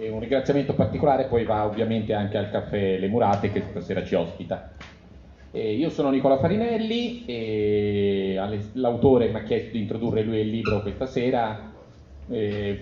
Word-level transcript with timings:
E 0.00 0.08
un 0.10 0.20
ringraziamento 0.20 0.74
particolare 0.74 1.24
poi 1.24 1.42
va 1.42 1.66
ovviamente 1.66 2.14
anche 2.14 2.38
al 2.38 2.50
caffè 2.50 2.98
Le 2.98 3.08
Murate 3.08 3.50
che 3.50 3.62
stasera 3.62 4.04
ci 4.04 4.14
ospita. 4.14 4.70
E 5.50 5.74
io 5.74 5.90
sono 5.90 6.10
Nicola 6.10 6.38
Farinelli 6.38 7.24
e 7.26 8.38
l'autore 8.74 9.28
mi 9.28 9.38
ha 9.38 9.42
chiesto 9.42 9.72
di 9.72 9.80
introdurre 9.80 10.22
lui 10.22 10.38
il 10.38 10.50
libro 10.50 10.82
questa 10.82 11.06
sera 11.06 11.72
eh, 12.28 12.80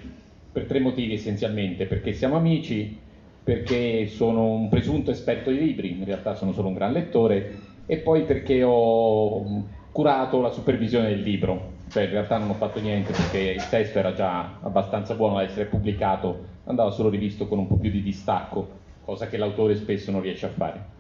per 0.53 0.67
tre 0.67 0.79
motivi 0.79 1.15
essenzialmente, 1.15 1.87
perché 1.87 2.13
siamo 2.13 2.37
amici, 2.37 2.99
perché 3.43 4.07
sono 4.09 4.51
un 4.51 4.69
presunto 4.69 5.11
esperto 5.11 5.51
di 5.51 5.59
libri, 5.59 5.93
in 5.93 6.05
realtà 6.05 6.35
sono 6.35 6.53
solo 6.53 6.69
un 6.69 6.75
gran 6.75 6.93
lettore, 6.93 7.59
e 7.87 7.97
poi 7.97 8.25
perché 8.25 8.63
ho 8.63 9.65
curato 9.91 10.43
la 10.43 10.51
supervisione 10.51 11.09
del 11.09 11.21
libro, 11.21 11.76
cioè 11.89 12.05
in 12.05 12.11
realtà 12.11 12.39
non 12.39 12.51
ho 12.51 12.55
fatto 12.55 12.81
niente 12.81 13.13
perché 13.13 13.39
il 13.39 13.69
testo 13.69 13.99
era 13.99 14.13
già 14.13 14.59
abbastanza 14.63 15.15
buono 15.15 15.37
da 15.37 15.43
essere 15.43 15.67
pubblicato 15.67 16.55
andava 16.67 16.91
solo 16.91 17.09
rivisto 17.09 17.47
con 17.47 17.59
un 17.59 17.67
po' 17.67 17.77
più 17.77 17.91
di 17.91 18.03
distacco, 18.03 18.69
cosa 19.05 19.29
che 19.29 19.37
l'autore 19.37 19.77
spesso 19.77 20.11
non 20.11 20.21
riesce 20.21 20.47
a 20.47 20.51
fare. 20.51 20.95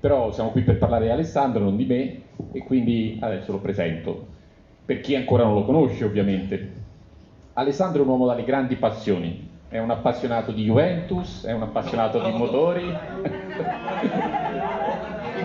Però 0.00 0.30
siamo 0.32 0.50
qui 0.50 0.62
per 0.62 0.78
parlare 0.78 1.06
di 1.06 1.10
Alessandro, 1.10 1.62
non 1.62 1.76
di 1.76 1.84
me, 1.84 2.20
e 2.52 2.62
quindi 2.64 3.18
adesso 3.20 3.52
lo 3.52 3.58
presento, 3.58 4.26
per 4.84 5.00
chi 5.00 5.14
ancora 5.16 5.44
non 5.44 5.54
lo 5.54 5.64
conosce 5.64 6.04
ovviamente. 6.04 6.76
Alessandro 7.54 8.02
è 8.02 8.04
un 8.04 8.10
uomo 8.10 8.26
dalle 8.26 8.44
grandi 8.44 8.76
passioni, 8.76 9.48
è 9.68 9.78
un 9.78 9.90
appassionato 9.90 10.52
di 10.52 10.64
Juventus, 10.64 11.44
è 11.44 11.52
un 11.52 11.62
appassionato 11.62 12.20
di 12.22 12.30
motori. 12.30 12.86
In 12.86 12.94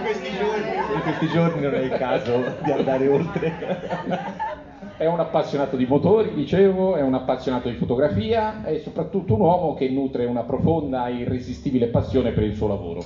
questi 0.01 0.29
giorni, 0.37 0.75
in 0.93 1.01
questi 1.01 1.27
giorni 1.27 1.61
non 1.61 1.73
è 1.73 1.79
il 1.79 1.91
caso 1.91 2.55
di 2.61 2.71
andare 2.71 3.07
oltre. 3.07 4.61
È 4.95 5.07
un 5.07 5.19
appassionato 5.19 5.75
di 5.75 5.87
motori, 5.87 6.35
dicevo, 6.35 6.95
è 6.95 7.01
un 7.01 7.15
appassionato 7.15 7.67
di 7.67 7.75
fotografia 7.75 8.63
e 8.63 8.79
soprattutto 8.79 9.33
un 9.33 9.41
uomo 9.41 9.73
che 9.73 9.89
nutre 9.89 10.25
una 10.25 10.43
profonda 10.43 11.07
e 11.07 11.15
irresistibile 11.15 11.87
passione 11.87 12.31
per 12.31 12.43
il 12.43 12.55
suo 12.55 12.67
lavoro. 12.67 13.03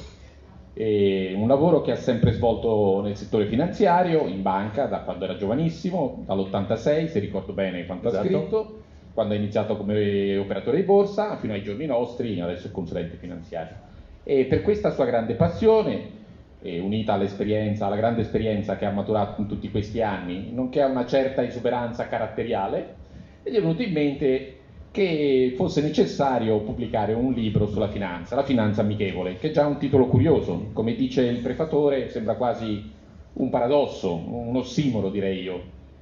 E 0.74 1.34
un 1.36 1.48
lavoro 1.48 1.82
che 1.82 1.92
ha 1.92 1.96
sempre 1.96 2.34
svolto 2.34 3.02
nel 3.02 3.16
settore 3.16 3.46
finanziario, 3.46 4.28
in 4.28 4.42
banca, 4.42 4.86
da 4.86 5.00
quando 5.00 5.24
era 5.24 5.38
giovanissimo, 5.38 6.24
dall'86, 6.26 7.08
se 7.08 7.20
ricordo 7.20 7.54
bene 7.54 7.86
quanto 7.86 8.10
esatto. 8.10 8.28
ha 8.28 8.30
scritto, 8.30 8.74
quando 9.14 9.34
ha 9.34 9.38
iniziato 9.38 9.78
come 9.78 10.36
operatore 10.38 10.78
di 10.78 10.84
borsa, 10.84 11.38
fino 11.38 11.54
ai 11.54 11.64
giorni 11.64 11.86
nostri, 11.86 12.40
adesso 12.42 12.68
è 12.68 12.72
consulente 12.72 13.16
finanziario. 13.16 13.76
E 14.24 14.44
per 14.44 14.62
questa 14.62 14.92
sua 14.92 15.06
grande 15.06 15.36
passione 15.36 16.26
eh, 16.62 16.80
unita 16.80 17.14
all'esperienza, 17.14 17.86
alla 17.86 17.96
grande 17.96 18.22
esperienza 18.22 18.78
che 18.78 18.86
ha 18.86 18.92
maturato 18.92 19.42
in 19.42 19.48
tutti 19.48 19.70
questi 19.70 20.02
anni, 20.02 20.52
nonché 20.52 20.82
a 20.82 20.88
una 20.88 21.06
certa 21.06 21.44
esuberanza 21.44 22.08
caratteriale, 22.08 22.96
e 23.44 23.52
gli 23.52 23.56
è 23.56 23.62
venuto 23.62 23.82
in 23.82 23.92
mente 23.92 24.54
che 24.92 25.54
fosse 25.56 25.82
necessario 25.82 26.60
pubblicare 26.62 27.14
un 27.14 27.32
libro 27.32 27.68
sulla 27.68 27.88
finanza, 27.88 28.36
la 28.36 28.44
finanza 28.44 28.82
amichevole, 28.82 29.38
che 29.38 29.50
è 29.50 29.52
già 29.52 29.66
un 29.66 29.78
titolo 29.78 30.08
curioso, 30.08 30.70
come 30.74 30.96
dice 30.96 31.22
il 31.22 31.40
prefatore, 31.40 32.10
sembra 32.10 32.36
quasi 32.36 32.92
un 33.34 33.50
paradosso, 33.50 34.16
un 34.16 34.56
ossimoro 34.56 35.10
direi 35.10 35.42
io. 35.42 35.62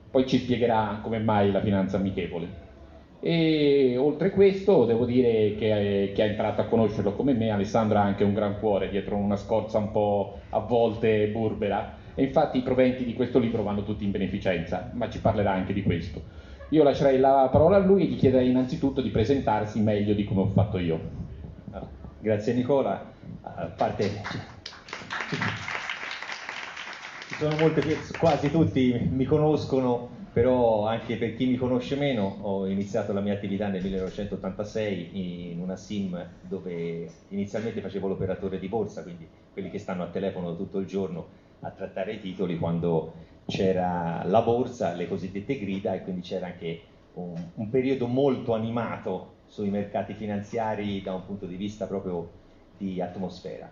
Poi 0.09 0.25
ci 0.25 0.37
spiegherà 0.37 0.99
come 1.01 1.19
mai 1.19 1.51
la 1.51 1.59
finanza 1.59 1.97
amichevole. 1.97 2.64
E 3.27 3.97
oltre 3.97 4.29
questo 4.29 4.85
devo 4.85 5.03
dire 5.03 5.55
che 5.55 6.11
chi 6.13 6.21
ha 6.21 6.25
imparato 6.25 6.61
a 6.61 6.65
conoscerlo 6.65 7.13
come 7.13 7.33
me, 7.33 7.49
Alessandro 7.49 7.97
ha 7.97 8.03
anche 8.03 8.23
un 8.23 8.35
gran 8.35 8.59
cuore 8.59 8.87
dietro 8.87 9.15
una 9.15 9.35
scorza 9.35 9.79
un 9.79 9.89
po' 9.89 10.37
a 10.49 10.59
volte 10.59 11.29
burbera 11.29 11.95
e 12.13 12.21
infatti 12.21 12.59
i 12.59 12.61
proventi 12.61 13.03
di 13.03 13.15
questo 13.15 13.39
libro 13.39 13.63
vanno 13.63 13.83
tutti 13.83 14.03
in 14.03 14.11
beneficenza, 14.11 14.91
ma 14.93 15.09
ci 15.09 15.21
parlerà 15.21 15.53
anche 15.53 15.73
di 15.73 15.81
questo. 15.81 16.21
Io 16.69 16.83
lascerei 16.83 17.17
la 17.17 17.49
parola 17.51 17.77
a 17.77 17.79
lui 17.79 18.03
e 18.03 18.05
gli 18.05 18.15
chiederei 18.15 18.47
innanzitutto 18.47 19.01
di 19.01 19.09
presentarsi 19.09 19.81
meglio 19.81 20.13
di 20.13 20.23
come 20.23 20.41
ho 20.41 20.47
fatto 20.49 20.77
io. 20.77 20.99
Grazie 22.19 22.53
Nicola, 22.53 23.11
a 23.41 23.65
parte 23.75 24.03
ci 27.27 27.35
sono 27.39 27.55
molte, 27.59 27.81
quasi 28.19 28.51
tutti 28.51 29.09
mi 29.11 29.25
conoscono 29.25 30.14
però 30.35 30.85
anche 30.85 31.15
per 31.15 31.33
chi 31.37 31.45
mi 31.45 31.55
conosce 31.55 31.95
meno 31.95 32.39
ho 32.41 32.67
iniziato 32.67 33.13
la 33.13 33.21
mia 33.21 33.31
attività 33.31 33.69
nel 33.69 33.81
1986 33.81 35.51
in 35.53 35.61
una 35.61 35.77
SIM 35.77 36.29
dove 36.41 37.09
inizialmente 37.29 37.79
facevo 37.79 38.09
l'operatore 38.09 38.59
di 38.59 38.67
borsa, 38.67 39.01
quindi 39.03 39.25
quelli 39.53 39.69
che 39.69 39.79
stanno 39.79 40.03
al 40.03 40.11
telefono 40.11 40.57
tutto 40.57 40.79
il 40.79 40.87
giorno 40.87 41.25
a 41.61 41.69
trattare 41.69 42.15
i 42.15 42.19
titoli 42.19 42.57
quando 42.57 43.13
c'era 43.45 44.25
la 44.25 44.41
borsa, 44.41 44.93
le 44.93 45.07
cosiddette 45.07 45.57
grida 45.57 45.93
e 45.93 46.03
quindi 46.03 46.19
c'era 46.19 46.47
anche 46.47 46.81
un, 47.13 47.41
un 47.53 47.69
periodo 47.69 48.05
molto 48.07 48.53
animato 48.53 49.35
sui 49.45 49.69
mercati 49.69 50.15
finanziari 50.15 51.01
da 51.01 51.13
un 51.13 51.25
punto 51.25 51.45
di 51.45 51.55
vista 51.55 51.85
proprio 51.85 52.29
di 52.75 52.99
atmosfera. 52.99 53.71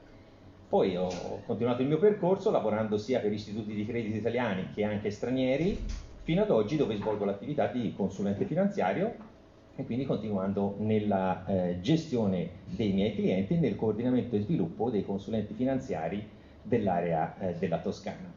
Poi 0.69 0.95
ho 0.95 1.09
continuato 1.45 1.81
il 1.81 1.89
mio 1.89 1.99
percorso 1.99 2.51
lavorando 2.51 2.97
sia 2.97 3.19
per 3.19 3.33
istituti 3.33 3.73
di 3.73 3.85
credito 3.85 4.15
italiani 4.15 4.69
che 4.73 4.85
anche 4.85 5.11
stranieri 5.11 6.02
fino 6.23 6.41
ad 6.41 6.49
oggi 6.49 6.77
dove 6.77 6.95
svolgo 6.95 7.25
l'attività 7.25 7.67
di 7.67 7.93
consulente 7.95 8.45
finanziario 8.45 9.31
e 9.75 9.85
quindi 9.85 10.05
continuando 10.05 10.75
nella 10.79 11.45
eh, 11.45 11.79
gestione 11.81 12.49
dei 12.65 12.93
miei 12.93 13.13
clienti 13.13 13.57
nel 13.57 13.75
coordinamento 13.75 14.35
e 14.35 14.41
sviluppo 14.41 14.89
dei 14.89 15.03
consulenti 15.03 15.53
finanziari 15.53 16.25
dell'area 16.61 17.37
eh, 17.39 17.55
della 17.55 17.79
Toscana. 17.79 18.31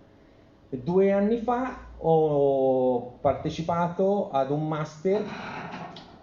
Due 0.69 1.12
anni 1.12 1.38
fa 1.38 1.78
ho 1.98 3.19
partecipato 3.20 4.30
ad 4.30 4.50
un 4.50 4.66
master 4.66 5.22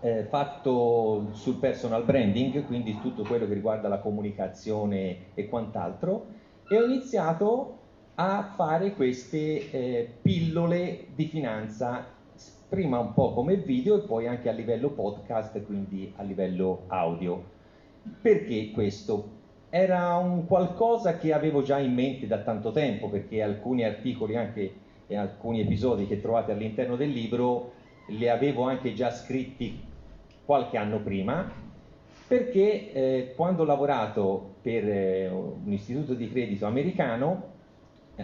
eh, 0.02 0.24
fatto 0.26 1.30
sul 1.32 1.56
personal 1.56 2.04
branding, 2.04 2.66
quindi 2.66 3.00
tutto 3.00 3.24
quello 3.24 3.48
che 3.48 3.54
riguarda 3.54 3.88
la 3.88 4.00
comunicazione 4.00 5.34
e 5.34 5.48
quant'altro, 5.48 6.26
e 6.68 6.78
ho 6.78 6.84
iniziato 6.84 7.78
a 8.16 8.54
fare 8.56 8.94
queste 8.94 9.72
eh, 9.72 10.10
pillole 10.22 11.08
di 11.16 11.26
finanza, 11.26 12.06
prima 12.70 13.00
un 13.00 13.14
po' 13.14 13.34
come 13.34 13.56
video 13.58 13.98
e 13.98 14.06
poi 14.06 14.28
anche 14.28 14.50
a 14.50 14.52
livello 14.52 14.90
podcast, 14.90 15.64
quindi 15.64 16.14
a 16.18 16.24
livello 16.24 16.84
audio. 16.88 17.44
Perché 18.22 18.72
questo? 18.72 19.42
Era 19.70 20.16
un 20.18 20.46
qualcosa 20.46 21.18
che 21.18 21.34
avevo 21.34 21.64
già 21.64 21.80
in 21.80 21.94
mente 21.94 22.28
da 22.28 22.40
tanto 22.40 22.72
tempo, 22.72 23.10
perché 23.10 23.42
alcuni 23.42 23.84
articoli 23.84 24.36
anche 24.36 24.82
e 25.08 25.16
alcuni 25.16 25.62
episodi 25.62 26.06
che 26.06 26.22
trovate 26.22 26.52
all'interno 26.52 26.96
del 26.96 27.10
libro 27.10 27.74
li 28.08 28.30
avevo 28.30 28.64
anche 28.64 28.94
già 28.94 29.10
scritti 29.10 29.82
qualche 30.46 30.78
anno 30.78 31.00
prima, 31.00 31.52
perché 32.28 32.94
eh, 32.94 33.34
quando 33.36 33.64
ho 33.64 33.66
lavorato 33.66 34.56
per 34.62 34.88
eh, 34.88 35.30
un 35.30 35.72
istituto 35.72 36.14
di 36.14 36.30
credito 36.30 36.68
americano 36.68 37.53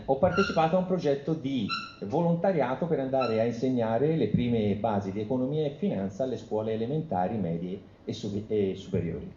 ho 0.05 0.17
partecipato 0.17 0.75
a 0.75 0.79
un 0.79 0.85
progetto 0.85 1.33
di 1.33 1.67
volontariato 2.01 2.85
per 2.85 2.99
andare 2.99 3.39
a 3.39 3.45
insegnare 3.45 4.15
le 4.15 4.27
prime 4.27 4.75
basi 4.75 5.11
di 5.11 5.21
economia 5.21 5.65
e 5.65 5.71
finanza 5.71 6.23
alle 6.23 6.37
scuole 6.37 6.73
elementari, 6.73 7.37
medie 7.37 7.81
e, 8.05 8.13
sub- 8.13 8.45
e 8.47 8.75
superiori. 8.75 9.31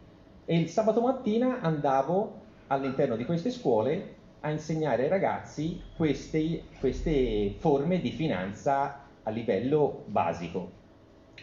E 0.45 0.59
il 0.59 0.69
sabato 0.69 1.01
mattina 1.01 1.61
andavo 1.61 2.41
all'interno 2.67 3.17
di 3.17 3.25
queste 3.25 3.51
scuole 3.51 4.21
a 4.41 4.51
insegnare 4.51 5.05
ai 5.05 5.09
ragazzi 5.09 5.81
queste, 5.97 6.65
queste 6.79 7.55
forme 7.59 8.01
di 8.01 8.11
finanza 8.11 9.07
a 9.23 9.31
livello 9.31 10.05
basico. 10.07 10.81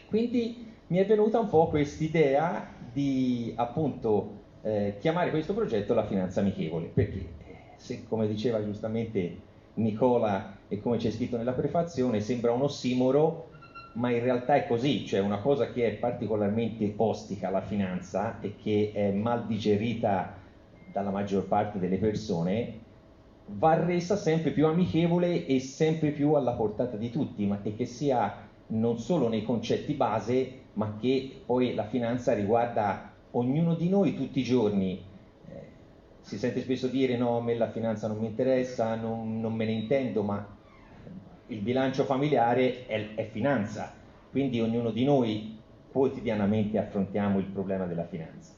Quindi 0.08 0.72
mi 0.88 0.98
è 0.98 1.06
venuta 1.06 1.40
un 1.40 1.48
po' 1.48 1.68
quest'idea 1.68 2.68
di 2.92 3.54
appunto 3.56 4.38
eh, 4.62 4.98
chiamare 5.00 5.30
questo 5.30 5.54
progetto 5.54 5.94
la 5.94 6.06
finanza 6.06 6.42
amichevole. 6.42 6.88
Perché? 6.88 7.39
Se, 7.80 8.04
come 8.08 8.28
diceva 8.28 8.64
giustamente 8.64 9.48
Nicola 9.76 10.58
e 10.68 10.82
come 10.82 10.98
c'è 10.98 11.10
scritto 11.10 11.38
nella 11.38 11.54
prefazione, 11.54 12.20
sembra 12.20 12.52
un 12.52 12.64
ossimoro, 12.64 13.48
ma 13.94 14.12
in 14.12 14.22
realtà 14.22 14.56
è 14.56 14.68
così, 14.68 15.06
cioè 15.06 15.22
una 15.22 15.40
cosa 15.40 15.72
che 15.72 15.88
è 15.88 15.92
particolarmente 15.94 16.94
ostica 16.98 17.50
la 17.50 17.62
finanza 17.62 18.40
e 18.42 18.56
che 18.62 18.92
è 18.94 19.12
mal 19.12 19.46
digerita 19.48 20.36
dalla 20.92 21.10
maggior 21.10 21.48
parte 21.48 21.80
delle 21.80 21.98
persone, 21.98 22.88
va 23.46 23.84
resa 23.84 24.16
sempre 24.16 24.52
più 24.52 24.68
amichevole 24.68 25.46
e 25.46 25.60
sempre 25.60 26.12
più 26.12 26.34
alla 26.34 26.52
portata 26.52 26.98
di 26.98 27.10
tutti, 27.10 27.46
ma 27.46 27.62
che 27.62 27.86
sia 27.86 28.48
non 28.68 29.00
solo 29.00 29.30
nei 29.30 29.44
concetti 29.44 29.94
base, 29.94 30.52
ma 30.74 30.98
che 31.00 31.42
poi 31.46 31.74
la 31.74 31.86
finanza 31.86 32.34
riguarda 32.34 33.12
ognuno 33.32 33.74
di 33.74 33.90
noi 33.90 34.16
tutti 34.16 34.40
i 34.40 34.44
giorni, 34.44 35.02
si 36.30 36.38
sente 36.38 36.62
spesso 36.62 36.86
dire 36.86 37.18
no, 37.18 37.38
a 37.38 37.42
me 37.42 37.56
la 37.56 37.72
finanza 37.72 38.08
non 38.08 38.20
mi 38.20 38.28
interessa, 38.28 38.94
non, 38.94 39.40
non 39.42 39.52
me 39.56 39.66
ne 39.66 39.72
intendo, 39.72 40.22
ma 40.22 40.48
il 41.48 41.60
bilancio 41.62 42.04
familiare 42.04 42.86
è, 42.86 43.16
è 43.16 43.28
finanza, 43.32 43.92
quindi 44.30 44.62
ognuno 44.62 44.92
di 44.92 45.04
noi 45.04 45.58
quotidianamente 45.92 46.78
affrontiamo 46.78 47.40
il 47.40 47.46
problema 47.46 47.88
della 47.88 48.06
finanza. 48.06 48.54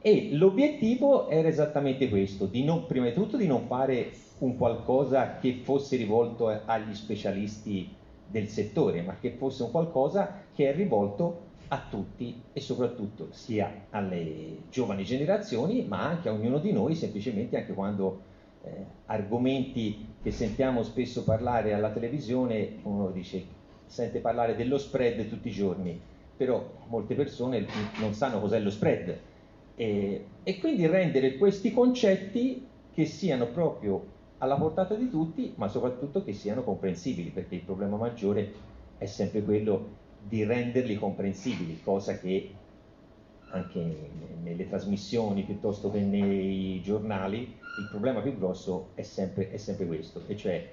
E 0.00 0.30
l'obiettivo 0.32 1.28
era 1.28 1.46
esattamente 1.46 2.08
questo, 2.08 2.46
di 2.46 2.64
non, 2.64 2.86
prima 2.86 3.04
di 3.04 3.12
tutto 3.12 3.36
di 3.36 3.46
non 3.46 3.66
fare 3.66 4.10
un 4.38 4.56
qualcosa 4.56 5.36
che 5.36 5.60
fosse 5.62 5.96
rivolto 5.96 6.48
agli 6.48 6.94
specialisti 6.94 7.94
del 8.26 8.48
settore, 8.48 9.02
ma 9.02 9.18
che 9.20 9.32
fosse 9.32 9.62
un 9.62 9.70
qualcosa 9.70 10.44
che 10.54 10.70
è 10.70 10.74
rivolto 10.74 11.43
a 11.68 11.82
tutti 11.88 12.42
e 12.52 12.60
soprattutto 12.60 13.28
sia 13.30 13.86
alle 13.90 14.62
giovani 14.70 15.04
generazioni, 15.04 15.84
ma 15.84 16.02
anche 16.02 16.28
a 16.28 16.32
ognuno 16.32 16.58
di 16.58 16.72
noi, 16.72 16.94
semplicemente 16.94 17.56
anche 17.56 17.72
quando 17.72 18.20
eh, 18.62 18.84
argomenti 19.06 20.06
che 20.22 20.30
sentiamo 20.30 20.82
spesso 20.82 21.24
parlare 21.24 21.74
alla 21.74 21.90
televisione, 21.90 22.76
uno 22.82 23.10
dice, 23.10 23.44
sente 23.86 24.20
parlare 24.20 24.56
dello 24.56 24.78
spread 24.78 25.28
tutti 25.28 25.48
i 25.48 25.52
giorni, 25.52 26.00
però 26.36 26.64
molte 26.88 27.14
persone 27.14 27.66
non 28.00 28.12
sanno 28.12 28.40
cos'è 28.40 28.58
lo 28.58 28.70
spread. 28.70 29.16
E, 29.76 30.24
e 30.42 30.58
quindi 30.58 30.86
rendere 30.86 31.36
questi 31.36 31.72
concetti 31.72 32.66
che 32.92 33.06
siano 33.06 33.46
proprio 33.46 34.12
alla 34.38 34.56
portata 34.56 34.94
di 34.94 35.08
tutti, 35.10 35.52
ma 35.56 35.68
soprattutto 35.68 36.22
che 36.22 36.32
siano 36.32 36.62
comprensibili, 36.62 37.30
perché 37.30 37.56
il 37.56 37.62
problema 37.62 37.96
maggiore 37.96 38.52
è 38.98 39.06
sempre 39.06 39.42
quello 39.42 40.02
di 40.26 40.44
renderli 40.44 40.96
comprensibili, 40.96 41.80
cosa 41.82 42.18
che 42.18 42.50
anche 43.50 44.10
nelle 44.42 44.68
trasmissioni 44.68 45.44
piuttosto 45.44 45.90
che 45.90 46.00
nei 46.00 46.80
giornali 46.82 47.54
il 47.76 47.86
problema 47.86 48.20
più 48.20 48.36
grosso 48.36 48.90
è 48.94 49.02
sempre, 49.02 49.50
è 49.50 49.56
sempre 49.56 49.86
questo, 49.86 50.22
e 50.26 50.36
cioè 50.36 50.68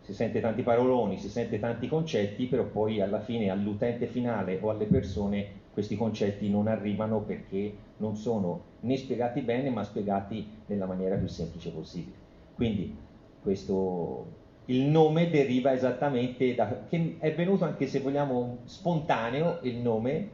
si 0.00 0.14
sente 0.14 0.40
tanti 0.40 0.62
paroloni, 0.62 1.18
si 1.18 1.28
sente 1.28 1.58
tanti 1.58 1.88
concetti, 1.88 2.46
però 2.46 2.64
poi 2.64 3.00
alla 3.00 3.20
fine 3.20 3.50
all'utente 3.50 4.06
finale 4.06 4.58
o 4.60 4.70
alle 4.70 4.86
persone 4.86 5.64
questi 5.72 5.96
concetti 5.96 6.48
non 6.48 6.68
arrivano 6.68 7.22
perché 7.22 7.72
non 7.96 8.16
sono 8.16 8.60
né 8.80 8.96
spiegati 8.96 9.40
bene 9.40 9.68
ma 9.70 9.82
spiegati 9.82 10.62
nella 10.66 10.86
maniera 10.86 11.16
più 11.16 11.26
semplice 11.26 11.70
possibile. 11.70 12.16
Quindi 12.54 12.94
questo, 13.40 14.45
il 14.66 14.82
nome 14.82 15.30
deriva 15.30 15.72
esattamente 15.72 16.54
da, 16.54 16.84
che 16.88 17.16
è 17.18 17.34
venuto 17.34 17.64
anche 17.64 17.86
se 17.86 18.00
vogliamo 18.00 18.58
spontaneo 18.64 19.58
il 19.62 19.76
nome 19.76 20.28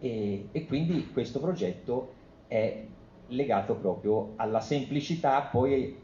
e, 0.00 0.48
e 0.50 0.66
quindi 0.66 1.10
questo 1.12 1.40
progetto 1.40 2.12
è 2.46 2.82
legato 3.28 3.74
proprio 3.76 4.32
alla 4.36 4.60
semplicità 4.60 5.40
poi 5.42 5.96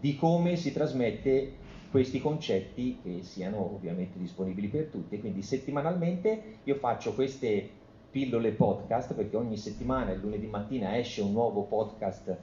di 0.00 0.16
come 0.16 0.56
si 0.56 0.72
trasmette 0.72 1.52
questi 1.90 2.20
concetti 2.20 2.98
che 3.02 3.22
siano 3.22 3.74
ovviamente 3.74 4.18
disponibili 4.18 4.68
per 4.68 4.86
tutti. 4.86 5.18
Quindi 5.18 5.42
settimanalmente 5.42 6.58
io 6.64 6.74
faccio 6.76 7.14
queste 7.14 7.68
pillole 8.10 8.52
podcast 8.52 9.14
perché 9.14 9.36
ogni 9.36 9.56
settimana, 9.56 10.12
il 10.12 10.20
lunedì 10.20 10.46
mattina, 10.46 10.96
esce 10.96 11.22
un 11.22 11.32
nuovo 11.32 11.62
podcast 11.62 12.36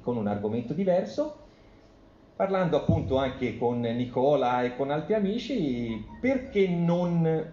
con 0.00 0.16
un 0.16 0.26
argomento 0.26 0.72
diverso 0.72 1.41
parlando 2.34 2.76
appunto 2.76 3.16
anche 3.16 3.56
con 3.58 3.80
Nicola 3.80 4.62
e 4.62 4.76
con 4.76 4.90
altri 4.90 5.14
amici, 5.14 6.04
perché 6.20 6.66
non 6.68 7.50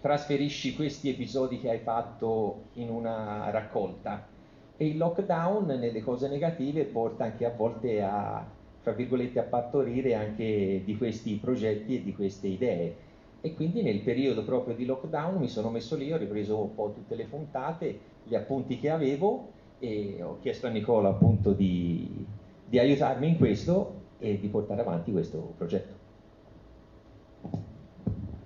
trasferisci 0.00 0.74
questi 0.74 1.08
episodi 1.08 1.58
che 1.58 1.70
hai 1.70 1.78
fatto 1.78 2.64
in 2.74 2.90
una 2.90 3.50
raccolta? 3.50 4.26
E 4.76 4.86
il 4.86 4.98
lockdown 4.98 5.66
nelle 5.66 6.02
cose 6.02 6.28
negative 6.28 6.84
porta 6.84 7.24
anche 7.24 7.46
a 7.46 7.50
volte 7.50 8.02
a, 8.02 8.44
tra 8.82 8.92
virgolette, 8.92 9.38
a 9.38 9.44
partorire 9.44 10.14
anche 10.14 10.82
di 10.84 10.96
questi 10.96 11.34
progetti 11.36 11.96
e 11.96 12.02
di 12.02 12.14
queste 12.14 12.46
idee. 12.46 12.96
E 13.40 13.54
quindi 13.54 13.82
nel 13.82 14.00
periodo 14.00 14.44
proprio 14.44 14.74
di 14.74 14.84
lockdown 14.84 15.36
mi 15.36 15.48
sono 15.48 15.70
messo 15.70 15.96
lì, 15.96 16.12
ho 16.12 16.16
ripreso 16.16 16.60
un 16.60 16.74
po' 16.74 16.92
tutte 16.92 17.14
le 17.14 17.24
puntate, 17.24 17.98
gli 18.24 18.34
appunti 18.34 18.78
che 18.78 18.90
avevo 18.90 19.52
e 19.78 20.20
ho 20.22 20.38
chiesto 20.40 20.66
a 20.66 20.70
Nicola 20.70 21.10
appunto 21.10 21.52
di, 21.52 22.26
di 22.66 22.78
aiutarmi 22.78 23.28
in 23.28 23.36
questo 23.36 24.02
e 24.18 24.38
di 24.38 24.48
portare 24.48 24.80
avanti 24.80 25.12
questo 25.12 25.54
progetto. 25.56 26.04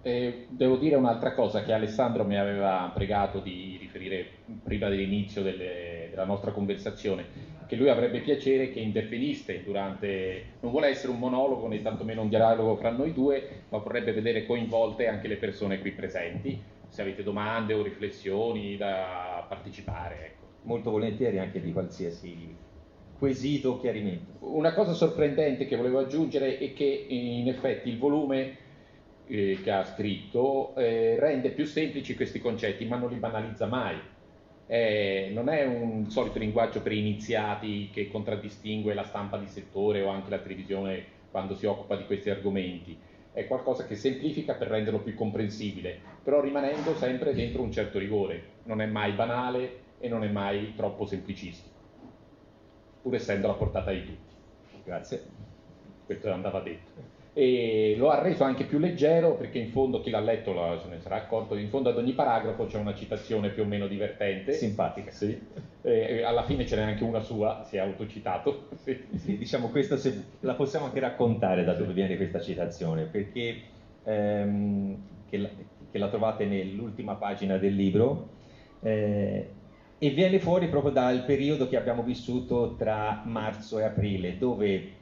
Eh, 0.02 0.46
devo 0.48 0.76
dire 0.76 0.96
un'altra 0.96 1.34
cosa 1.34 1.62
che 1.62 1.72
Alessandro 1.72 2.24
mi 2.24 2.38
aveva 2.38 2.90
pregato 2.94 3.38
di 3.40 3.76
riferire 3.78 4.26
prima 4.62 4.88
dell'inizio 4.88 5.42
delle, 5.42 6.08
della 6.08 6.24
nostra 6.24 6.52
conversazione, 6.52 7.58
che 7.66 7.76
lui 7.76 7.90
avrebbe 7.90 8.20
piacere 8.20 8.70
che 8.70 8.80
interveniste 8.80 9.62
durante, 9.62 10.54
non 10.60 10.70
vuole 10.70 10.88
essere 10.88 11.12
un 11.12 11.18
monologo 11.18 11.68
né 11.68 11.82
tantomeno 11.82 12.22
un 12.22 12.28
dialogo 12.30 12.76
fra 12.76 12.90
noi 12.90 13.12
due, 13.12 13.64
ma 13.68 13.78
vorrebbe 13.78 14.12
vedere 14.12 14.46
coinvolte 14.46 15.06
anche 15.06 15.28
le 15.28 15.36
persone 15.36 15.80
qui 15.80 15.92
presenti, 15.92 16.60
se 16.88 17.02
avete 17.02 17.22
domande 17.22 17.74
o 17.74 17.82
riflessioni 17.82 18.76
da 18.76 19.44
partecipare. 19.48 20.24
Ecco. 20.24 20.46
Molto 20.62 20.90
volentieri 20.90 21.38
anche 21.38 21.60
di 21.60 21.72
qualsiasi 21.72 22.56
quesito 23.20 23.78
chiarimento. 23.78 24.38
Una 24.56 24.72
cosa 24.72 24.94
sorprendente 24.94 25.66
che 25.66 25.76
volevo 25.76 25.98
aggiungere 25.98 26.56
è 26.56 26.72
che 26.72 27.04
in 27.06 27.46
effetti 27.48 27.90
il 27.90 27.98
volume 27.98 28.56
eh, 29.26 29.58
che 29.62 29.70
ha 29.70 29.84
scritto 29.84 30.74
eh, 30.74 31.16
rende 31.20 31.50
più 31.50 31.66
semplici 31.66 32.14
questi 32.14 32.40
concetti, 32.40 32.86
ma 32.86 32.96
non 32.96 33.10
li 33.10 33.16
banalizza 33.16 33.66
mai. 33.66 33.98
Eh, 34.66 35.30
non 35.34 35.50
è 35.50 35.66
un 35.66 36.08
solito 36.08 36.38
linguaggio 36.38 36.80
per 36.80 36.92
iniziati 36.92 37.90
che 37.92 38.08
contraddistingue 38.08 38.94
la 38.94 39.04
stampa 39.04 39.36
di 39.36 39.48
settore 39.48 40.00
o 40.00 40.08
anche 40.08 40.30
la 40.30 40.38
televisione 40.38 41.04
quando 41.30 41.54
si 41.54 41.66
occupa 41.66 41.96
di 41.96 42.06
questi 42.06 42.30
argomenti. 42.30 42.96
È 43.32 43.46
qualcosa 43.46 43.84
che 43.84 43.96
semplifica 43.96 44.54
per 44.54 44.68
renderlo 44.68 45.00
più 45.00 45.14
comprensibile, 45.14 46.00
però 46.24 46.40
rimanendo 46.40 46.94
sempre 46.94 47.34
dentro 47.34 47.60
un 47.60 47.70
certo 47.70 47.98
rigore. 47.98 48.42
Non 48.62 48.80
è 48.80 48.86
mai 48.86 49.12
banale 49.12 49.88
e 49.98 50.08
non 50.08 50.24
è 50.24 50.28
mai 50.28 50.72
troppo 50.74 51.04
semplicistico 51.04 51.69
pur 53.02 53.14
essendo 53.14 53.46
alla 53.46 53.56
portata 53.56 53.90
di 53.90 54.04
tutti. 54.04 54.34
Grazie. 54.84 55.22
Questo 56.06 56.32
andava 56.32 56.60
detto. 56.60 57.18
E 57.32 57.94
lo 57.96 58.10
ha 58.10 58.20
reso 58.20 58.42
anche 58.42 58.64
più 58.64 58.78
leggero 58.78 59.36
perché 59.36 59.58
in 59.58 59.70
fondo 59.70 60.00
chi 60.00 60.10
l'ha 60.10 60.18
letto 60.18 60.52
se 60.82 60.88
ne 60.88 60.98
sarà 60.98 61.14
accorto, 61.14 61.54
in 61.56 61.68
fondo 61.68 61.88
ad 61.88 61.96
ogni 61.96 62.12
paragrafo 62.12 62.66
c'è 62.66 62.76
una 62.76 62.94
citazione 62.94 63.50
più 63.50 63.62
o 63.62 63.66
meno 63.66 63.86
divertente. 63.86 64.52
Simpatica. 64.52 65.12
Sì. 65.12 65.40
E 65.82 66.22
alla 66.22 66.42
fine 66.42 66.66
ce 66.66 66.76
n'è 66.76 66.82
anche 66.82 67.04
una 67.04 67.20
sua, 67.20 67.62
si 67.64 67.76
è 67.76 67.80
autocitato. 67.80 68.68
Sì. 68.80 68.98
sì 69.14 69.36
diciamo 69.36 69.68
questa 69.68 69.96
se, 69.98 70.24
la 70.40 70.54
possiamo 70.54 70.86
anche 70.86 71.00
raccontare 71.00 71.64
da 71.64 71.74
dove 71.74 71.92
viene 71.92 72.16
questa 72.16 72.40
citazione, 72.40 73.04
perché 73.04 73.60
ehm, 74.04 74.96
che, 75.28 75.36
la, 75.36 75.48
che, 75.90 75.98
la, 75.98 76.08
trovate 76.08 76.46
nell'ultima 76.46 77.14
pagina 77.14 77.58
del 77.58 77.74
libro. 77.74 78.28
Eh, 78.80 79.48
e 80.02 80.08
viene 80.08 80.38
fuori 80.38 80.68
proprio 80.68 80.92
dal 80.92 81.26
periodo 81.26 81.68
che 81.68 81.76
abbiamo 81.76 82.02
vissuto 82.02 82.74
tra 82.78 83.20
marzo 83.26 83.78
e 83.78 83.82
aprile, 83.82 84.38
dove 84.38 84.92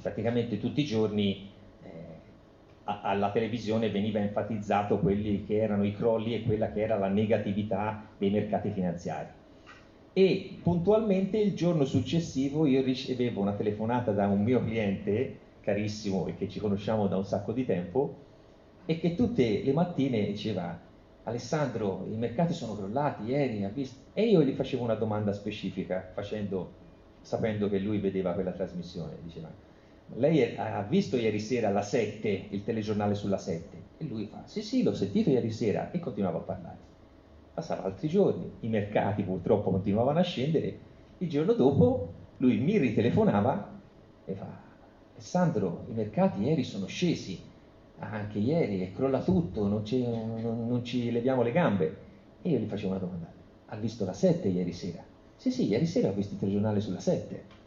praticamente 0.00 0.58
tutti 0.58 0.80
i 0.80 0.84
giorni 0.86 1.50
eh, 1.82 1.88
alla 2.84 3.30
televisione 3.32 3.90
veniva 3.90 4.18
enfatizzato 4.18 4.98
quelli 4.98 5.44
che 5.44 5.58
erano 5.58 5.84
i 5.84 5.94
crolli 5.94 6.34
e 6.34 6.42
quella 6.42 6.72
che 6.72 6.80
era 6.80 6.96
la 6.96 7.08
negatività 7.08 8.06
dei 8.16 8.30
mercati 8.30 8.70
finanziari. 8.70 9.28
E 10.14 10.56
puntualmente 10.62 11.36
il 11.36 11.54
giorno 11.54 11.84
successivo 11.84 12.64
io 12.64 12.80
ricevevo 12.80 13.42
una 13.42 13.52
telefonata 13.52 14.10
da 14.12 14.26
un 14.26 14.42
mio 14.42 14.64
cliente 14.64 15.36
carissimo 15.60 16.26
e 16.28 16.36
che 16.36 16.48
ci 16.48 16.60
conosciamo 16.60 17.08
da 17.08 17.18
un 17.18 17.26
sacco 17.26 17.52
di 17.52 17.66
tempo 17.66 18.14
e 18.86 18.98
che 18.98 19.14
tutte 19.14 19.62
le 19.62 19.72
mattine 19.74 20.24
diceva 20.24 20.88
Alessandro, 21.24 22.06
i 22.10 22.16
mercati 22.16 22.54
sono 22.54 22.74
crollati 22.74 23.24
ieri, 23.24 23.62
e 24.14 24.22
io 24.24 24.42
gli 24.42 24.52
facevo 24.52 24.82
una 24.82 24.94
domanda 24.94 25.32
specifica, 25.32 26.10
facendo, 26.12 26.72
sapendo 27.20 27.68
che 27.68 27.78
lui 27.78 27.98
vedeva 27.98 28.32
quella 28.32 28.52
trasmissione. 28.52 29.18
Diceva, 29.22 29.50
lei 30.14 30.56
ha 30.56 30.82
visto 30.82 31.16
ieri 31.16 31.38
sera 31.38 31.68
alla 31.68 31.82
7 31.82 32.46
il 32.50 32.64
telegiornale 32.64 33.14
sulla 33.14 33.38
7? 33.38 33.76
E 33.98 34.04
lui 34.04 34.26
fa, 34.26 34.42
sì 34.46 34.62
sì, 34.62 34.82
l'ho 34.82 34.94
sentito 34.94 35.30
ieri 35.30 35.50
sera, 35.50 35.90
e 35.90 35.98
continuava 35.98 36.38
a 36.38 36.42
parlare. 36.42 36.76
Passava 37.52 37.84
altri 37.84 38.08
giorni, 38.08 38.50
i 38.60 38.68
mercati 38.68 39.22
purtroppo 39.22 39.70
continuavano 39.70 40.18
a 40.18 40.22
scendere, 40.22 40.78
il 41.18 41.28
giorno 41.28 41.52
dopo 41.52 42.12
lui 42.38 42.56
mi 42.56 42.78
ritelefonava 42.78 43.78
e 44.24 44.34
fa, 44.34 44.48
Alessandro, 45.12 45.84
i 45.88 45.92
mercati 45.92 46.42
ieri 46.42 46.64
sono 46.64 46.86
scesi, 46.86 47.38
anche 48.00 48.38
ieri 48.38 48.80
è 48.80 48.92
crolla 48.92 49.22
tutto, 49.22 49.66
non, 49.66 49.82
non, 49.90 50.66
non, 50.66 50.84
ci 50.84 51.10
leviamo 51.10 51.42
le 51.42 51.52
gambe. 51.52 51.96
E 52.42 52.48
io 52.48 52.58
gli 52.58 52.66
facevo 52.66 52.90
una 52.90 52.98
domanda, 52.98 53.30
ha 53.66 53.76
visto 53.76 54.04
la 54.04 54.12
7 54.12 54.48
ieri 54.48 54.72
sera? 54.72 55.02
Sì, 55.36 55.50
sì, 55.50 55.68
ieri 55.68 55.86
sera 55.86 56.08
ho 56.08 56.12
visto 56.12 56.34
il 56.34 56.40
telegiornale 56.40 56.80
sulla 56.80 57.00
7. 57.00 57.58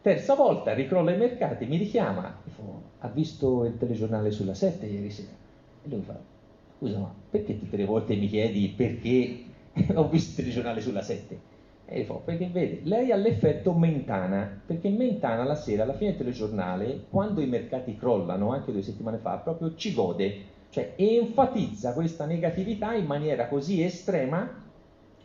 Terza 0.00 0.34
volta 0.34 0.72
ricrolla 0.72 1.12
i 1.12 1.18
mercati, 1.18 1.66
mi 1.66 1.76
richiama, 1.76 2.40
dico, 2.42 2.82
ha 2.98 3.08
visto 3.08 3.64
il 3.64 3.76
telegiornale 3.76 4.30
sulla 4.30 4.54
7 4.54 4.86
ieri 4.86 5.10
sera? 5.10 5.32
E 5.84 5.88
lui 5.88 6.02
fa, 6.02 6.18
scusa 6.78 6.98
ma 6.98 7.14
perché 7.30 7.58
tutte 7.58 7.76
le 7.76 7.84
volte 7.84 8.16
mi 8.16 8.28
chiedi 8.28 8.68
perché 8.68 9.44
ho 9.94 10.08
visto 10.08 10.30
il 10.30 10.36
telegiornale 10.36 10.80
sulla 10.80 11.02
7? 11.02 11.51
E 11.84 12.04
fa, 12.04 12.14
perché 12.14 12.46
vede, 12.46 12.80
lei 12.84 13.12
ha 13.12 13.16
l'effetto 13.16 13.72
Mentana, 13.72 14.60
perché 14.64 14.88
Mentana 14.88 15.44
la 15.44 15.54
sera, 15.54 15.82
alla 15.82 15.94
fine 15.94 16.10
del 16.10 16.20
telegiornale, 16.20 17.04
quando 17.10 17.40
i 17.40 17.46
mercati 17.46 17.96
crollano, 17.96 18.52
anche 18.52 18.72
due 18.72 18.82
settimane 18.82 19.18
fa, 19.18 19.36
proprio 19.38 19.74
ci 19.74 19.92
gode, 19.92 20.50
cioè 20.70 20.94
enfatizza 20.96 21.92
questa 21.92 22.24
negatività 22.24 22.94
in 22.94 23.04
maniera 23.04 23.46
così 23.46 23.82
estrema 23.82 24.48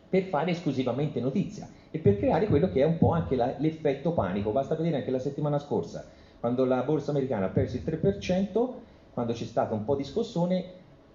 per 0.08 0.24
fare 0.24 0.50
esclusivamente 0.50 1.20
notizia 1.20 1.68
e 1.90 1.98
per 1.98 2.18
creare 2.18 2.46
quello 2.46 2.68
che 2.70 2.82
è 2.82 2.84
un 2.84 2.98
po' 2.98 3.12
anche 3.12 3.34
la, 3.34 3.54
l'effetto 3.58 4.12
panico. 4.12 4.50
Basta 4.50 4.74
vedere 4.74 4.96
anche 4.96 5.10
la 5.10 5.18
settimana 5.18 5.58
scorsa, 5.58 6.04
quando 6.38 6.64
la 6.64 6.82
borsa 6.82 7.12
americana 7.12 7.46
ha 7.46 7.50
perso 7.50 7.76
il 7.76 7.82
3%, 7.84 8.68
quando 9.14 9.32
c'è 9.32 9.44
stato 9.44 9.74
un 9.74 9.84
po' 9.84 9.96
di 9.96 10.04
scossone, 10.04 10.64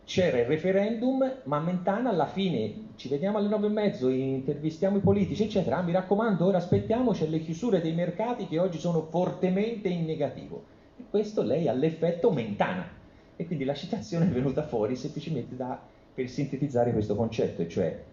c'era 0.05 0.39
il 0.39 0.45
referendum, 0.45 1.39
ma 1.43 1.59
Mentana 1.59 2.09
alla 2.09 2.27
fine 2.27 2.89
ci 2.95 3.07
vediamo 3.07 3.37
alle 3.37 3.47
nove 3.47 3.67
e 3.67 3.71
mezzo, 3.71 4.09
intervistiamo 4.09 4.97
i 4.97 5.01
politici, 5.01 5.43
eccetera. 5.43 5.77
Ah, 5.77 5.81
mi 5.81 5.91
raccomando, 5.91 6.45
ora 6.45 6.57
aspettiamo, 6.57 7.11
c'è 7.11 7.27
le 7.27 7.39
chiusure 7.39 7.81
dei 7.81 7.93
mercati 7.93 8.47
che 8.47 8.59
oggi 8.59 8.79
sono 8.79 9.01
fortemente 9.09 9.87
in 9.87 10.05
negativo. 10.05 10.63
E 10.97 11.03
questo 11.09 11.41
lei 11.41 11.67
ha 11.67 11.73
l'effetto 11.73 12.31
Mentana. 12.31 12.87
E 13.35 13.45
quindi 13.45 13.63
la 13.63 13.73
citazione 13.73 14.25
è 14.25 14.29
venuta 14.29 14.63
fuori 14.63 14.95
semplicemente 14.95 15.55
da, 15.55 15.79
per 16.13 16.29
sintetizzare 16.29 16.91
questo 16.91 17.15
concetto, 17.15 17.61
e 17.61 17.69
cioè 17.69 18.03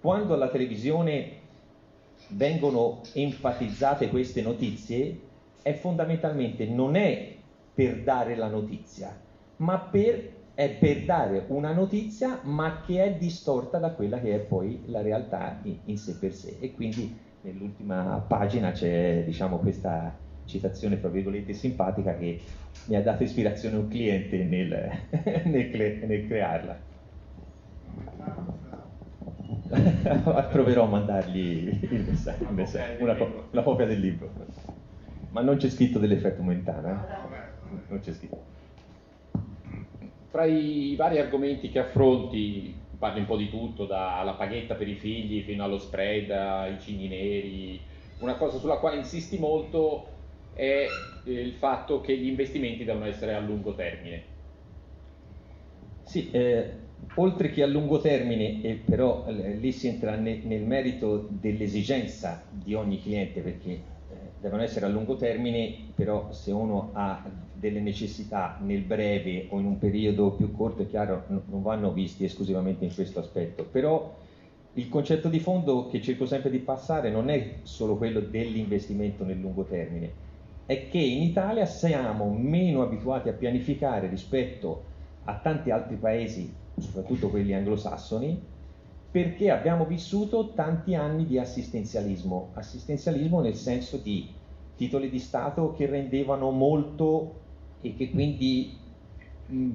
quando 0.00 0.34
alla 0.34 0.48
televisione 0.48 1.42
vengono 2.28 3.00
enfatizzate 3.12 4.08
queste 4.08 4.42
notizie, 4.42 5.18
è 5.62 5.72
fondamentalmente 5.74 6.66
non 6.66 6.96
è 6.96 7.34
per 7.72 8.02
dare 8.02 8.34
la 8.34 8.48
notizia, 8.48 9.18
ma 9.56 9.78
per 9.78 10.33
è 10.54 10.70
per 10.70 11.04
dare 11.04 11.44
una 11.48 11.72
notizia 11.72 12.38
ma 12.42 12.80
che 12.86 13.02
è 13.02 13.16
distorta 13.16 13.78
da 13.78 13.90
quella 13.90 14.20
che 14.20 14.34
è 14.34 14.38
poi 14.38 14.82
la 14.86 15.02
realtà 15.02 15.58
in, 15.62 15.78
in 15.86 15.98
sé 15.98 16.16
per 16.16 16.32
sé. 16.32 16.58
E 16.60 16.72
quindi 16.74 17.16
nell'ultima 17.40 18.24
pagina 18.26 18.70
c'è 18.70 19.24
diciamo 19.24 19.58
questa 19.58 20.16
citazione 20.44 21.00
tra 21.00 21.08
virgolette 21.08 21.52
simpatica 21.52 22.16
che 22.16 22.40
mi 22.86 22.96
ha 22.96 23.02
dato 23.02 23.24
ispirazione 23.24 23.76
un 23.76 23.88
cliente 23.88 24.44
nel, 24.44 24.90
nel, 25.44 25.70
cre, 25.70 26.06
nel 26.06 26.26
crearla. 26.26 26.92
Proverò 30.50 30.84
a 30.84 30.88
mandargli 30.88 31.78
il 31.90 32.04
messaggio, 32.08 32.44
il 32.44 32.54
messaggio 32.54 33.02
una, 33.02 33.16
una, 33.50 33.62
copia 33.62 33.86
del 33.86 33.98
libro. 33.98 34.30
Ma 35.30 35.40
non 35.40 35.56
c'è 35.56 35.68
scritto 35.68 35.98
dell'effetto 35.98 36.42
momentano 36.42 36.88
eh? 36.88 37.22
non 37.88 37.98
c'è 37.98 38.12
scritto 38.12 38.53
fra 40.34 40.46
i 40.46 40.96
vari 40.96 41.20
argomenti 41.20 41.70
che 41.70 41.78
affronti, 41.78 42.74
parli 42.98 43.20
un 43.20 43.26
po' 43.26 43.36
di 43.36 43.48
tutto, 43.48 43.86
dalla 43.86 44.32
paghetta 44.32 44.74
per 44.74 44.88
i 44.88 44.96
figli 44.96 45.42
fino 45.42 45.62
allo 45.62 45.78
spread, 45.78 46.28
ai 46.32 46.80
cigni 46.80 47.06
neri, 47.06 47.80
una 48.18 48.34
cosa 48.34 48.58
sulla 48.58 48.78
quale 48.78 48.96
insisti 48.96 49.38
molto 49.38 50.04
è 50.52 50.88
il 51.26 51.52
fatto 51.52 52.00
che 52.00 52.16
gli 52.16 52.26
investimenti 52.26 52.82
devono 52.82 53.04
essere 53.04 53.32
a 53.32 53.38
lungo 53.38 53.76
termine. 53.76 54.22
Sì, 56.02 56.28
eh, 56.32 56.68
oltre 57.14 57.50
che 57.50 57.62
a 57.62 57.68
lungo 57.68 58.00
termine, 58.00 58.60
eh, 58.60 58.74
però 58.84 59.26
eh, 59.28 59.54
lì 59.54 59.70
si 59.70 59.86
entra 59.86 60.16
ne, 60.16 60.40
nel 60.42 60.62
merito 60.62 61.28
dell'esigenza 61.30 62.42
di 62.50 62.74
ogni 62.74 63.00
cliente, 63.00 63.40
perché 63.40 63.70
eh, 63.70 63.82
devono 64.40 64.62
essere 64.62 64.86
a 64.86 64.88
lungo 64.88 65.14
termine, 65.14 65.92
però 65.94 66.32
se 66.32 66.50
uno 66.50 66.90
ha 66.92 67.22
delle 67.64 67.80
necessità 67.80 68.58
nel 68.60 68.82
breve 68.82 69.46
o 69.48 69.58
in 69.58 69.64
un 69.64 69.78
periodo 69.78 70.32
più 70.32 70.52
corto, 70.52 70.82
è 70.82 70.86
chiaro, 70.86 71.24
non 71.28 71.62
vanno 71.62 71.94
visti 71.94 72.24
esclusivamente 72.24 72.84
in 72.84 72.92
questo 72.92 73.20
aspetto, 73.20 73.64
però 73.64 74.14
il 74.74 74.88
concetto 74.90 75.30
di 75.30 75.40
fondo 75.40 75.86
che 75.86 76.02
cerco 76.02 76.26
sempre 76.26 76.50
di 76.50 76.58
passare 76.58 77.10
non 77.10 77.30
è 77.30 77.60
solo 77.62 77.96
quello 77.96 78.20
dell'investimento 78.20 79.24
nel 79.24 79.40
lungo 79.40 79.64
termine, 79.64 80.12
è 80.66 80.88
che 80.88 80.98
in 80.98 81.22
Italia 81.22 81.64
siamo 81.64 82.28
meno 82.28 82.82
abituati 82.82 83.30
a 83.30 83.32
pianificare 83.32 84.08
rispetto 84.08 84.82
a 85.24 85.38
tanti 85.38 85.70
altri 85.70 85.96
paesi, 85.96 86.54
soprattutto 86.78 87.30
quelli 87.30 87.54
anglosassoni, 87.54 88.42
perché 89.10 89.50
abbiamo 89.50 89.86
vissuto 89.86 90.52
tanti 90.52 90.94
anni 90.94 91.24
di 91.24 91.38
assistenzialismo, 91.38 92.50
assistenzialismo 92.56 93.40
nel 93.40 93.54
senso 93.54 93.96
di 93.96 94.34
titoli 94.74 95.08
di 95.08 95.20
Stato 95.20 95.72
che 95.72 95.86
rendevano 95.86 96.50
molto 96.50 97.43
e 97.84 97.94
che 97.94 98.10
quindi 98.10 98.78
mh, 99.44 99.70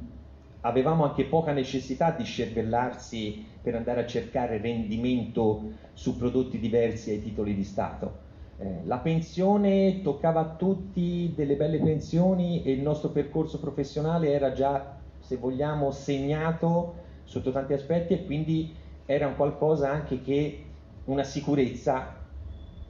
avevamo 0.62 1.04
anche 1.04 1.26
poca 1.26 1.52
necessità 1.52 2.10
di 2.10 2.24
scervellarsi 2.24 3.46
per 3.62 3.76
andare 3.76 4.02
a 4.02 4.06
cercare 4.08 4.58
rendimento 4.58 5.74
su 5.94 6.18
prodotti 6.18 6.58
diversi 6.58 7.12
ai 7.12 7.22
titoli 7.22 7.54
di 7.54 7.64
Stato. 7.64 8.28
Eh, 8.58 8.82
la 8.86 8.98
pensione 8.98 10.02
toccava 10.02 10.40
a 10.40 10.56
tutti 10.56 11.34
delle 11.36 11.56
belle 11.56 11.80
pensioni 11.80 12.64
e 12.64 12.72
il 12.72 12.82
nostro 12.82 13.10
percorso 13.12 13.60
professionale 13.60 14.32
era 14.32 14.54
già, 14.54 15.00
se 15.20 15.38
vogliamo, 15.38 15.92
segnato 15.92 16.96
sotto 17.24 17.52
tanti 17.52 17.74
aspetti 17.74 18.14
e 18.14 18.26
quindi 18.26 18.76
era 19.06 19.28
un 19.28 19.36
qualcosa 19.36 19.92
anche 19.92 20.20
che 20.22 20.64
una 21.06 21.24
sicurezza 21.24 22.19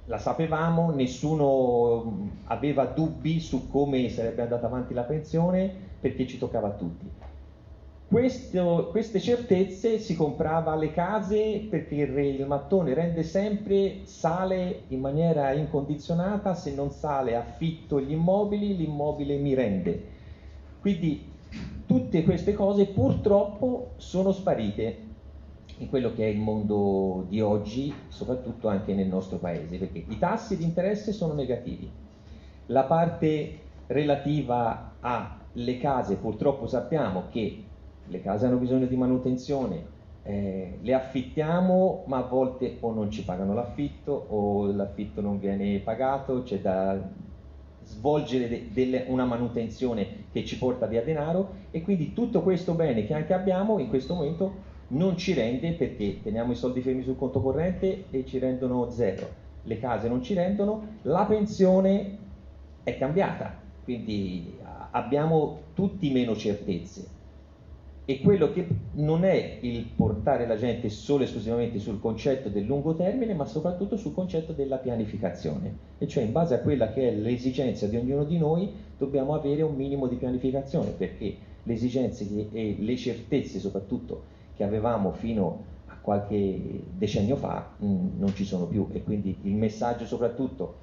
la 0.10 0.18
sapevamo, 0.18 0.90
nessuno 0.90 2.30
aveva 2.46 2.86
dubbi 2.86 3.40
su 3.40 3.70
come 3.70 4.10
sarebbe 4.10 4.42
andata 4.42 4.66
avanti 4.66 4.96
la 4.96 5.04
pensione 5.04 5.72
perché 6.00 6.26
ci 6.26 6.40
toccava 6.40 6.70
a 6.70 6.72
tutti. 6.72 7.08
Questo, 8.08 8.88
queste 8.90 9.20
certezze 9.20 10.00
si 10.00 10.16
comprava 10.16 10.76
le 10.76 10.92
case 10.92 11.68
perché 11.70 11.94
il 11.94 12.46
mattone 12.48 12.96
rende 12.96 13.22
sempre, 13.22 14.00
sale 14.06 14.86
in 14.88 15.00
maniera 15.00 15.54
incondizionata, 15.54 16.56
se 16.56 16.74
non 16.74 16.90
sale 16.90 17.36
affitto 17.36 18.02
gli 18.02 18.12
immobili, 18.12 18.76
l'immobile 18.76 19.36
mi 19.36 19.54
rende. 19.54 20.04
Quindi 20.82 21.24
tutte 21.86 22.24
queste 22.24 22.54
cose 22.54 22.88
purtroppo 22.88 23.92
sono 23.98 24.32
sparite 24.32 25.09
in 25.80 25.90
quello 25.90 26.14
che 26.14 26.26
è 26.26 26.28
il 26.28 26.40
mondo 26.40 27.26
di 27.28 27.42
oggi, 27.42 27.94
soprattutto 28.10 28.68
anche 28.68 28.94
nel 28.94 29.08
nostro 29.08 29.38
paese, 29.38 29.78
perché 29.78 30.04
i 30.08 30.18
tassi 30.18 30.58
di 30.58 30.64
interesse 30.64 31.14
sono 31.14 31.34
negativi. 31.34 31.90
La 32.68 32.84
parte 32.84 33.60
relativa 33.88 34.96
alle 35.00 35.78
case, 35.78 36.16
purtroppo 36.16 36.68
sappiamo 36.68 37.24
che 37.30 37.64
le 38.06 38.22
case 38.22 38.46
hanno 38.46 38.58
bisogno 38.58 38.88
di 38.88 38.96
manutenzione, 38.96 39.98
eh, 40.24 40.80
le 40.82 40.94
affittiamo 40.94 42.04
ma 42.08 42.18
a 42.18 42.24
volte 42.24 42.78
o 42.82 42.94
non 42.94 43.10
ci 43.10 43.24
pagano 43.24 43.54
l'affitto 43.54 44.12
o 44.12 44.66
l'affitto 44.68 45.22
non 45.22 45.40
viene 45.40 45.80
pagato, 45.80 46.44
c'è 46.44 46.60
da 46.60 47.00
svolgere 47.84 48.50
de- 48.50 48.70
de- 48.72 49.06
una 49.08 49.26
manutenzione 49.26 50.26
che 50.32 50.44
ci 50.44 50.58
porta 50.58 50.86
via 50.88 51.02
denaro 51.04 51.54
e 51.72 51.82
quindi 51.82 52.14
tutto 52.14 52.42
questo 52.42 52.74
bene 52.74 53.06
che 53.06 53.14
anche 53.14 53.34
abbiamo 53.34 53.80
in 53.80 53.88
questo 53.88 54.14
momento 54.14 54.68
non 54.90 55.18
ci 55.18 55.34
rende 55.34 55.74
perché 55.74 56.22
teniamo 56.22 56.52
i 56.52 56.56
soldi 56.56 56.82
fermi 56.82 57.04
sul 57.04 57.18
conto 57.18 57.42
corrente 57.42 58.06
e 58.10 58.26
ci 58.26 58.40
rendono 58.40 58.90
zero, 58.90 59.28
le 59.64 59.80
case 59.80 60.08
non 60.08 60.24
ci 60.24 60.34
rendono, 60.34 60.98
la 61.04 61.26
pensione 61.26 62.18
è 62.84 62.98
cambiata, 62.98 63.56
quindi 63.84 64.58
abbiamo 64.92 65.60
tutti 65.74 66.12
meno 66.12 66.36
certezze. 66.36 67.18
E 68.06 68.22
quello 68.22 68.52
che 68.52 68.68
non 68.94 69.24
è 69.24 69.60
il 69.62 69.86
portare 69.96 70.48
la 70.48 70.56
gente 70.56 70.90
solo 70.90 71.22
e 71.22 71.26
esclusivamente 71.26 71.78
sul 71.78 72.00
concetto 72.00 72.50
del 72.50 72.66
lungo 72.66 72.96
termine, 72.96 73.36
ma 73.36 73.46
soprattutto 73.46 73.98
sul 73.98 74.16
concetto 74.16 74.52
della 74.52 74.78
pianificazione. 74.78 75.78
E 76.00 76.08
cioè 76.08 76.24
in 76.24 76.32
base 76.32 76.56
a 76.56 76.60
quella 76.62 76.92
che 76.92 77.10
è 77.10 77.12
l'esigenza 77.14 77.86
di 77.86 77.98
ognuno 77.98 78.24
di 78.24 78.40
noi 78.40 78.74
dobbiamo 78.98 79.36
avere 79.36 79.62
un 79.62 79.76
minimo 79.76 80.08
di 80.08 80.16
pianificazione, 80.16 80.90
perché 80.90 81.36
le 81.62 81.74
esigenze 81.74 82.28
e 82.52 82.78
le 82.80 82.98
certezze 82.98 83.60
soprattutto 83.60 84.38
che 84.60 84.66
avevamo 84.66 85.14
fino 85.14 85.64
a 85.86 85.96
qualche 86.02 86.84
decennio 86.92 87.38
fa 87.38 87.76
mh, 87.78 87.86
mm, 87.86 88.08
non 88.18 88.36
ci 88.36 88.44
sono 88.44 88.66
più. 88.66 88.90
E 88.92 89.04
quindi 89.04 89.38
il 89.44 89.56
messaggio 89.56 90.06
soprattutto 90.06 90.76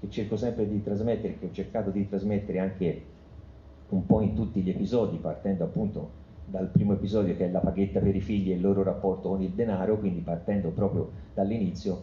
che 0.00 0.10
cerco 0.10 0.34
sempre 0.34 0.68
di 0.68 0.82
trasmettere, 0.82 1.38
che 1.38 1.46
ho 1.46 1.52
cercato 1.52 1.90
di 1.90 2.08
trasmettere 2.08 2.58
anche 2.58 3.02
un 3.90 4.04
po' 4.04 4.20
in 4.20 4.34
tutti 4.34 4.62
gli 4.62 4.70
episodi, 4.70 5.18
partendo 5.18 5.62
appunto 5.62 6.10
dal 6.44 6.66
primo 6.72 6.94
episodio 6.94 7.36
che 7.36 7.46
è 7.46 7.50
la 7.52 7.60
paghetta 7.60 8.00
per 8.00 8.16
i 8.16 8.20
figli 8.20 8.50
e 8.50 8.56
il 8.56 8.60
loro 8.60 8.82
rapporto 8.82 9.28
con 9.28 9.40
il 9.40 9.50
denaro, 9.50 9.98
quindi 9.98 10.22
partendo 10.22 10.70
proprio 10.70 11.08
dall'inizio, 11.32 12.02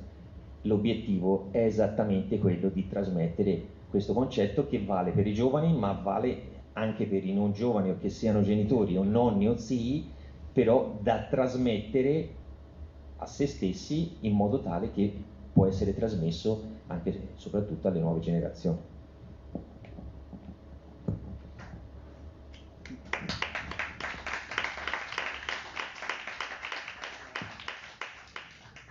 l'obiettivo 0.62 1.50
è 1.52 1.66
esattamente 1.66 2.40
quello 2.40 2.70
di 2.70 2.88
trasmettere 2.88 3.62
questo 3.90 4.14
concetto 4.14 4.66
che 4.66 4.82
vale 4.82 5.12
per 5.12 5.28
i 5.28 5.34
giovani, 5.34 5.78
ma 5.78 5.92
vale 5.92 6.56
anche 6.72 7.06
per 7.06 7.26
i 7.26 7.34
non 7.34 7.52
giovani 7.52 7.90
o 7.90 7.98
che 8.00 8.08
siano 8.08 8.42
genitori 8.42 8.96
o 8.96 9.04
nonni 9.04 9.50
o 9.50 9.58
zii 9.58 10.16
però 10.58 10.98
da 11.00 11.28
trasmettere 11.30 12.30
a 13.18 13.28
se 13.28 13.46
stessi 13.46 14.18
in 14.22 14.34
modo 14.34 14.60
tale 14.60 14.90
che 14.90 15.14
può 15.54 15.68
essere 15.68 15.94
trasmesso 15.94 16.64
anche 16.88 17.10
e 17.12 17.28
soprattutto 17.36 17.88
alle 17.88 18.00
nuove 18.00 18.22
generazioni. 18.22 18.80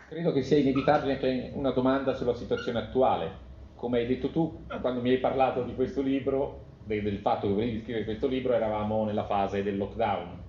Credo 0.09 0.31
che 0.31 0.43
sia 0.43 0.59
inevitabile 0.59 1.51
una 1.55 1.73
domanda 1.73 2.15
sulla 2.15 2.35
situazione 2.35 2.79
attuale. 2.79 3.45
Come 3.75 3.99
hai 3.99 4.07
detto 4.07 4.31
tu, 4.31 4.67
quando 4.81 5.01
mi 5.01 5.11
hai 5.11 5.19
parlato 5.19 5.65
di 5.65 5.75
questo 5.75 6.01
libro, 6.01 6.61
del 6.85 7.19
fatto 7.19 7.49
che 7.49 7.55
volevi 7.55 7.81
scrivere 7.81 8.05
questo 8.05 8.29
libro, 8.29 8.53
eravamo 8.53 9.05
nella 9.05 9.25
fase 9.25 9.65
del 9.65 9.77
lockdown. 9.77 10.46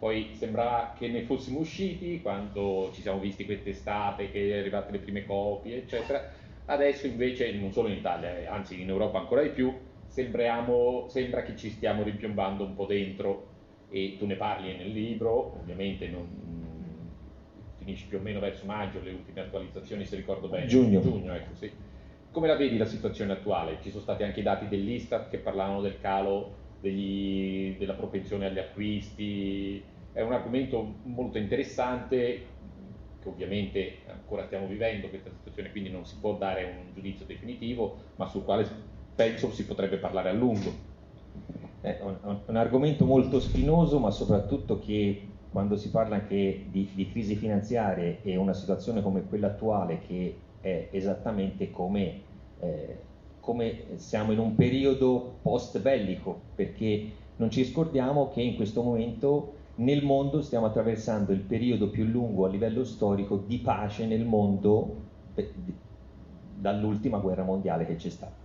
Poi 0.00 0.30
sembrava 0.32 0.94
che 0.98 1.08
ne 1.08 1.24
fossimo 1.24 1.58
usciti 1.58 2.22
quando 2.22 2.90
ci 2.94 3.02
siamo 3.02 3.20
visti 3.20 3.44
quest'estate, 3.44 4.30
che 4.30 4.50
è 4.50 4.58
arrivate 4.58 4.92
le 4.92 4.98
prime 4.98 5.26
copie, 5.26 5.76
eccetera. 5.76 6.26
Adesso 6.64 7.06
invece, 7.06 7.52
non 7.52 7.70
solo 7.70 7.88
in 7.88 7.98
Italia, 7.98 8.38
eh, 8.38 8.46
anzi 8.46 8.80
in 8.80 8.88
Europa 8.88 9.18
ancora 9.18 9.42
di 9.42 9.50
più, 9.50 9.70
sembra 10.06 10.64
che 11.44 11.54
ci 11.54 11.68
stiamo 11.68 12.02
rimpiombando 12.02 12.64
un 12.64 12.74
po' 12.74 12.86
dentro 12.86 13.48
e 13.90 14.16
tu 14.18 14.24
ne 14.24 14.36
parli 14.36 14.74
nel 14.74 14.90
libro, 14.90 15.58
ovviamente 15.60 16.08
non, 16.08 16.28
finisci 17.76 18.06
più 18.06 18.18
o 18.18 18.22
meno 18.22 18.40
verso 18.40 18.64
maggio, 18.64 19.02
le 19.02 19.10
ultime 19.10 19.42
attualizzazioni 19.42 20.06
se 20.06 20.16
ricordo 20.16 20.48
bene. 20.48 20.66
Giugno. 20.66 21.00
Giugno 21.00 21.34
ecco, 21.34 21.54
sì. 21.56 21.70
Come 22.30 22.46
la 22.46 22.56
vedi 22.56 22.78
la 22.78 22.86
situazione 22.86 23.32
attuale? 23.32 23.78
Ci 23.82 23.90
sono 23.90 24.02
stati 24.02 24.22
anche 24.22 24.40
i 24.40 24.44
dati 24.44 24.66
dell'Istat 24.66 25.28
che 25.28 25.38
parlavano 25.38 25.82
del 25.82 26.00
calo 26.00 26.59
degli, 26.80 27.76
della 27.78 27.94
propensione 27.94 28.46
agli 28.46 28.58
acquisti, 28.58 29.82
è 30.12 30.22
un 30.22 30.32
argomento 30.32 30.96
molto 31.04 31.38
interessante 31.38 32.46
che 33.20 33.28
ovviamente 33.28 33.98
ancora 34.08 34.46
stiamo 34.46 34.66
vivendo 34.66 35.08
questa 35.08 35.30
situazione, 35.30 35.70
quindi 35.70 35.90
non 35.90 36.06
si 36.06 36.16
può 36.18 36.36
dare 36.36 36.64
un 36.64 36.94
giudizio 36.94 37.26
definitivo, 37.26 37.96
ma 38.16 38.26
sul 38.26 38.44
quale 38.44 38.66
penso 39.14 39.50
si 39.50 39.66
potrebbe 39.66 39.98
parlare 39.98 40.30
a 40.30 40.32
lungo. 40.32 40.88
È 41.82 41.98
un, 42.02 42.40
un 42.46 42.56
argomento 42.56 43.04
molto 43.04 43.38
spinoso, 43.40 43.98
ma 43.98 44.10
soprattutto 44.10 44.78
che 44.78 45.28
quando 45.50 45.76
si 45.76 45.90
parla 45.90 46.14
anche 46.14 46.64
di, 46.70 46.88
di 46.94 47.10
crisi 47.10 47.34
finanziarie 47.34 48.20
e 48.22 48.36
una 48.36 48.54
situazione 48.54 49.02
come 49.02 49.22
quella 49.22 49.48
attuale 49.48 49.98
che 50.06 50.34
è 50.60 50.88
esattamente 50.92 51.70
come, 51.70 52.22
eh, 52.60 52.96
come 53.40 53.96
siamo 53.96 54.32
in 54.32 54.38
un 54.38 54.54
periodo 54.54 55.38
post 55.42 55.80
bellico, 55.80 56.40
perché 56.54 57.10
non 57.36 57.50
ci 57.50 57.64
scordiamo 57.64 58.28
che 58.28 58.42
in 58.42 58.54
questo 58.54 58.82
momento 58.82 59.54
nel 59.76 60.04
mondo 60.04 60.42
stiamo 60.42 60.66
attraversando 60.66 61.32
il 61.32 61.40
periodo 61.40 61.88
più 61.88 62.04
lungo 62.04 62.44
a 62.44 62.48
livello 62.48 62.84
storico 62.84 63.42
di 63.46 63.58
pace 63.58 64.06
nel 64.06 64.24
mondo 64.24 65.08
dall'ultima 66.54 67.18
guerra 67.18 67.42
mondiale 67.42 67.86
che 67.86 67.96
c'è 67.96 68.10
stata. 68.10 68.36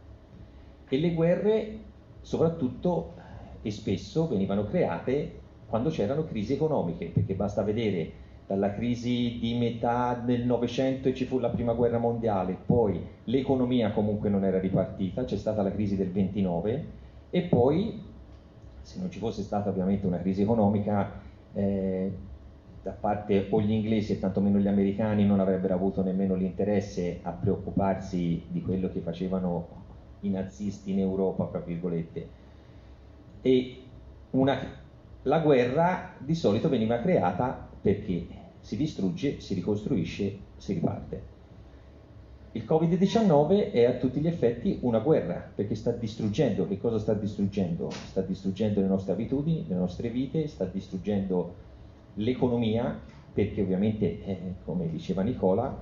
E 0.88 0.98
le 0.98 1.14
guerre 1.14 1.80
soprattutto 2.22 3.14
e 3.62 3.72
spesso 3.72 4.28
venivano 4.28 4.66
create 4.66 5.42
quando 5.68 5.90
c'erano 5.90 6.24
crisi 6.24 6.54
economiche, 6.54 7.08
perché 7.08 7.34
basta 7.34 7.64
vedere 7.64 8.24
dalla 8.48 8.74
crisi 8.74 9.38
di 9.40 9.58
metà 9.58 10.14
del 10.14 10.46
Novecento 10.46 11.08
e 11.08 11.16
ci 11.16 11.25
fu 11.25 11.40
la 11.40 11.50
prima 11.50 11.74
guerra 11.74 11.98
mondiale, 11.98 12.56
poi 12.66 13.02
l'economia 13.25 13.92
comunque 13.92 14.30
non 14.30 14.44
era 14.44 14.60
ripartita, 14.60 15.24
c'è 15.25 15.38
stata 15.38 15.64
la 15.64 15.72
crisi 15.72 15.96
del 15.96 16.12
29 16.12 16.86
e 17.32 17.42
poi 17.42 18.02
se 18.82 19.00
non 19.00 19.10
ci 19.10 19.18
fosse 19.18 19.42
stata 19.42 19.70
ovviamente 19.70 20.06
una 20.06 20.20
crisi 20.20 20.44
economica 20.44 21.12
eh, 21.54 22.12
da 22.84 22.92
parte 22.92 23.48
o 23.50 23.60
gli 23.62 23.72
inglesi 23.72 24.12
e 24.12 24.20
tantomeno 24.20 24.60
gli 24.60 24.68
americani 24.68 25.25
non 25.25 25.40
avrebbero 25.40 25.74
avuto 25.74 26.04
nemmeno 26.04 26.36
l'interesse 26.36 27.20
a 27.24 27.32
preoccuparsi 27.32 28.44
di 28.48 28.62
quello 28.62 28.92
che 28.92 29.00
facevano 29.00 29.84
i 30.20 30.30
nazisti 30.30 30.92
in 30.92 31.00
Europa, 31.00 31.46
tra 31.46 31.60
virgolette. 31.60 32.28
E 33.42 33.82
una, 34.32 34.60
la 35.24 35.40
guerra 35.40 36.14
di 36.20 36.36
solito 36.36 36.70
veniva 36.70 37.00
creata 37.00 37.70
perché 37.86 38.25
si 38.62 38.77
distrugge, 38.77 39.39
si 39.42 39.54
ricostruisce, 39.54 40.38
si 40.58 40.74
riparte. 40.74 41.22
Il 42.54 42.63
Covid-19 42.63 43.72
è 43.72 43.84
a 43.84 43.94
tutti 43.98 44.20
gli 44.20 44.25
effetti 44.25 44.80
una 44.82 44.98
guerra, 44.98 45.51
perché 45.54 45.75
sta 45.75 45.92
distruggendo, 45.92 46.68
che 46.68 46.80
cosa 46.80 46.98
sta 46.98 47.13
distruggendo? 47.13 47.92
Sta 47.92 48.22
distruggendo 48.22 48.82
le 48.82 48.88
nostre 48.88 49.13
abitudini, 49.13 49.65
le 49.68 49.75
nostre 49.75 50.10
vite, 50.10 50.48
sta 50.48 50.65
distruggendo 50.65 51.53
l'economia, 52.16 53.00
perché 53.31 53.62
ovviamente, 53.62 54.25
eh, 54.25 54.40
come 54.66 54.90
diceva 54.90 55.22
Nicola, 55.22 55.79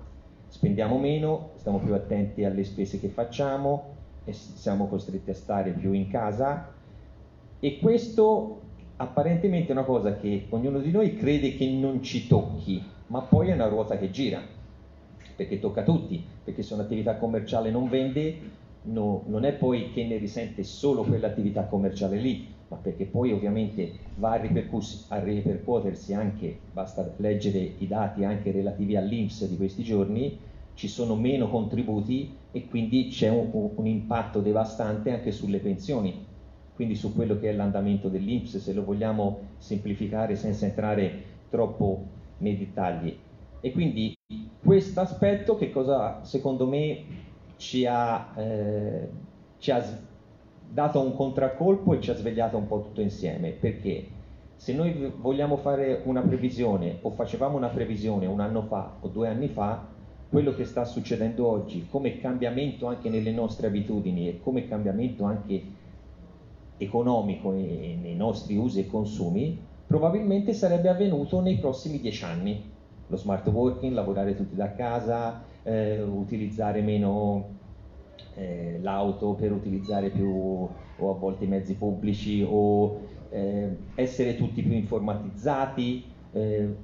spendiamo 0.49 0.97
meno, 0.97 1.51
stiamo 1.56 1.80
più 1.80 1.93
attenti 1.93 2.43
alle 2.43 2.65
spese 2.65 2.99
che 2.99 3.08
facciamo, 3.08 3.95
siamo 4.30 4.88
costretti 4.88 5.30
a 5.30 5.36
stare 5.36 5.71
più 5.71 5.93
in 5.93 6.10
casa 6.10 6.69
e 7.62 7.80
questo 7.80 8.62
apparentemente 9.04 9.70
è 9.70 9.72
una 9.72 9.84
cosa 9.84 10.18
che 10.18 10.48
ognuno 10.50 10.80
di 10.80 10.92
noi 10.92 11.16
crede 11.16 11.56
che 11.56 11.70
non 11.70 12.02
ci 12.02 12.28
tocchi, 12.28 12.82
ma 13.08 13.22
poi 13.22 13.50
è 13.50 13.54
una 13.54 13.68
ruota 13.68 13.98
che 13.98 14.10
gira 14.10 14.42
perché 15.36 15.60
tocca 15.60 15.82
a 15.82 15.84
tutti, 15.84 16.24
perché 16.44 16.62
se 16.63 16.74
un'attività 16.74 17.18
commerciale 17.18 17.72
non 17.72 17.89
vende, 17.89 18.39
no, 18.84 19.24
non 19.28 19.46
è 19.46 19.54
poi 19.54 19.92
che 19.92 20.06
ne 20.06 20.18
risente 20.18 20.63
solo 20.63 21.04
quell'attività 21.04 21.66
commerciale 21.66 22.18
lì, 22.18 22.46
ma 22.68 22.78
perché 22.78 23.06
poi 23.06 23.32
ovviamente 23.32 23.92
va 24.16 24.34
a, 24.34 24.42
a 25.08 25.20
ripercuotersi 25.20 26.13
anche, 26.13 26.60
basta 26.72 27.13
leggere 27.18 27.60
i 27.60 27.88
dati 27.88 28.24
anche 28.24 28.52
relativi 28.52 28.96
all'Inps 28.96 29.48
di 29.48 29.58
questi 29.58 29.84
giorni, 29.84 30.39
ci 30.76 30.88
sono 30.88 31.16
meno 31.16 31.50
contributi 31.50 32.48
e 32.52 32.68
quindi 32.68 33.08
c'è 33.08 33.30
un, 33.30 33.72
un 33.76 33.88
impatto 33.88 34.39
devastante 34.39 35.12
anche 35.12 35.32
sulle 35.32 35.60
pensioni, 35.60 36.33
quindi 36.75 36.95
su 36.95 37.13
quello 37.13 37.39
che 37.39 37.49
è 37.49 37.53
l'andamento 37.53 38.09
dell'Inps, 38.09 38.57
se 38.57 38.73
lo 38.73 38.83
vogliamo 38.83 39.39
semplificare 39.57 40.36
senza 40.36 40.65
entrare 40.65 41.23
troppo 41.49 42.03
nei 42.39 42.57
dettagli. 42.57 43.15
E 43.62 43.71
quindi 43.71 44.17
questo 44.62 44.99
aspetto 44.99 45.55
che 45.55 45.71
cosa 45.71 46.23
secondo 46.23 46.67
me 46.67 47.03
ci 47.57 47.86
ha, 47.86 48.33
eh, 48.36 49.09
ci 49.59 49.71
ha 49.71 49.83
dato 50.69 50.99
un 50.99 51.15
contraccolpo 51.15 51.93
e 51.93 52.01
ci 52.01 52.09
ha 52.09 52.15
svegliato 52.15 52.57
un 52.57 52.67
po' 52.67 52.81
tutto 52.81 53.01
insieme, 53.01 53.51
perché 53.51 54.07
se 54.55 54.73
noi 54.73 55.12
vogliamo 55.17 55.57
fare 55.57 56.01
una 56.05 56.21
previsione 56.21 56.97
o 57.01 57.12
facevamo 57.12 57.57
una 57.57 57.67
previsione 57.67 58.25
un 58.25 58.39
anno 58.39 58.63
fa 58.63 58.97
o 58.99 59.07
due 59.07 59.27
anni 59.27 59.49
fa, 59.49 59.86
quello 60.29 60.55
che 60.55 60.65
sta 60.65 60.83
succedendo 60.83 61.45
oggi 61.45 61.88
come 61.89 62.19
cambiamento 62.19 62.88
anche 62.88 63.09
nelle 63.09 63.31
nostre 63.31 63.67
abitudini 63.67 64.27
e 64.27 64.39
come 64.41 64.67
cambiamento 64.67 65.25
anche 65.25 65.62
economico 66.84 67.52
nei 67.52 68.15
nostri 68.15 68.56
usi 68.56 68.82
e 68.82 68.88
consumi, 68.88 69.60
probabilmente 69.88 70.54
sarebbe 70.54 70.89
avvenuto 70.89 71.41
nei 71.41 71.58
prossimi 71.58 72.00
dieci 72.00 72.24
anni 72.24 72.72
lo 73.08 73.17
smart 73.17 73.48
working, 73.48 73.93
lavorare 73.93 74.36
tutti 74.36 74.56
da 74.56 74.74
casa, 74.74 75.43
eh, 75.63 76.02
utilizzare 76.02 76.82
meno 76.82 77.50
eh, 78.36 78.80
l'auto 78.82 79.34
per 79.34 79.52
utilizzare 79.52 80.10
più 80.10 80.67
o 80.98 81.10
a 81.10 81.13
volte 81.13 81.46
i 81.46 81.48
mezzi 81.48 81.76
pubblici 81.76 82.46
o 82.48 83.00
eh, 83.30 83.78
essere 83.96 84.36
tutti 84.36 84.62
più 84.62 84.74
informatizzati, 84.74 86.04
eh, 86.32 86.76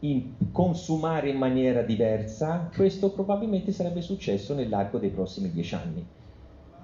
in, 0.00 0.32
consumare 0.50 1.30
in 1.30 1.36
maniera 1.36 1.82
diversa, 1.82 2.70
questo 2.74 3.12
probabilmente 3.12 3.72
sarebbe 3.72 4.00
successo 4.00 4.54
nell'arco 4.54 4.98
dei 4.98 5.10
prossimi 5.10 5.50
dieci 5.50 5.74
anni. 5.74 6.04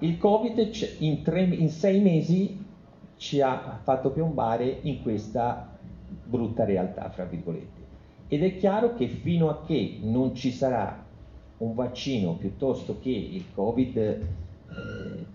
Il 0.01 0.17
Covid 0.17 0.71
in, 0.99 1.21
tre, 1.23 1.41
in 1.43 1.69
sei 1.69 1.99
mesi 1.99 2.65
ci 3.17 3.41
ha 3.41 3.79
fatto 3.83 4.11
piombare 4.11 4.79
in 4.83 5.01
questa 5.01 5.77
brutta 6.23 6.63
realtà, 6.63 7.09
fra 7.09 7.25
virgolette. 7.25 7.79
Ed 8.29 8.43
è 8.43 8.55
chiaro 8.55 8.93
che 8.93 9.07
fino 9.07 9.49
a 9.49 9.61
che 9.65 9.99
non 10.01 10.33
ci 10.35 10.51
sarà 10.51 11.05
un 11.57 11.73
vaccino 11.73 12.35
piuttosto 12.35 12.99
che 13.01 13.09
il 13.09 13.43
Covid 13.53 13.97
eh, 13.97 14.19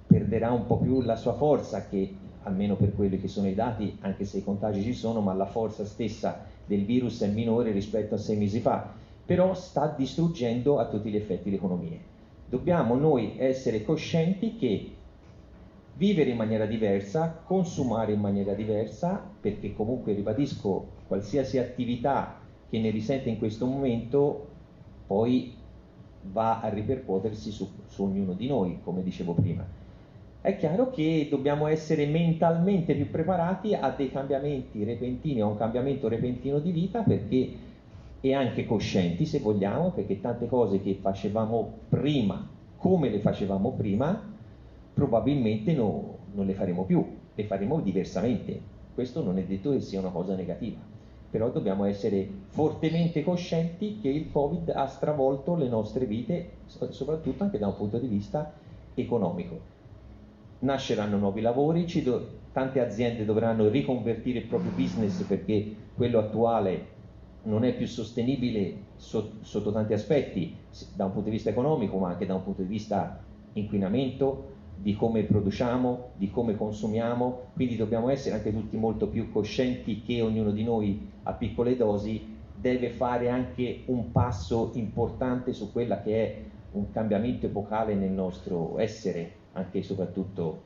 perderà 0.07 0.50
un 0.53 0.64
po' 0.64 0.79
più 0.79 1.03
la 1.03 1.16
sua 1.16 1.35
forza, 1.35 1.87
che 1.87 2.14
almeno 2.44 2.77
per 2.77 2.94
quelli 2.94 3.20
che 3.20 3.29
sono 3.29 3.48
i 3.48 3.55
dati, 3.55 3.98
anche 4.00 4.24
se 4.24 4.38
i 4.38 4.44
contagi 4.44 4.83
ci 4.83 4.94
sono, 4.94 5.20
ma 5.20 5.35
la 5.35 5.46
forza 5.46 5.85
stessa 5.85 6.42
del 6.64 6.87
virus 6.87 7.20
è 7.20 7.29
minore 7.29 7.70
rispetto 7.70 8.14
a 8.14 8.18
sei 8.18 8.38
mesi 8.38 8.61
fa, 8.61 8.92
però 9.27 9.53
sta 9.53 9.92
distruggendo 9.94 10.79
a 10.79 10.87
tutti 10.87 11.11
gli 11.11 11.16
effetti 11.16 11.50
l'economia. 11.50 12.12
Dobbiamo 12.46 12.94
noi 12.94 13.35
essere 13.38 13.83
coscienti 13.83 14.57
che 14.57 14.90
vivere 15.96 16.30
in 16.30 16.37
maniera 16.37 16.66
diversa, 16.66 17.40
consumare 17.44 18.12
in 18.12 18.20
maniera 18.20 18.52
diversa, 18.52 19.22
perché 19.40 19.72
comunque 19.74 20.12
ribadisco 20.12 20.87
qualsiasi 21.07 21.59
attività 21.59 22.38
che 22.68 22.78
ne 22.78 22.90
risente 22.90 23.28
in 23.28 23.38
questo 23.38 23.66
momento 23.66 24.46
poi 25.07 25.54
va 26.33 26.61
a 26.61 26.68
ripercuotersi 26.68 27.50
su, 27.50 27.68
su 27.87 28.04
ognuno 28.04 28.33
di 28.33 28.46
noi, 28.46 28.78
come 28.83 29.02
dicevo 29.02 29.35
prima. 29.35 29.64
È 30.40 30.57
chiaro 30.57 30.90
che 30.90 31.26
dobbiamo 31.30 31.66
essere 31.66 32.07
mentalmente 32.07 32.94
più 32.94 33.11
preparati 33.11 33.74
a 33.74 33.90
dei 33.90 34.11
cambiamenti 34.11 34.85
repentini, 34.85 35.40
a 35.40 35.46
un 35.46 35.57
cambiamento 35.57 36.09
repentino 36.09 36.59
di 36.59 36.70
vita 36.70 37.02
perché 37.02 37.52
e 38.24 38.32
anche 38.32 38.64
coscienti 38.64 39.26
se 39.26 39.40
vogliamo, 39.40 39.90
perché 39.90 40.18
tante 40.18 40.46
cose 40.46 40.80
che 40.80 40.94
facevamo 40.94 41.80
prima, 41.90 42.48
come 42.78 43.10
le 43.10 43.18
facevamo 43.18 43.72
prima, 43.72 44.18
probabilmente 44.94 45.74
no, 45.74 46.16
non 46.32 46.46
le 46.46 46.54
faremo 46.54 46.84
più, 46.84 47.04
le 47.34 47.44
faremo 47.44 47.80
diversamente. 47.80 48.58
Questo 48.94 49.22
non 49.22 49.37
è 49.37 49.42
detto 49.42 49.72
che 49.72 49.80
sia 49.80 50.00
una 50.00 50.08
cosa 50.08 50.34
negativa 50.34 50.92
però 51.34 51.50
dobbiamo 51.50 51.84
essere 51.84 52.28
fortemente 52.46 53.24
coscienti 53.24 53.98
che 54.00 54.08
il 54.08 54.30
Covid 54.30 54.68
ha 54.68 54.87
stravolto 54.87 55.56
le 55.56 55.66
nostre 55.66 56.06
vite, 56.06 56.50
soprattutto 56.66 57.42
anche 57.42 57.58
da 57.58 57.66
un 57.66 57.76
punto 57.76 57.98
di 57.98 58.06
vista 58.06 58.52
economico. 58.94 59.58
Nasceranno 60.60 61.16
nuovi 61.16 61.40
lavori, 61.40 61.87
do- 62.04 62.28
tante 62.52 62.78
aziende 62.78 63.24
dovranno 63.24 63.68
riconvertire 63.68 64.38
il 64.38 64.46
proprio 64.46 64.70
business 64.70 65.22
perché 65.22 65.74
quello 65.96 66.20
attuale 66.20 66.93
non 67.44 67.64
è 67.64 67.74
più 67.74 67.87
sostenibile 67.87 68.92
so- 68.96 69.38
sotto 69.42 69.72
tanti 69.72 69.92
aspetti, 69.92 70.57
da 70.94 71.07
un 71.07 71.12
punto 71.12 71.28
di 71.28 71.37
vista 71.37 71.50
economico, 71.50 71.98
ma 71.98 72.11
anche 72.11 72.26
da 72.26 72.35
un 72.35 72.42
punto 72.42 72.62
di 72.62 72.68
vista 72.68 73.24
inquinamento, 73.52 74.52
di 74.74 74.94
come 74.94 75.22
produciamo, 75.22 76.11
di 76.14 76.30
come 76.30 76.57
consumiamo, 76.57 77.50
quindi 77.54 77.76
dobbiamo 77.76 78.09
essere 78.11 78.35
anche 78.35 78.52
tutti 78.52 78.76
molto 78.76 79.09
più 79.09 79.30
coscienti 79.30 80.02
che 80.02 80.20
ognuno 80.20 80.50
di 80.50 80.64
noi 80.64 81.09
a 81.22 81.35
piccole 81.35 81.76
dosi 81.76 82.42
deve 82.52 82.90
fare 82.90 83.28
anche 83.28 83.85
un 83.87 84.11
passo 84.11 84.72
importante 84.74 85.52
su 85.52 85.70
quella 85.70 86.02
che 86.02 86.24
è 86.24 86.50
un 86.70 86.90
cambiamento 86.90 87.46
epocale 87.46 87.94
nel 87.94 88.11
nostro 88.11 88.78
essere, 88.78 89.42
anche 89.52 89.78
e 89.78 89.83
soprattutto 89.83 90.62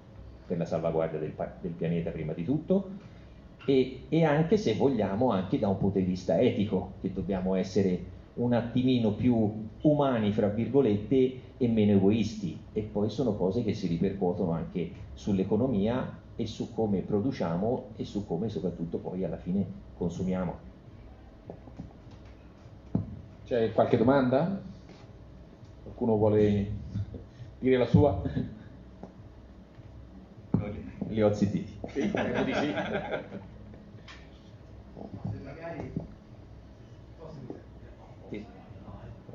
per 0.47 0.57
la 0.57 0.65
salvaguardia 0.65 1.19
del, 1.19 1.35
del 1.61 1.73
pianeta 1.73 2.11
prima 2.11 2.33
di 2.33 2.45
tutto, 2.45 2.91
e, 3.69 4.07
e, 4.09 4.25
anche 4.25 4.57
se 4.57 4.73
vogliamo 4.73 5.31
anche 5.31 5.59
da 5.59 5.69
un 5.69 5.77
punto 5.77 5.99
di 5.99 6.07
vista 6.07 6.41
etico, 6.41 6.95
che 7.03 7.13
dobbiamo 7.13 7.55
essere 7.55 8.17
un 8.37 8.55
attimino 8.55 9.13
più 9.13 9.69
umani, 9.83 10.33
fra 10.33 10.49
virgolette, 10.49 11.41
e 11.59 11.69
meno 11.69 11.93
egoisti. 11.93 12.59
E 12.73 12.81
poi 12.81 13.11
sono 13.11 13.35
cose 13.35 13.63
che 13.63 13.75
si 13.75 13.87
ripercuotono 13.87 14.53
anche 14.53 14.91
sull'economia 15.13 16.19
e 16.35 16.47
su 16.47 16.73
come 16.73 17.01
produciamo 17.01 17.91
e 17.97 18.07
su 18.07 18.27
come 18.27 18.49
soprattutto 18.49 18.97
poi 18.97 19.23
alla 19.25 19.37
fine 19.37 19.67
consumiamo. 19.99 20.55
C'è 23.45 23.71
qualche 23.75 23.99
domanda? 23.99 24.63
Qualcuno 25.83 26.17
vuole 26.17 26.71
dire 27.59 27.77
la 27.77 27.87
sua? 27.87 28.23
Li 31.09 31.23
ho 31.23 31.33
zittiti. 31.35 31.77
Sì, 31.93 32.01
sì. 32.61 32.75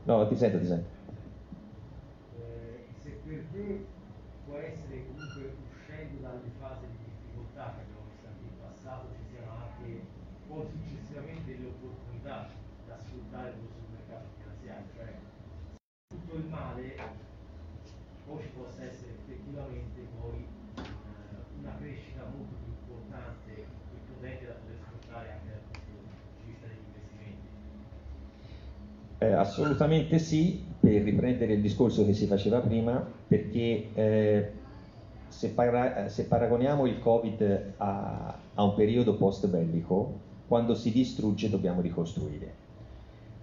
No, 0.06 0.28
ti 0.28 0.36
sento, 0.36 0.60
ti 0.60 0.66
sento. 0.68 0.90
Eh, 2.36 2.88
se 3.02 3.10
per 3.24 3.40
te 3.54 3.86
può 4.46 4.58
essere 4.58 5.06
comunque 5.08 5.56
uscendo 5.72 6.20
dalle 6.20 6.52
fasi 6.60 6.86
di 6.92 6.98
difficoltà 7.08 7.72
che 7.72 7.88
abbiamo 7.88 8.12
visto 8.12 8.28
anche 8.28 8.44
in 8.44 8.60
passato, 8.60 9.08
ci 9.16 9.24
siano 9.32 9.52
anche 9.64 10.04
poi 10.48 10.68
successivamente 10.68 11.56
delle 11.56 11.68
opportunità 11.72 12.50
da 12.86 12.98
sfruttare 13.00 13.54
sul 13.56 13.96
mercato 13.96 14.28
finanziario, 14.36 14.92
cioè 14.92 15.16
tutto 16.12 16.36
il 16.36 16.46
male 16.52 16.96
poi 18.28 18.42
ci 18.42 18.50
possa 18.56 18.84
essere 18.84 19.12
effettivamente 19.24 20.04
poi 20.20 20.48
eh, 20.84 20.84
una 21.60 21.76
crescita 21.80 22.24
molto 22.28 22.56
più 22.60 22.76
importante 22.76 23.52
e 23.56 23.66
potente 24.08 24.46
da 24.48 24.54
poter 24.54 24.78
sfruttare 24.84 25.32
anche 25.32 25.48
dal 25.48 25.64
punto 25.72 25.92
di 26.44 26.52
vista 26.52 26.68
degli 26.68 26.84
investimenti. 26.92 27.48
Eh, 29.24 29.32
assolutamente 29.32 30.20
sì, 30.20 30.60
per 30.78 31.02
riprendere 31.02 31.54
il 31.54 31.62
discorso 31.62 32.06
che 32.06 32.12
si 32.12 32.26
faceva 32.26 32.60
prima, 32.60 33.02
perché 33.26 33.94
eh, 33.94 34.52
se, 35.30 35.52
para- 35.52 36.10
se, 36.10 36.26
paragoniamo 36.26 36.86
il 36.88 37.00
Covid 37.00 37.74
a, 37.78 38.38
a 38.54 38.64
un 38.64 38.76
periodo 38.76 39.16
post 39.16 39.48
bellico, 39.48 40.20
quando 40.46 40.76
si 40.76 40.92
distrugge 40.92 41.50
dobbiamo 41.50 41.80
ricostruire. 41.80 42.62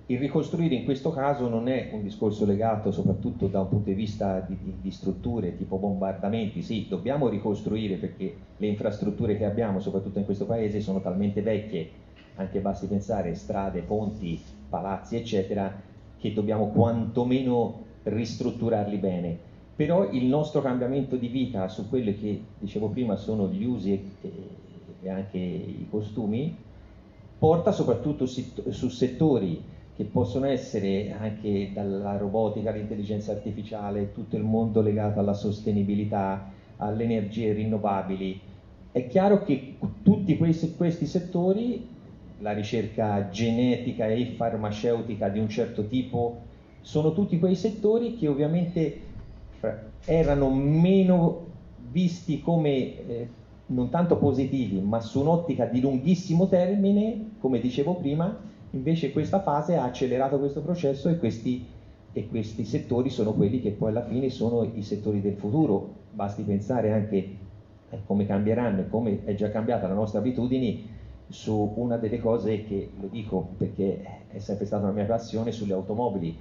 Il 0.08 0.18
ricostruire 0.18 0.74
in 0.74 0.84
questo 0.84 1.12
caso 1.12 1.48
non 1.48 1.66
è 1.66 1.88
un 1.94 2.02
discorso 2.02 2.44
legato 2.44 2.92
soprattutto 2.92 3.46
da 3.46 3.60
un 3.60 3.68
punto 3.68 3.88
di 3.88 3.94
vista 3.94 4.40
di, 4.40 4.58
di, 4.62 4.74
di, 4.82 4.90
strutture 4.90 5.56
tipo 5.56 5.78
bombardamenti, 5.78 6.60
sì, 6.60 6.88
dobbiamo 6.90 7.28
ricostruire 7.28 7.94
perché 7.94 8.34
le 8.58 8.66
infrastrutture 8.66 9.38
che 9.38 9.46
abbiamo, 9.46 9.80
soprattutto 9.80 10.18
in 10.18 10.26
questo 10.26 10.44
paese, 10.44 10.80
sono 10.80 11.00
talmente 11.00 11.40
vecchie, 11.40 11.90
anche 12.34 12.60
basti 12.60 12.86
pensare 12.86 13.34
strade, 13.34 13.80
ponti, 13.80 14.58
palazzi, 14.70 15.16
eccetera, 15.16 15.70
che 16.18 16.32
dobbiamo 16.32 16.68
quantomeno 16.68 17.84
ristrutturarli 18.04 18.96
bene. 18.96 19.38
Però 19.76 20.10
il 20.10 20.24
nostro 20.24 20.62
cambiamento 20.62 21.16
di 21.16 21.28
vita 21.28 21.68
su 21.68 21.88
quelli 21.88 22.18
che 22.18 22.42
dicevo 22.58 22.88
prima 22.88 23.16
sono 23.16 23.48
gli 23.48 23.64
usi 23.64 23.92
e, 23.92 24.32
e 25.02 25.08
anche 25.10 25.38
i 25.38 25.86
costumi, 25.90 26.54
porta 27.38 27.72
soprattutto 27.72 28.26
su 28.26 28.88
settori 28.88 29.62
che 29.96 30.04
possono 30.04 30.46
essere 30.46 31.12
anche 31.12 31.70
dalla 31.72 32.16
robotica 32.16 32.70
all'intelligenza 32.70 33.32
artificiale, 33.32 34.12
tutto 34.12 34.36
il 34.36 34.42
mondo 34.42 34.80
legato 34.80 35.20
alla 35.20 35.34
sostenibilità, 35.34 36.50
alle 36.76 37.04
energie 37.04 37.52
rinnovabili. 37.52 38.40
È 38.92 39.06
chiaro 39.06 39.42
che 39.42 39.76
tutti 40.02 40.36
questi, 40.36 40.74
questi 40.74 41.06
settori 41.06 41.86
la 42.40 42.52
ricerca 42.52 43.28
genetica 43.28 44.06
e 44.06 44.34
farmaceutica 44.36 45.28
di 45.28 45.38
un 45.38 45.48
certo 45.48 45.86
tipo, 45.86 46.38
sono 46.80 47.12
tutti 47.12 47.38
quei 47.38 47.54
settori 47.54 48.16
che 48.16 48.28
ovviamente 48.28 49.00
erano 50.04 50.50
meno 50.50 51.46
visti 51.90 52.40
come 52.40 52.70
eh, 52.70 53.28
non 53.66 53.90
tanto 53.90 54.16
positivi, 54.16 54.80
ma 54.80 55.00
su 55.00 55.20
un'ottica 55.20 55.66
di 55.66 55.80
lunghissimo 55.80 56.48
termine, 56.48 57.32
come 57.38 57.60
dicevo 57.60 57.94
prima, 57.94 58.34
invece 58.70 59.12
questa 59.12 59.40
fase 59.40 59.76
ha 59.76 59.84
accelerato 59.84 60.38
questo 60.38 60.60
processo 60.60 61.08
e 61.08 61.18
questi, 61.18 61.64
e 62.12 62.28
questi 62.28 62.64
settori 62.64 63.10
sono 63.10 63.32
quelli 63.34 63.60
che 63.60 63.70
poi 63.70 63.90
alla 63.90 64.04
fine 64.04 64.30
sono 64.30 64.62
i 64.62 64.82
settori 64.82 65.20
del 65.20 65.34
futuro. 65.34 65.98
Basti 66.12 66.42
pensare 66.42 66.92
anche 66.92 67.36
a 67.90 67.98
come 68.06 68.26
cambieranno 68.26 68.80
e 68.80 68.88
come 68.88 69.24
è 69.24 69.34
già 69.34 69.50
cambiata 69.50 69.88
la 69.88 69.94
nostra 69.94 70.20
abitudini 70.20 70.98
su 71.30 71.72
una 71.76 71.96
delle 71.96 72.18
cose 72.18 72.64
che, 72.64 72.90
lo 73.00 73.06
dico 73.06 73.50
perché 73.56 74.24
è 74.28 74.38
sempre 74.38 74.66
stata 74.66 74.84
una 74.84 74.92
mia 74.92 75.04
passione, 75.04 75.52
sulle 75.52 75.72
automobili. 75.72 76.36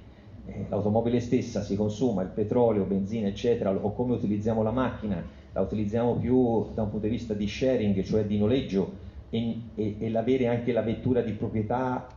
Eh, 0.46 0.66
l'automobile 0.68 1.20
stessa 1.20 1.62
si 1.62 1.76
consuma, 1.76 2.22
il 2.22 2.28
petrolio, 2.28 2.84
benzina, 2.84 3.28
eccetera, 3.28 3.72
o 3.72 3.92
come 3.92 4.14
utilizziamo 4.14 4.62
la 4.62 4.72
macchina, 4.72 5.22
la 5.52 5.60
utilizziamo 5.60 6.14
più 6.14 6.66
da 6.74 6.82
un 6.82 6.90
punto 6.90 7.06
di 7.06 7.12
vista 7.12 7.34
di 7.34 7.46
sharing, 7.46 8.02
cioè 8.02 8.24
di 8.24 8.38
noleggio, 8.38 9.08
e, 9.30 9.60
e, 9.76 9.96
e 9.98 10.10
l'avere 10.10 10.48
anche 10.48 10.72
la 10.72 10.82
vettura 10.82 11.22
di 11.22 11.32
proprietà 11.32 12.08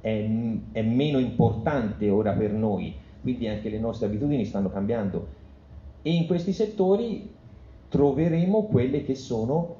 è, 0.00 0.28
è 0.72 0.82
meno 0.82 1.18
importante 1.18 2.10
ora 2.10 2.32
per 2.32 2.52
noi, 2.52 2.94
quindi 3.22 3.48
anche 3.48 3.70
le 3.70 3.78
nostre 3.78 4.06
abitudini 4.06 4.44
stanno 4.44 4.70
cambiando. 4.70 5.36
E 6.02 6.12
in 6.12 6.26
questi 6.26 6.52
settori 6.52 7.30
troveremo 7.88 8.64
quelle 8.64 9.02
che 9.02 9.14
sono 9.14 9.76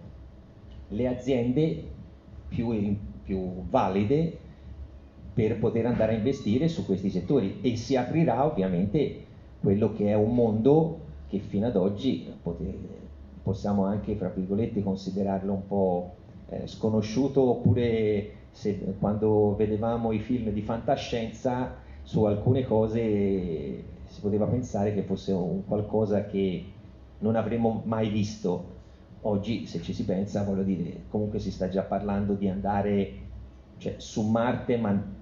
le 0.88 1.06
aziende 1.06 1.96
più, 2.48 2.96
più 3.22 3.62
valide 3.68 4.38
per 5.32 5.58
poter 5.58 5.86
andare 5.86 6.14
a 6.14 6.16
investire 6.16 6.68
su 6.68 6.84
questi 6.84 7.10
settori. 7.10 7.58
E 7.60 7.76
si 7.76 7.94
aprirà 7.96 8.44
ovviamente 8.44 9.24
quello 9.60 9.92
che 9.92 10.08
è 10.08 10.14
un 10.14 10.34
mondo 10.34 11.00
che 11.28 11.38
fino 11.38 11.66
ad 11.66 11.76
oggi 11.76 12.26
possiamo 13.42 13.84
anche, 13.84 14.14
fra 14.16 14.28
virgolette, 14.28 14.82
considerarlo 14.82 15.52
un 15.52 15.66
po' 15.66 16.14
eh, 16.48 16.66
sconosciuto 16.66 17.42
oppure 17.48 18.30
se, 18.50 18.94
quando 18.98 19.54
vedevamo 19.56 20.12
i 20.12 20.18
film 20.18 20.50
di 20.50 20.62
fantascienza 20.62 21.76
su 22.02 22.24
alcune 22.24 22.64
cose 22.64 23.84
si 24.06 24.20
poteva 24.20 24.46
pensare 24.46 24.94
che 24.94 25.02
fosse 25.02 25.32
un 25.32 25.66
qualcosa 25.66 26.24
che 26.24 26.64
non 27.18 27.36
avremmo 27.36 27.82
mai 27.84 28.08
visto 28.08 28.76
oggi 29.22 29.66
se 29.66 29.80
ci 29.82 29.92
si 29.92 30.04
pensa, 30.04 30.44
voglio 30.44 30.62
dire, 30.62 31.04
comunque 31.08 31.38
si 31.38 31.50
sta 31.50 31.68
già 31.68 31.82
parlando 31.82 32.34
di 32.34 32.48
andare 32.48 33.12
cioè, 33.78 33.94
su 33.98 34.28
Marte, 34.28 34.76
ma 34.76 35.16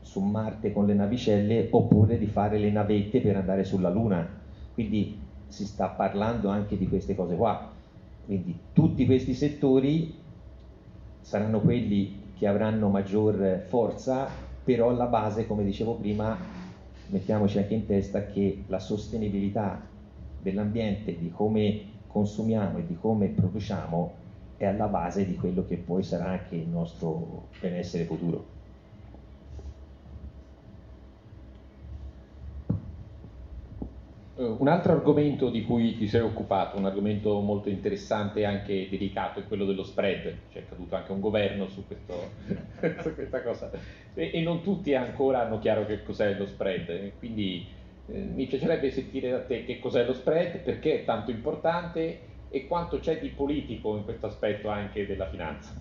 su 0.00 0.20
Marte 0.20 0.72
con 0.72 0.86
le 0.86 0.94
navicelle 0.94 1.68
oppure 1.70 2.18
di 2.18 2.26
fare 2.26 2.58
le 2.58 2.70
navette 2.70 3.20
per 3.20 3.36
andare 3.36 3.64
sulla 3.64 3.90
Luna. 3.90 4.26
Quindi 4.72 5.18
si 5.48 5.64
sta 5.64 5.88
parlando 5.88 6.48
anche 6.48 6.76
di 6.76 6.88
queste 6.88 7.14
cose 7.14 7.36
qua. 7.36 7.72
Quindi 8.24 8.58
tutti 8.72 9.06
questi 9.06 9.34
settori 9.34 10.14
saranno 11.20 11.60
quelli 11.60 12.24
che 12.36 12.46
avranno 12.46 12.88
maggior 12.88 13.64
forza, 13.68 14.28
però 14.64 14.90
alla 14.90 15.06
base, 15.06 15.46
come 15.46 15.64
dicevo 15.64 15.94
prima, 15.94 16.36
mettiamoci 17.08 17.58
anche 17.58 17.74
in 17.74 17.86
testa 17.86 18.26
che 18.26 18.64
la 18.66 18.78
sostenibilità 18.78 19.80
dell'ambiente, 20.40 21.16
di 21.16 21.30
come 21.30 21.94
consumiamo 22.16 22.78
e 22.78 22.86
di 22.86 22.96
come 22.96 23.26
produciamo 23.26 24.14
è 24.56 24.64
alla 24.64 24.86
base 24.86 25.26
di 25.26 25.36
quello 25.36 25.66
che 25.66 25.76
poi 25.76 26.02
sarà 26.02 26.30
anche 26.30 26.54
il 26.54 26.66
nostro 26.66 27.48
benessere 27.60 28.04
futuro. 28.04 28.54
Eh, 34.38 34.44
un 34.44 34.66
altro 34.66 34.92
argomento 34.92 35.50
di 35.50 35.62
cui 35.62 35.98
ti 35.98 36.08
sei 36.08 36.22
occupato, 36.22 36.78
un 36.78 36.86
argomento 36.86 37.38
molto 37.40 37.68
interessante 37.68 38.40
e 38.40 38.44
anche 38.44 38.88
delicato, 38.88 39.40
è 39.40 39.46
quello 39.46 39.66
dello 39.66 39.84
spread. 39.84 40.36
C'è 40.50 40.64
caduto 40.66 40.96
anche 40.96 41.12
un 41.12 41.20
governo 41.20 41.68
su, 41.68 41.86
questo, 41.86 42.30
su 43.02 43.14
questa 43.14 43.42
cosa 43.42 43.70
e, 44.14 44.30
e, 44.32 44.40
non 44.40 44.62
tutti 44.62 44.94
ancora 44.94 45.44
hanno 45.44 45.58
chiaro 45.58 45.84
che 45.84 46.02
cos'è 46.02 46.34
lo 46.38 46.46
spread. 46.46 47.12
Quindi 47.18 47.66
eh, 48.08 48.18
mi 48.18 48.46
piacerebbe 48.46 48.90
sentire 48.90 49.30
da 49.30 49.40
te 49.40 49.64
che 49.64 49.78
cos'è 49.78 50.04
lo 50.04 50.12
spread, 50.12 50.58
perché 50.58 51.00
è 51.00 51.04
tanto 51.04 51.30
importante 51.30 52.20
e 52.48 52.66
quanto 52.66 52.98
c'è 52.98 53.18
di 53.18 53.28
politico 53.28 53.96
in 53.96 54.04
questo 54.04 54.26
aspetto 54.26 54.68
anche 54.68 55.06
della 55.06 55.28
finanza. 55.28 55.72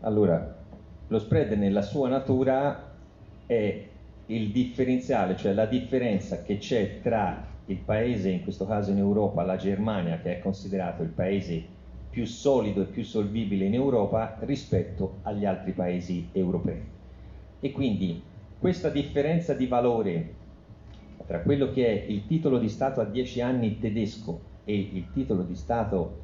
Allora, 0.00 0.56
lo 1.06 1.18
spread 1.18 1.52
nella 1.52 1.82
sua 1.82 2.08
natura 2.08 2.92
è 3.46 3.86
il 4.26 4.50
differenziale, 4.50 5.36
cioè 5.36 5.52
la 5.52 5.66
differenza 5.66 6.42
che 6.42 6.58
c'è 6.58 7.00
tra 7.00 7.46
il 7.66 7.78
paese, 7.78 8.30
in 8.30 8.42
questo 8.42 8.66
caso 8.66 8.90
in 8.90 8.98
Europa, 8.98 9.42
la 9.42 9.56
Germania, 9.56 10.18
che 10.20 10.38
è 10.38 10.40
considerato 10.40 11.02
il 11.02 11.08
paese 11.08 11.78
più 12.10 12.24
solido 12.26 12.82
e 12.82 12.86
più 12.86 13.04
solvibile 13.04 13.66
in 13.66 13.74
Europa 13.74 14.36
rispetto 14.40 15.18
agli 15.22 15.44
altri 15.44 15.72
paesi 15.72 16.28
europei. 16.32 16.82
E 17.60 17.70
quindi 17.70 18.20
questa 18.58 18.88
differenza 18.88 19.54
di 19.54 19.66
valore 19.66 20.34
tra 21.26 21.40
quello 21.40 21.70
che 21.70 21.86
è 21.86 22.10
il 22.10 22.26
titolo 22.26 22.58
di 22.58 22.68
Stato 22.68 23.00
a 23.00 23.04
10 23.04 23.40
anni 23.40 23.78
tedesco 23.78 24.40
e 24.64 24.74
il 24.74 25.06
titolo 25.12 25.42
di 25.42 25.54
Stato 25.54 26.18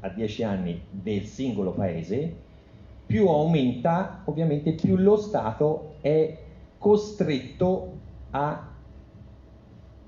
a 0.00 0.08
10 0.08 0.42
anni 0.42 0.80
del 0.90 1.24
singolo 1.24 1.72
paese, 1.72 2.34
più 3.06 3.26
aumenta, 3.28 4.22
ovviamente 4.24 4.72
più 4.72 4.96
lo 4.96 5.16
Stato 5.16 5.96
è 6.00 6.38
costretto 6.78 7.98
a 8.30 8.68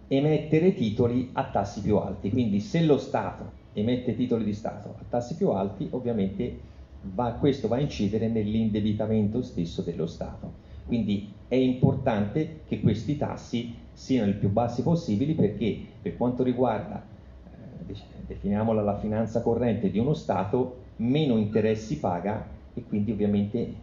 emettere 0.09 0.75
titoli 0.75 1.31
a 1.33 1.51
tassi 1.51 1.81
più 1.81 1.97
alti. 1.97 2.31
Quindi 2.31 2.61
se 2.61 2.85
lo 2.85 2.99
Stato 2.99 3.61
emette 3.73 4.15
titoli 4.15 4.45
di 4.45 4.53
Stato 4.53 4.95
a 4.99 5.05
tassi 5.09 5.35
più 5.37 5.51
alti, 5.51 5.89
ovviamente 5.91 6.59
va, 7.03 7.33
questo 7.33 7.69
va 7.69 7.77
a 7.77 7.81
incidere 7.81 8.29
nell'indebitamento 8.29 9.43
stesso 9.43 9.83
dello 9.83 10.07
Stato. 10.07 10.61
Quindi 10.87 11.33
è 11.49 11.55
importante 11.55 12.61
che 12.67 12.81
questi 12.81 13.17
tassi 13.17 13.75
siano 13.93 14.29
il 14.29 14.37
più 14.37 14.51
bassi 14.51 14.83
possibili 14.83 15.35
perché 15.35 15.79
per 16.01 16.17
quanto 16.17 16.43
riguarda, 16.43 17.03
eh, 17.51 17.95
definiamola 18.27 18.83
la 18.83 18.99
finanza 18.99 19.43
corrente 19.43 19.91
di 19.91 19.99
uno 19.99 20.15
Stato, 20.15 20.81
meno 20.97 21.37
interessi 21.37 21.99
paga 21.99 22.47
e 22.75 22.83
quindi 22.85 23.13
ovviamente 23.13 23.75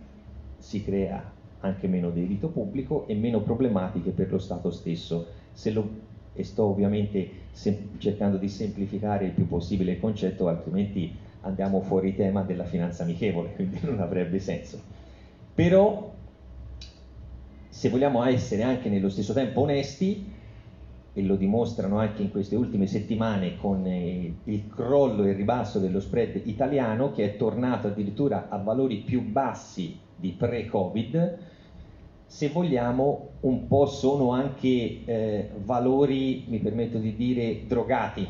si 0.57 0.83
crea 0.83 1.37
anche 1.61 1.87
meno 1.87 2.09
debito 2.09 2.47
pubblico 2.49 3.05
e 3.07 3.15
meno 3.15 3.41
problematiche 3.41 4.11
per 4.11 4.31
lo 4.31 4.39
Stato 4.39 4.71
stesso. 4.71 5.37
Lo, 5.73 6.07
e 6.33 6.43
sto 6.43 6.65
ovviamente 6.65 7.29
cercando 7.97 8.37
di 8.37 8.47
semplificare 8.47 9.25
il 9.25 9.31
più 9.31 9.47
possibile 9.47 9.93
il 9.93 9.99
concetto, 9.99 10.47
altrimenti 10.47 11.13
andiamo 11.41 11.81
fuori 11.81 12.15
tema 12.15 12.43
della 12.43 12.63
finanza 12.63 13.03
amichevole, 13.03 13.53
quindi 13.55 13.79
non 13.81 13.99
avrebbe 13.99 14.39
senso. 14.39 14.79
Però, 15.53 16.13
se 17.79 17.87
vogliamo 17.87 18.25
essere 18.25 18.63
anche 18.63 18.89
nello 18.89 19.07
stesso 19.07 19.31
tempo 19.31 19.61
onesti, 19.61 20.25
e 21.13 21.23
lo 21.23 21.37
dimostrano 21.37 21.97
anche 21.97 22.21
in 22.21 22.29
queste 22.29 22.57
ultime 22.57 22.87
settimane 22.87 23.55
con 23.55 23.85
eh, 23.85 24.33
il 24.43 24.67
crollo 24.67 25.23
e 25.23 25.29
il 25.29 25.37
ribasso 25.37 25.79
dello 25.79 26.01
spread 26.01 26.41
italiano 26.43 27.13
che 27.13 27.23
è 27.23 27.37
tornato 27.37 27.87
addirittura 27.87 28.49
a 28.49 28.57
valori 28.57 28.97
più 28.97 29.21
bassi 29.21 29.97
di 30.13 30.31
pre-Covid, 30.31 31.37
se 32.25 32.49
vogliamo 32.49 33.29
un 33.39 33.65
po' 33.67 33.85
sono 33.85 34.31
anche 34.33 35.05
eh, 35.05 35.49
valori, 35.63 36.47
mi 36.49 36.59
permetto 36.59 36.97
di 36.97 37.15
dire, 37.15 37.65
drogati, 37.65 38.27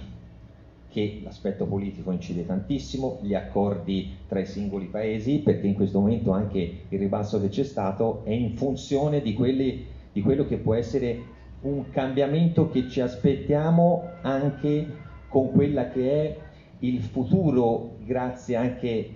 che 0.89 1.21
l'aspetto 1.23 1.65
politico 1.65 2.11
incide 2.11 2.45
tantissimo, 2.45 3.19
gli 3.21 3.35
accordi 3.35 4.11
tra 4.27 4.39
i 4.39 4.45
singoli 4.45 4.87
paesi, 4.87 5.39
perché 5.39 5.67
in 5.67 5.75
questo 5.75 5.99
momento 5.99 6.31
anche 6.31 6.85
il 6.89 6.99
ribasso 6.99 7.39
che 7.39 7.49
c'è 7.49 7.63
stato 7.63 8.21
è 8.23 8.31
in 8.31 8.55
funzione 8.55 9.21
di, 9.21 9.33
quelli, 9.33 9.85
di 10.11 10.21
quello 10.21 10.45
che 10.45 10.57
può 10.57 10.73
essere 10.73 11.37
un 11.61 11.89
cambiamento 11.89 12.69
che 12.69 12.87
ci 12.89 13.01
aspettiamo 13.01 14.03
anche 14.21 14.87
con 15.27 15.51
quella 15.51 15.89
che 15.89 16.11
è 16.11 16.37
il 16.79 17.01
futuro, 17.01 17.97
grazie 18.03 18.55
anche 18.55 19.09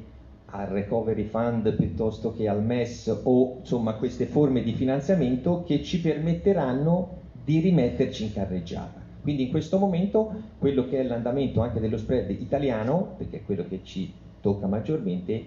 al 0.46 0.68
recovery 0.68 1.24
fund 1.24 1.74
piuttosto 1.76 2.34
che 2.34 2.48
al 2.48 2.64
MES 2.64 3.22
o 3.24 3.58
insomma 3.60 3.96
queste 3.96 4.26
forme 4.26 4.62
di 4.62 4.74
finanziamento 4.74 5.64
che 5.66 5.82
ci 5.82 6.00
permetteranno 6.00 7.22
di 7.44 7.60
rimetterci 7.60 8.26
in 8.26 8.34
carreggiata. 8.34 9.03
Quindi 9.24 9.44
in 9.44 9.50
questo 9.52 9.80
momento 9.80 10.34
quello 10.60 10.86
che 10.86 11.00
è 11.00 11.04
l'andamento 11.04 11.62
anche 11.62 11.80
dello 11.80 11.98
spread 11.98 12.30
italiano, 12.30 13.16
perché 13.18 13.38
è 13.38 13.44
quello 13.46 13.66
che 13.66 13.80
ci 13.82 14.12
tocca 14.42 14.68
maggiormente, 14.68 15.46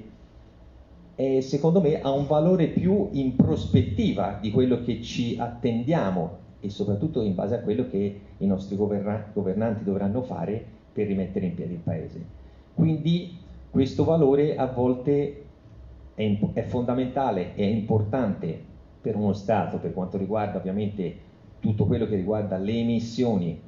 è, 1.15 1.41
secondo 1.41 1.83
me 1.83 2.01
ha 2.01 2.11
un 2.11 2.27
valore 2.27 2.69
più 2.69 3.11
in 3.13 3.37
prospettiva 3.37 4.39
di 4.41 4.51
quello 4.51 4.83
che 4.83 5.03
ci 5.03 5.37
attendiamo 5.39 6.39
e 6.61 6.71
soprattutto 6.71 7.21
in 7.21 7.35
base 7.35 7.57
a 7.57 7.61
quello 7.61 7.87
che 7.87 8.21
i 8.39 8.47
nostri 8.47 8.77
governanti 8.77 9.85
dovranno 9.85 10.23
fare 10.23 10.65
per 10.91 11.07
rimettere 11.07 11.45
in 11.45 11.55
piedi 11.55 11.75
il 11.75 11.81
paese. 11.81 12.25
Quindi 12.73 13.37
questo 13.71 14.05
valore 14.05 14.57
a 14.57 14.67
volte 14.69 15.45
è, 16.15 16.23
imp- 16.23 16.55
è 16.55 16.63
fondamentale, 16.63 17.55
è 17.55 17.63
importante 17.63 18.59
per 19.03 19.17
uno 19.17 19.35
Stato 19.35 19.77
per 19.77 19.93
quanto 19.93 20.17
riguarda 20.17 20.57
ovviamente 20.57 21.25
tutto 21.61 21.85
quello 21.85 22.07
che 22.07 22.17
riguarda 22.17 22.57
le 22.57 22.73
emissioni 22.73 23.61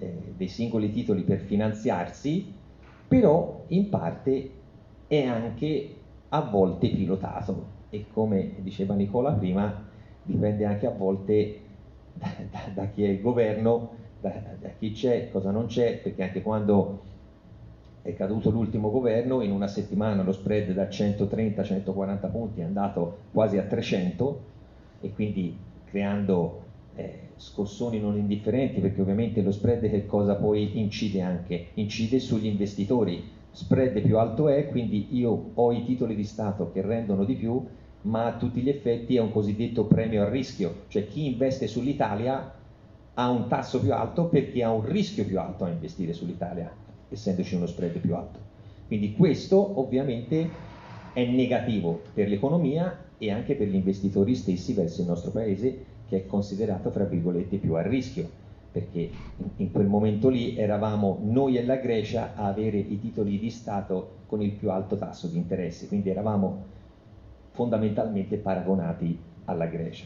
eh, 0.00 0.32
dei 0.36 0.48
singoli 0.48 0.90
titoli 0.90 1.22
per 1.22 1.40
finanziarsi, 1.40 2.52
però 3.06 3.64
in 3.68 3.88
parte 3.88 4.50
è 5.06 5.24
anche 5.24 5.94
a 6.30 6.40
volte 6.40 6.88
pilotato. 6.90 7.78
E 7.90 8.06
come 8.12 8.54
diceva 8.58 8.94
Nicola 8.94 9.32
prima 9.32 9.88
dipende 10.22 10.64
anche 10.64 10.86
a 10.86 10.90
volte 10.90 11.60
da, 12.14 12.28
da, 12.50 12.60
da 12.74 12.86
chi 12.86 13.04
è 13.04 13.08
il 13.08 13.20
governo, 13.20 13.90
da, 14.20 14.32
da 14.58 14.68
chi 14.78 14.92
c'è, 14.92 15.30
cosa 15.30 15.50
non 15.50 15.66
c'è, 15.66 15.98
perché 15.98 16.22
anche 16.22 16.42
quando 16.42 17.08
è 18.02 18.14
caduto 18.14 18.50
l'ultimo 18.50 18.90
governo, 18.90 19.42
in 19.42 19.50
una 19.50 19.66
settimana 19.66 20.22
lo 20.22 20.32
spread 20.32 20.72
da 20.72 20.88
130 20.88 21.60
a 21.60 21.64
140 21.64 22.28
punti 22.28 22.60
è 22.60 22.64
andato 22.64 23.18
quasi 23.32 23.58
a 23.58 23.62
300 23.62 24.40
e 25.02 25.12
quindi 25.12 25.56
creando 25.84 26.59
scossoni 27.36 27.98
non 27.98 28.16
indifferenti 28.16 28.80
perché 28.80 29.00
ovviamente 29.00 29.42
lo 29.42 29.50
spread 29.50 29.88
che 29.88 30.06
cosa 30.06 30.34
poi 30.34 30.78
incide 30.78 31.20
anche? 31.20 31.68
Incide 31.74 32.18
sugli 32.18 32.46
investitori, 32.46 33.22
spread 33.50 34.00
più 34.00 34.18
alto 34.18 34.48
è, 34.48 34.68
quindi 34.68 35.08
io 35.10 35.50
ho 35.54 35.72
i 35.72 35.84
titoli 35.84 36.14
di 36.14 36.24
Stato 36.24 36.70
che 36.72 36.82
rendono 36.82 37.24
di 37.24 37.34
più, 37.34 37.64
ma 38.02 38.26
a 38.26 38.36
tutti 38.36 38.60
gli 38.60 38.68
effetti 38.68 39.16
è 39.16 39.20
un 39.20 39.32
cosiddetto 39.32 39.84
premio 39.84 40.22
al 40.22 40.30
rischio, 40.30 40.82
cioè 40.88 41.06
chi 41.06 41.26
investe 41.26 41.66
sull'Italia 41.66 42.54
ha 43.14 43.30
un 43.30 43.48
tasso 43.48 43.80
più 43.80 43.92
alto 43.92 44.26
perché 44.26 44.62
ha 44.62 44.72
un 44.72 44.84
rischio 44.84 45.24
più 45.24 45.38
alto 45.38 45.64
a 45.64 45.68
investire 45.70 46.12
sull'Italia 46.12 46.88
essendoci 47.10 47.54
uno 47.56 47.66
spread 47.66 47.98
più 47.98 48.14
alto. 48.14 48.38
Quindi 48.86 49.14
questo 49.14 49.78
ovviamente 49.80 50.48
è 51.12 51.24
negativo 51.24 52.00
per 52.14 52.28
l'economia 52.28 53.08
e 53.18 53.30
anche 53.30 53.54
per 53.54 53.68
gli 53.68 53.74
investitori 53.74 54.34
stessi 54.34 54.72
verso 54.72 55.02
il 55.02 55.08
nostro 55.08 55.30
paese 55.30 55.84
che 56.10 56.16
è 56.16 56.26
considerato 56.26 56.90
fra 56.90 57.04
virgolette 57.04 57.56
più 57.56 57.74
a 57.74 57.82
rischio 57.82 58.28
perché 58.72 59.10
in 59.56 59.72
quel 59.72 59.86
momento 59.86 60.28
lì 60.28 60.56
eravamo 60.56 61.18
noi 61.22 61.56
e 61.56 61.64
la 61.64 61.76
Grecia 61.76 62.34
a 62.36 62.46
avere 62.46 62.78
i 62.78 63.00
titoli 63.00 63.38
di 63.38 63.50
Stato 63.50 64.18
con 64.26 64.42
il 64.42 64.52
più 64.52 64.70
alto 64.70 64.96
tasso 64.96 65.26
di 65.26 65.36
interesse, 65.36 65.88
quindi 65.88 66.08
eravamo 66.08 66.62
fondamentalmente 67.50 68.36
paragonati 68.36 69.18
alla 69.46 69.66
Grecia. 69.66 70.04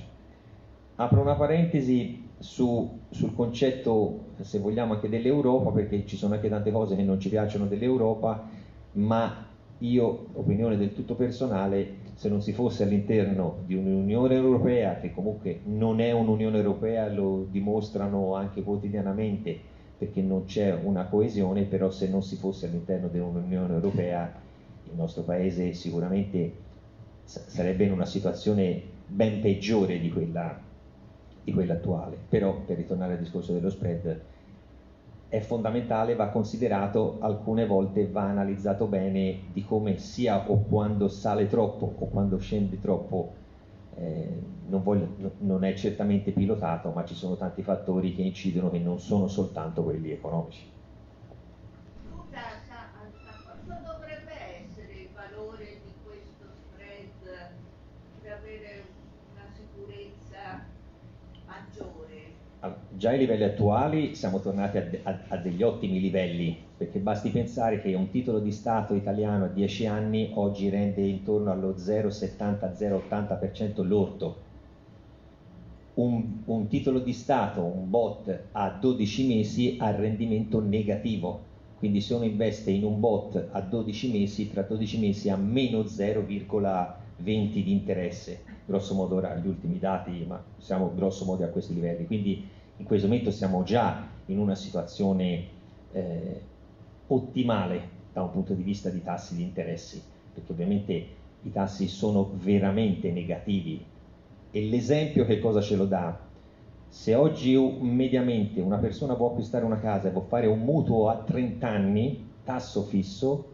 Apro 0.96 1.20
una 1.20 1.34
parentesi 1.34 2.28
su, 2.38 3.00
sul 3.10 3.34
concetto, 3.34 4.20
se 4.40 4.60
vogliamo, 4.60 4.94
anche 4.94 5.10
dell'Europa, 5.10 5.70
perché 5.70 6.06
ci 6.06 6.16
sono 6.16 6.34
anche 6.34 6.48
tante 6.48 6.72
cose 6.72 6.96
che 6.96 7.02
non 7.02 7.20
ci 7.20 7.28
piacciono 7.28 7.66
dell'Europa, 7.66 8.48
ma 8.92 9.46
io, 9.78 10.26
opinione 10.34 10.78
del 10.78 10.94
tutto 10.94 11.14
personale, 11.16 11.96
se 12.14 12.28
non 12.28 12.40
si 12.40 12.52
fosse 12.52 12.84
all'interno 12.84 13.62
di 13.66 13.74
un'Unione 13.74 14.34
Europea, 14.34 14.96
che 14.96 15.12
comunque 15.12 15.60
non 15.64 16.00
è 16.00 16.12
un'Unione 16.12 16.56
Europea, 16.56 17.12
lo 17.12 17.46
dimostrano 17.50 18.34
anche 18.34 18.62
quotidianamente, 18.62 19.58
perché 19.98 20.22
non 20.22 20.44
c'è 20.44 20.72
una 20.74 21.06
coesione, 21.06 21.64
però 21.64 21.90
se 21.90 22.08
non 22.08 22.22
si 22.22 22.36
fosse 22.36 22.66
all'interno 22.66 23.08
di 23.08 23.18
un'Unione 23.18 23.74
Europea, 23.74 24.32
il 24.84 24.94
nostro 24.94 25.22
paese 25.22 25.72
sicuramente 25.72 26.52
sarebbe 27.24 27.84
in 27.84 27.92
una 27.92 28.04
situazione 28.04 28.80
ben 29.06 29.40
peggiore 29.40 29.98
di 29.98 30.10
quella 30.10 30.72
di 31.44 31.52
quella 31.52 31.74
attuale. 31.74 32.16
Però, 32.28 32.54
per 32.64 32.76
ritornare 32.78 33.12
al 33.12 33.18
discorso 33.18 33.52
dello 33.52 33.68
spread, 33.68 34.18
è 35.34 35.40
fondamentale, 35.40 36.14
va 36.14 36.28
considerato, 36.28 37.16
alcune 37.18 37.66
volte 37.66 38.06
va 38.06 38.22
analizzato 38.22 38.86
bene 38.86 39.40
di 39.52 39.64
come 39.64 39.98
sia 39.98 40.48
o 40.48 40.62
quando 40.62 41.08
sale 41.08 41.48
troppo 41.48 41.92
o 41.98 42.06
quando 42.06 42.38
scende 42.38 42.80
troppo 42.80 43.32
eh, 43.96 44.40
non, 44.68 44.84
voglio, 44.84 45.32
non, 45.38 45.64
è 45.64 45.74
certamente 45.74 46.30
pilotato, 46.30 46.90
ma 46.90 47.04
ci 47.04 47.16
sono 47.16 47.36
tanti 47.36 47.62
fattori 47.62 48.14
che 48.14 48.22
incidono 48.22 48.70
che 48.70 48.78
non 48.78 49.00
sono 49.00 49.26
soltanto 49.26 49.82
quelli 49.82 50.12
economici. 50.12 50.70
Luca, 52.12 52.40
cosa 53.66 53.80
dovrebbe 53.84 54.32
essere 54.62 54.92
il 54.92 55.08
valore 55.12 55.80
di 55.84 55.92
questo 56.04 56.44
spread 56.54 57.48
per 58.22 58.32
avere 58.34 58.84
una 59.32 59.46
sicurezza 59.52 60.64
maggiore? 61.44 62.34
Allora, 62.60 62.83
già 62.96 63.10
ai 63.10 63.18
livelli 63.18 63.44
attuali 63.44 64.14
siamo 64.14 64.40
tornati 64.40 64.78
a, 64.78 64.86
a, 65.02 65.18
a 65.28 65.36
degli 65.36 65.62
ottimi 65.62 66.00
livelli 66.00 66.64
perché 66.76 66.98
basti 66.98 67.30
pensare 67.30 67.80
che 67.80 67.94
un 67.94 68.10
titolo 68.10 68.40
di 68.40 68.52
Stato 68.52 68.94
italiano 68.94 69.44
a 69.44 69.48
10 69.48 69.86
anni 69.86 70.32
oggi 70.34 70.68
rende 70.68 71.02
intorno 71.02 71.52
allo 71.52 71.76
0,70-0,80% 71.78 73.86
lordo. 73.86 74.42
Un, 75.94 76.40
un, 76.46 76.66
titolo 76.66 76.98
di 76.98 77.12
Stato, 77.12 77.62
un 77.62 77.88
bot 77.88 78.46
a 78.50 78.76
12 78.80 79.26
mesi 79.28 79.76
ha 79.78 79.92
rendimento 79.92 80.60
negativo, 80.60 81.52
quindi 81.78 82.00
se 82.00 82.14
uno 82.14 82.24
investe 82.24 82.72
in 82.72 82.82
un 82.82 82.98
bot 82.98 83.50
a 83.52 83.60
12 83.60 84.10
mesi, 84.10 84.50
tra 84.50 84.62
12 84.62 84.98
mesi 84.98 85.30
ha 85.30 85.36
meno 85.36 85.82
0,20 85.82 86.94
di 87.16 87.70
interesse, 87.70 88.42
grosso 88.66 88.94
modo 88.94 89.14
ora 89.14 89.36
gli 89.36 89.46
ultimi 89.46 89.78
dati, 89.78 90.24
ma 90.26 90.42
siamo 90.58 90.92
grosso 90.92 91.24
modo 91.24 91.44
a 91.44 91.48
questi 91.48 91.72
livelli, 91.72 92.06
quindi 92.06 92.44
in 92.76 92.84
questo 92.84 93.06
momento 93.06 93.30
siamo 93.30 93.62
già 93.62 94.06
in 94.26 94.38
una 94.38 94.54
situazione 94.54 95.46
eh, 95.92 96.40
ottimale 97.06 97.92
da 98.12 98.22
un 98.22 98.30
punto 98.30 98.54
di 98.54 98.62
vista 98.62 98.88
di 98.90 99.02
tassi 99.02 99.36
di 99.36 99.42
interessi, 99.42 100.02
perché 100.32 100.52
ovviamente 100.52 101.06
i 101.42 101.52
tassi 101.52 101.88
sono 101.88 102.30
veramente 102.34 103.10
negativi. 103.10 103.84
E 104.50 104.60
l'esempio 104.68 105.24
che 105.24 105.38
cosa 105.38 105.60
ce 105.60 105.76
lo 105.76 105.84
dà? 105.84 106.18
Se 106.88 107.14
oggi 107.14 107.56
mediamente 107.56 108.60
una 108.60 108.78
persona 108.78 109.14
può 109.14 109.30
acquistare 109.30 109.64
una 109.64 109.80
casa 109.80 110.08
e 110.08 110.12
può 110.12 110.22
fare 110.22 110.46
un 110.46 110.60
mutuo 110.60 111.08
a 111.08 111.16
30 111.16 111.68
anni, 111.68 112.30
tasso 112.44 112.82
fisso, 112.82 113.46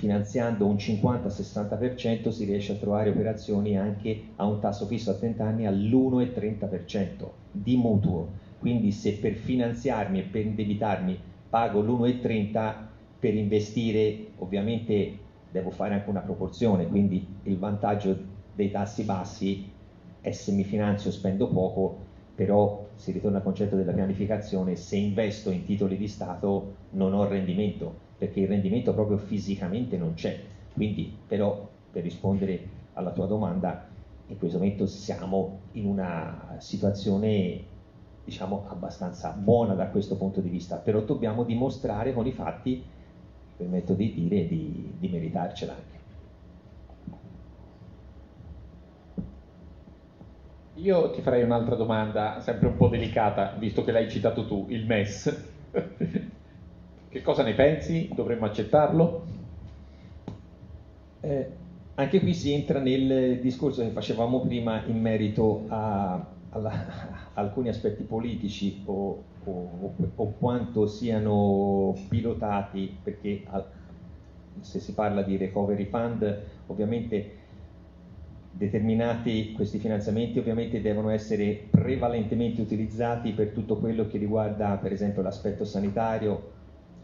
finanziando 0.00 0.66
un 0.66 0.76
50-60% 0.76 2.30
si 2.30 2.46
riesce 2.46 2.72
a 2.72 2.76
trovare 2.76 3.10
operazioni 3.10 3.76
anche 3.76 4.28
a 4.36 4.46
un 4.46 4.58
tasso 4.58 4.86
fisso 4.86 5.10
a 5.10 5.14
30 5.14 5.44
anni 5.44 5.66
all'1,30% 5.66 7.08
di 7.52 7.76
mutuo. 7.76 8.28
Quindi 8.58 8.92
se 8.92 9.18
per 9.18 9.34
finanziarmi 9.34 10.20
e 10.20 10.22
per 10.22 10.46
indebitarmi 10.46 11.18
pago 11.50 11.80
l'1,30 11.80 12.74
per 13.18 13.34
investire, 13.34 14.28
ovviamente 14.38 15.18
devo 15.50 15.70
fare 15.70 15.92
anche 15.92 16.08
una 16.08 16.20
proporzione, 16.20 16.86
quindi 16.86 17.26
il 17.42 17.58
vantaggio 17.58 18.16
dei 18.54 18.70
tassi 18.70 19.02
bassi 19.02 19.68
è 20.22 20.30
se 20.30 20.52
mi 20.52 20.64
finanzio 20.64 21.10
spendo 21.10 21.46
poco, 21.48 21.98
però 22.34 22.86
si 22.94 23.12
ritorna 23.12 23.36
al 23.36 23.42
concetto 23.42 23.76
della 23.76 23.92
pianificazione, 23.92 24.76
se 24.76 24.96
investo 24.96 25.50
in 25.50 25.64
titoli 25.64 25.98
di 25.98 26.08
Stato 26.08 26.74
non 26.92 27.12
ho 27.12 27.28
rendimento, 27.28 28.08
perché 28.20 28.40
il 28.40 28.48
rendimento 28.48 28.92
proprio 28.92 29.16
fisicamente 29.16 29.96
non 29.96 30.12
c'è. 30.12 30.38
Quindi 30.74 31.10
però 31.26 31.66
per 31.90 32.02
rispondere 32.02 32.60
alla 32.92 33.12
tua 33.12 33.24
domanda, 33.24 33.88
in 34.26 34.36
questo 34.36 34.58
momento 34.58 34.84
siamo 34.84 35.60
in 35.72 35.86
una 35.86 36.56
situazione 36.58 37.64
diciamo, 38.22 38.66
abbastanza 38.68 39.30
buona 39.30 39.72
da 39.72 39.86
questo 39.86 40.16
punto 40.16 40.42
di 40.42 40.50
vista, 40.50 40.76
però 40.76 41.00
dobbiamo 41.00 41.44
dimostrare 41.44 42.12
con 42.12 42.26
i 42.26 42.32
fatti, 42.32 42.84
permetto 43.56 43.94
di 43.94 44.12
dire, 44.12 44.46
di, 44.46 44.92
di 44.98 45.08
meritarcela 45.08 45.72
anche. 45.72 45.98
Io 50.74 51.10
ti 51.10 51.22
farei 51.22 51.42
un'altra 51.42 51.74
domanda, 51.74 52.38
sempre 52.40 52.66
un 52.68 52.76
po' 52.76 52.88
delicata, 52.88 53.54
visto 53.58 53.82
che 53.82 53.92
l'hai 53.92 54.10
citato 54.10 54.46
tu, 54.46 54.66
il 54.68 54.84
MES. 54.84 56.29
Che 57.10 57.22
cosa 57.22 57.42
ne 57.42 57.54
pensi? 57.54 58.08
Dovremmo 58.14 58.46
accettarlo? 58.46 59.26
Eh, 61.20 61.50
anche 61.96 62.20
qui 62.20 62.32
si 62.32 62.52
entra 62.52 62.78
nel 62.78 63.40
discorso 63.40 63.82
che 63.82 63.90
facevamo 63.90 64.40
prima 64.40 64.84
in 64.86 65.00
merito 65.00 65.64
a, 65.68 66.24
alla, 66.50 67.32
alcuni 67.34 67.68
aspetti 67.68 68.04
politici 68.04 68.82
o, 68.84 69.24
o, 69.42 69.94
o, 70.14 70.34
quanto 70.38 70.86
siano 70.86 71.96
pilotati, 72.08 72.96
perché 73.02 73.42
se 74.60 74.78
si 74.78 74.94
parla 74.94 75.22
di 75.22 75.36
recovery 75.36 75.86
fund 75.86 76.42
ovviamente 76.68 77.38
determinati 78.52 79.52
questi 79.52 79.78
finanziamenti 79.78 80.38
ovviamente 80.38 80.80
devono 80.80 81.08
essere 81.10 81.68
prevalentemente 81.70 82.60
utilizzati 82.60 83.32
per 83.32 83.50
tutto 83.50 83.76
quello 83.76 84.06
che 84.06 84.18
riguarda 84.18 84.76
per 84.76 84.92
esempio 84.92 85.22
l'aspetto 85.22 85.64
sanitario 85.64 86.58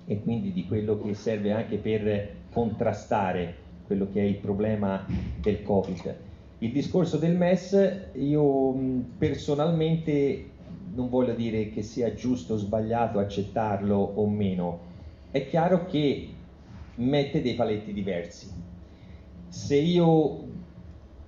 e 0.07 0.23
quindi 0.23 0.53
di 0.53 0.66
quello 0.66 1.01
che 1.01 1.14
serve 1.14 1.53
anche 1.53 1.77
per 1.77 2.35
contrastare 2.53 3.64
quello 3.87 4.09
che 4.12 4.21
è 4.21 4.25
il 4.25 4.37
problema 4.37 5.05
del 5.40 5.62
Covid 5.62 6.16
il 6.59 6.73
discorso 6.73 7.19
del 7.19 7.37
MES 7.37 8.12
io 8.14 8.75
personalmente 9.19 10.51
non 10.95 11.11
voglio 11.11 11.35
dire 11.35 11.69
che 11.69 11.83
sia 11.83 12.14
giusto 12.14 12.55
o 12.55 12.57
sbagliato 12.57 13.19
accettarlo 13.19 13.95
o 13.95 14.27
meno, 14.27 14.81
è 15.31 15.47
chiaro 15.47 15.85
che 15.85 16.29
mette 16.95 17.42
dei 17.42 17.55
paletti 17.55 17.92
diversi. 17.92 18.51
Se 19.49 19.77
io 19.77 20.45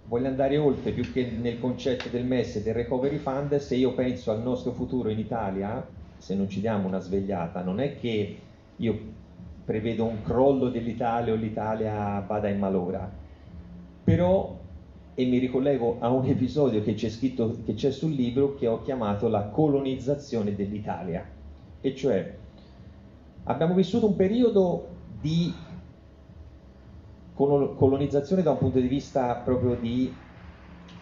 voglio 0.07 0.29
andare 0.29 0.57
oltre 0.57 0.93
più 0.93 1.13
che 1.13 1.31
nel 1.31 1.61
concetto 1.61 2.09
del 2.09 2.25
MES 2.25 2.57
e 2.57 2.63
del 2.63 2.73
recovery 2.73 3.19
fund, 3.19 3.55
se 3.57 3.75
io 3.75 3.93
penso 3.93 4.31
al 4.31 4.41
nostro 4.41 4.73
futuro 4.73 5.11
in 5.11 5.19
Italia, 5.19 5.87
se 6.17 6.35
non 6.35 6.49
ci 6.49 6.61
diamo 6.61 6.89
una 6.89 7.01
svegliata, 7.01 7.63
non 7.63 7.81
è 7.81 7.99
che 7.99 8.39
io 8.79 8.99
prevedo 9.65 10.05
un 10.05 10.23
crollo 10.23 10.69
dell'Italia 10.69 11.33
o 11.33 11.37
l'Italia 11.37 12.25
vada 12.27 12.49
in 12.49 12.59
malora, 12.59 13.11
però 14.03 14.57
e 15.15 15.25
mi 15.25 15.39
ricollego 15.39 15.97
a 15.99 16.11
un 16.11 16.25
episodio 16.31 16.81
che 16.83 16.95
c'è 16.95 17.09
scritto, 17.09 17.59
che 17.65 17.75
c'è 17.75 17.91
sul 17.91 18.13
libro 18.13 18.55
che 18.55 18.69
ho 18.69 18.83
chiamato 18.83 19.29
la 19.29 19.47
colonizzazione 19.47 20.55
dell'Italia. 20.55 21.27
E 21.81 21.95
cioè 21.95 22.37
abbiamo 23.45 23.75
vissuto 23.75 24.07
un 24.07 24.15
periodo 24.15 24.87
di 25.21 25.53
colonizzazione 27.35 28.43
da 28.43 28.51
un 28.53 28.59
punto 28.59 28.79
di 28.79 28.87
vista 28.87 29.35
proprio 29.35 29.75
di, 29.75 30.13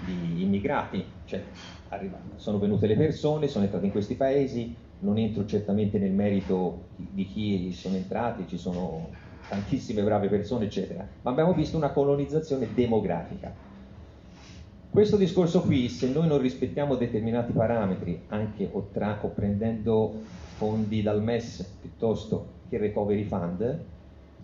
di 0.04 0.42
immigrati, 0.42 1.04
cioè 1.26 1.42
sono 2.36 2.58
venute 2.58 2.86
le 2.86 2.96
persone, 2.96 3.48
sono 3.48 3.64
entrate 3.64 3.86
in 3.86 3.92
questi 3.92 4.14
paesi, 4.14 4.74
non 5.00 5.18
entro 5.18 5.44
certamente 5.44 5.98
nel 5.98 6.12
merito 6.12 6.86
di 6.96 7.26
chi 7.26 7.72
sono 7.72 7.96
entrati, 7.96 8.46
ci 8.48 8.58
sono 8.58 9.08
tantissime 9.48 10.02
brave 10.02 10.28
persone, 10.28 10.64
eccetera, 10.64 11.06
ma 11.22 11.30
abbiamo 11.30 11.52
visto 11.52 11.76
una 11.76 11.90
colonizzazione 11.90 12.68
demografica 12.74 13.66
questo 14.96 15.18
discorso 15.18 15.60
qui, 15.60 15.90
se 15.90 16.08
noi 16.08 16.26
non 16.26 16.38
rispettiamo 16.38 16.94
determinati 16.94 17.52
parametri, 17.52 18.22
anche 18.28 18.66
o, 18.72 18.88
prendendo 19.34 20.22
fondi 20.56 21.02
dal 21.02 21.22
MES 21.22 21.70
piuttosto 21.82 22.46
che 22.70 22.78
Recovery 22.78 23.24
Fund, 23.24 23.78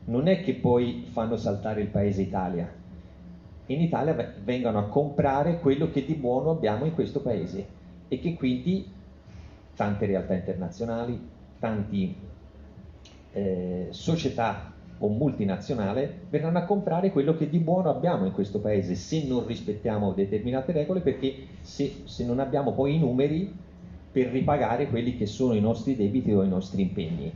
non 0.05 0.29
è 0.29 0.43
che 0.43 0.53
poi 0.53 1.07
fanno 1.11 1.39
saltare 1.39 1.81
il 1.81 1.87
paese 1.87 2.21
Italia. 2.21 2.71
In 3.65 3.81
Italia 3.81 4.35
vengono 4.45 4.79
a 4.79 4.89
comprare 4.89 5.59
quello 5.59 5.91
che 5.91 6.05
di 6.05 6.17
buono 6.17 6.51
abbiamo 6.51 6.85
in 6.85 6.93
questo 6.93 7.23
paese 7.23 7.67
e 8.09 8.19
che 8.19 8.35
quindi 8.35 8.92
tante 9.83 10.07
realtà 10.07 10.35
internazionali, 10.35 11.19
tante 11.59 12.15
eh, 13.33 13.89
società 13.91 14.73
o 14.99 15.09
multinazionale 15.09 16.21
verranno 16.31 16.59
a 16.59 16.65
comprare 16.65 17.11
quello 17.11 17.37
che 17.37 17.49
di 17.49 17.59
buono 17.59 17.91
abbiamo 17.91 18.25
in 18.25 18.31
questo 18.31 18.61
paese 18.61 18.95
se 18.95 19.27
non 19.27 19.45
rispettiamo 19.45 20.13
determinate 20.13 20.71
regole 20.71 21.01
perché 21.01 21.35
se, 21.63 22.03
se 22.05 22.25
non 22.25 22.39
abbiamo 22.39 22.75
poi 22.75 22.95
i 22.95 22.99
numeri 23.01 23.53
per 24.13 24.29
ripagare 24.29 24.87
quelli 24.87 25.17
che 25.17 25.27
sono 25.27 25.55
i 25.55 25.61
nostri 25.61 25.97
debiti 25.97 26.31
o 26.31 26.45
i 26.45 26.49
nostri 26.49 26.83
impegni. 26.83 27.33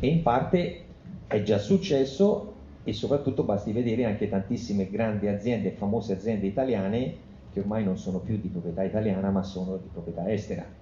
E 0.00 0.06
in 0.08 0.22
parte 0.22 0.84
è 1.28 1.40
già 1.44 1.58
successo 1.58 2.52
e 2.82 2.92
soprattutto 2.92 3.44
basti 3.44 3.70
vedere 3.70 4.06
anche 4.06 4.28
tantissime 4.28 4.90
grandi 4.90 5.28
aziende, 5.28 5.70
famose 5.70 6.14
aziende 6.14 6.48
italiane 6.48 7.14
che 7.52 7.60
ormai 7.60 7.84
non 7.84 7.96
sono 7.96 8.18
più 8.18 8.40
di 8.40 8.48
proprietà 8.48 8.82
italiana 8.82 9.30
ma 9.30 9.44
sono 9.44 9.76
di 9.76 9.88
proprietà 9.92 10.28
estera. 10.28 10.81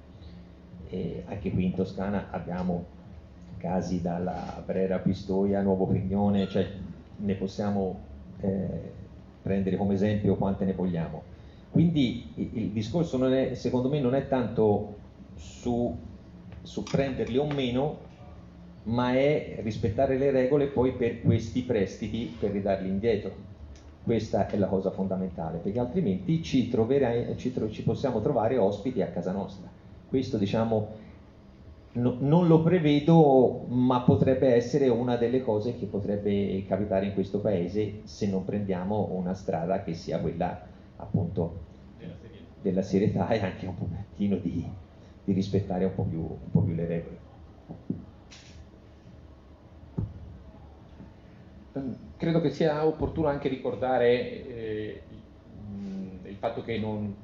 E 0.91 1.23
anche 1.27 1.51
qui 1.51 1.65
in 1.65 1.75
Toscana 1.75 2.27
abbiamo 2.31 2.85
casi 3.59 4.01
dalla 4.01 4.63
Brera 4.65 4.99
Pistoia, 4.99 5.63
Nuovo 5.63 5.87
Prignone, 5.87 6.49
cioè 6.49 6.67
ne 7.17 7.35
possiamo 7.35 8.01
eh, 8.41 8.93
prendere 9.43 9.77
come 9.77 9.95
esempio 9.95 10.37
quante 10.37 10.65
ne 10.65 10.73
vogliamo. 10.73 11.23
Quindi 11.71 12.33
il, 12.35 12.51
il 12.53 12.69
discorso 12.71 13.25
è, 13.29 13.55
secondo 13.55 13.89
me 13.89 14.01
non 14.01 14.15
è 14.15 14.27
tanto 14.27 14.97
su, 15.37 15.97
su 16.63 16.83
prenderli 16.83 17.37
o 17.37 17.47
meno, 17.47 18.09
ma 18.85 19.13
è 19.13 19.61
rispettare 19.63 20.19
le 20.19 20.31
regole 20.31 20.67
poi 20.67 20.93
per 20.93 21.21
questi 21.21 21.63
prestiti 21.63 22.35
per 22.39 22.51
ridarli 22.51 22.89
indietro. 22.89 23.33
questa 24.03 24.49
è 24.49 24.57
la 24.57 24.67
cosa 24.67 24.91
fondamentale, 24.91 25.59
perché 25.59 25.79
altrimenti 25.79 26.43
ci, 26.43 26.69
troverai, 26.69 27.37
ci, 27.37 27.53
tro- 27.53 27.71
ci 27.71 27.83
possiamo 27.85 28.21
trovare 28.21 28.57
ospiti 28.57 29.03
a 29.03 29.09
casa 29.09 29.31
nostra. 29.31 29.70
Questo 30.11 30.39
diciamo 30.39 30.89
no, 31.93 32.17
non 32.19 32.49
lo 32.49 32.63
prevedo, 32.63 33.65
ma 33.69 34.01
potrebbe 34.01 34.53
essere 34.55 34.89
una 34.89 35.15
delle 35.15 35.41
cose 35.41 35.79
che 35.79 35.87
potrebbe 35.87 36.65
capitare 36.67 37.07
in 37.07 37.15
questo 37.15 37.39
paese 37.39 38.01
se 38.03 38.27
non 38.29 38.45
prendiamo 38.45 39.11
una 39.13 39.35
strada 39.35 39.85
che 39.85 39.95
sia 39.95 40.19
quella 40.19 40.67
appunto 40.97 41.69
della 42.61 42.83
serietà, 42.83 43.29
e 43.29 43.39
anche 43.39 43.67
un 43.67 43.77
pochettino 43.77 44.37
di, 44.39 44.69
di 45.23 45.33
rispettare 45.33 45.85
un 45.85 45.95
po, 45.95 46.03
più, 46.03 46.19
un 46.19 46.51
po' 46.51 46.61
più 46.63 46.75
le 46.75 46.87
regole. 46.87 47.19
Credo 52.17 52.41
che 52.41 52.51
sia 52.51 52.85
opportuno 52.85 53.29
anche 53.29 53.49
ricordare 53.49 54.47
eh, 54.49 55.03
il 56.25 56.37
fatto 56.37 56.65
che 56.65 56.79
non, 56.81 57.15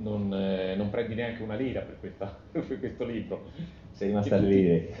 non, 0.00 0.32
eh, 0.32 0.74
non, 0.76 0.90
prendi 0.90 1.14
neanche 1.14 1.42
una 1.42 1.54
lira 1.54 1.80
per, 1.80 1.98
questa, 2.00 2.26
per 2.50 2.78
questo 2.78 3.04
libro. 3.04 3.50
Sei 3.92 4.08
rimasta 4.08 4.36
a 4.36 4.38
lire. 4.38 4.94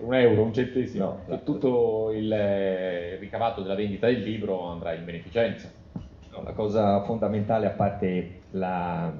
un 0.00 0.14
euro, 0.14 0.42
un 0.42 0.52
centesimo. 0.52 1.20
No, 1.26 1.42
tutto 1.42 2.10
il 2.12 2.32
eh, 2.32 3.16
ricavato 3.16 3.62
della 3.62 3.74
vendita 3.74 4.06
del 4.06 4.22
libro 4.22 4.68
andrà 4.68 4.94
in 4.94 5.04
beneficenza. 5.04 5.70
La 6.44 6.52
cosa 6.52 7.02
fondamentale, 7.04 7.66
a 7.66 7.70
parte 7.70 8.40
la, 8.50 9.10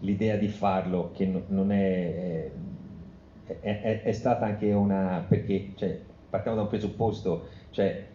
l'idea 0.00 0.36
di 0.36 0.48
farlo, 0.48 1.10
che 1.12 1.44
non 1.48 1.72
è, 1.72 2.50
è, 3.46 3.58
è, 3.60 4.02
è 4.02 4.12
stata 4.12 4.46
anche 4.46 4.72
una... 4.72 5.24
perché 5.28 5.72
cioè, 5.74 5.98
partiamo 6.30 6.56
da 6.56 6.62
un 6.62 6.68
presupposto, 6.68 7.48
cioè 7.70 8.06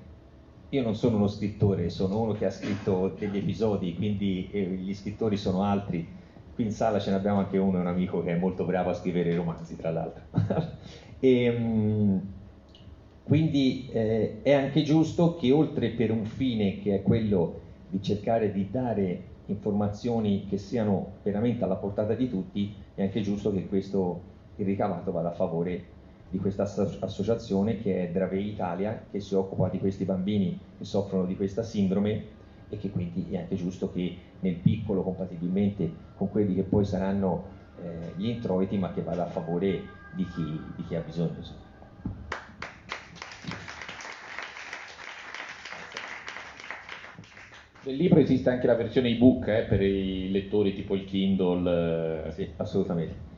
io 0.73 0.81
non 0.81 0.95
sono 0.95 1.17
uno 1.17 1.27
scrittore, 1.27 1.91
sono 1.91 2.19
uno 2.19 2.33
che 2.33 2.45
ha 2.45 2.49
scritto 2.49 3.13
degli 3.19 3.37
episodi, 3.37 3.93
quindi 3.93 4.49
eh, 4.51 4.63
gli 4.63 4.93
scrittori 4.95 5.37
sono 5.37 5.61
altri. 5.61 6.05
Qui 6.55 6.63
in 6.63 6.71
sala 6.71 6.99
ce 6.99 7.11
ne 7.11 7.17
abbiamo 7.17 7.39
anche 7.39 7.59
uno, 7.59 7.79
un 7.79 7.85
amico 7.85 8.23
che 8.23 8.31
è 8.31 8.37
molto 8.39 8.65
bravo 8.65 8.89
a 8.89 8.95
scrivere 8.95 9.35
romanzi, 9.35 9.75
tra 9.75 9.91
l'altro. 9.91 10.23
e, 11.19 11.49
um, 11.49 12.21
quindi 13.23 13.87
eh, 13.91 14.41
è 14.41 14.53
anche 14.53 14.81
giusto 14.81 15.35
che 15.35 15.51
oltre 15.51 15.89
per 15.89 16.09
un 16.09 16.25
fine 16.25 16.79
che 16.79 16.95
è 16.95 17.01
quello 17.03 17.59
di 17.87 18.01
cercare 18.01 18.51
di 18.51 18.67
dare 18.71 19.21
informazioni 19.45 20.47
che 20.49 20.57
siano 20.57 21.17
veramente 21.21 21.63
alla 21.63 21.75
portata 21.75 22.15
di 22.15 22.27
tutti, 22.27 22.73
è 22.95 23.03
anche 23.03 23.21
giusto 23.21 23.53
che 23.53 23.67
questo, 23.67 24.21
il 24.55 24.65
ricavato 24.65 25.11
vada 25.11 25.29
a 25.29 25.33
favore 25.33 25.92
di 26.33 26.39
questa 26.39 26.63
associazione 26.63 27.79
che 27.79 28.07
è 28.07 28.11
Dravei 28.11 28.49
Italia, 28.49 29.05
che 29.11 29.19
si 29.19 29.35
occupa 29.35 29.69
di 29.69 29.77
questi 29.77 30.03
bambini 30.03 30.59
che 30.75 30.83
soffrono 30.83 31.27
di 31.27 31.35
questa 31.35 31.61
sindrome 31.61 32.25
e 32.69 32.77
che 32.77 32.89
quindi 32.89 33.27
è 33.29 33.37
anche 33.37 33.53
giusto 33.53 33.91
che 33.91 34.17
nel 34.39 34.55
piccolo, 34.55 35.03
compatibilmente 35.03 35.91
con 36.15 36.29
quelli 36.29 36.55
che 36.55 36.63
poi 36.63 36.85
saranno 36.85 37.45
eh, 37.79 38.13
gli 38.15 38.29
introiti, 38.29 38.79
ma 38.79 38.91
che 38.91 39.03
vada 39.03 39.25
a 39.25 39.29
favore 39.29 39.83
di 40.15 40.25
chi, 40.25 40.59
di 40.75 40.83
chi 40.87 40.95
ha 40.95 41.01
bisogno. 41.01 41.35
Insomma. 41.37 41.71
Nel 47.85 47.95
libro 47.95 48.19
esiste 48.19 48.49
anche 48.49 48.65
la 48.65 48.75
versione 48.75 49.09
ebook 49.09 49.47
eh, 49.49 49.65
per 49.69 49.83
i 49.83 50.31
lettori 50.31 50.73
tipo 50.73 50.95
il 50.95 51.05
Kindle. 51.05 52.25
Eh. 52.25 52.31
Sì, 52.31 52.53
assolutamente. 52.57 53.32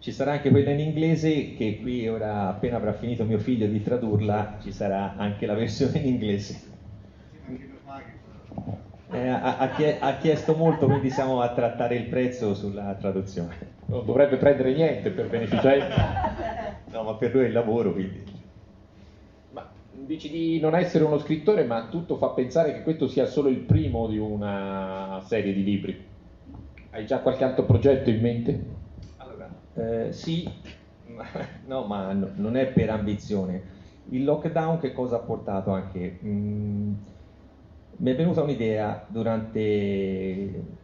Ci 0.00 0.12
sarà 0.12 0.32
anche 0.32 0.48
quella 0.48 0.70
in 0.70 0.80
inglese 0.80 1.52
che 1.52 1.78
qui 1.82 2.08
ora 2.08 2.48
appena 2.48 2.78
avrà 2.78 2.94
finito 2.94 3.24
mio 3.24 3.38
figlio 3.38 3.66
di 3.66 3.82
tradurla 3.82 4.56
ci 4.62 4.72
sarà 4.72 5.14
anche 5.16 5.44
la 5.44 5.52
versione 5.52 5.98
in 5.98 6.06
inglese. 6.06 6.68
Eh, 9.10 9.28
ha, 9.28 9.58
ha, 9.58 10.16
chiesto 10.16 10.54
molto, 10.54 10.86
quindi 10.86 11.10
siamo 11.10 11.42
a 11.42 11.52
trattare 11.52 11.96
il 11.96 12.04
prezzo 12.04 12.54
sulla 12.54 12.94
traduzione. 12.94 13.54
Non 13.86 14.06
dovrebbe 14.06 14.38
prendere 14.38 14.72
niente 14.72 15.10
per 15.10 15.28
beneficiare. 15.28 15.86
no, 16.90 17.02
ma 17.02 17.14
per 17.16 17.34
lui 17.34 17.44
è 17.44 17.46
il 17.48 17.52
lavoro, 17.52 17.92
quindi. 17.92 18.24
Ma 19.50 19.68
dici 19.92 20.30
di 20.30 20.60
non 20.60 20.74
essere 20.76 21.04
uno 21.04 21.18
scrittore, 21.18 21.64
ma 21.64 21.88
tutto 21.90 22.16
fa 22.16 22.28
pensare 22.28 22.72
che 22.72 22.82
questo 22.82 23.06
sia 23.06 23.26
solo 23.26 23.50
il 23.50 23.58
primo 23.58 24.06
di 24.06 24.16
una 24.16 25.20
serie 25.26 25.52
di 25.52 25.62
libri. 25.62 26.04
Hai 26.88 27.04
già 27.04 27.18
qualche 27.18 27.44
altro 27.44 27.64
progetto 27.64 28.08
in 28.08 28.20
mente? 28.20 28.79
Eh, 29.74 30.12
sì, 30.12 30.48
no, 31.66 31.86
ma 31.86 32.12
no, 32.12 32.30
non 32.36 32.56
è 32.56 32.66
per 32.66 32.90
ambizione. 32.90 33.78
Il 34.10 34.24
lockdown 34.24 34.78
che 34.78 34.92
cosa 34.92 35.16
ha 35.16 35.20
portato 35.20 35.70
anche? 35.70 36.18
Mm, 36.24 36.92
mi 37.98 38.10
è 38.10 38.16
venuta 38.16 38.42
un'idea 38.42 39.06
durante 39.08 40.78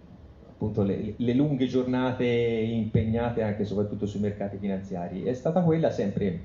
appunto 0.49 0.83
le, 0.83 1.15
le, 1.19 1.35
lunghe 1.35 1.67
giornate 1.67 2.25
impegnate 2.25 3.43
anche 3.43 3.63
e 3.63 3.65
soprattutto 3.67 4.07
sui 4.07 4.21
mercati 4.21 4.57
finanziari, 4.57 5.23
è 5.23 5.35
stata 5.35 5.61
quella 5.63 5.91
sempre 5.91 6.41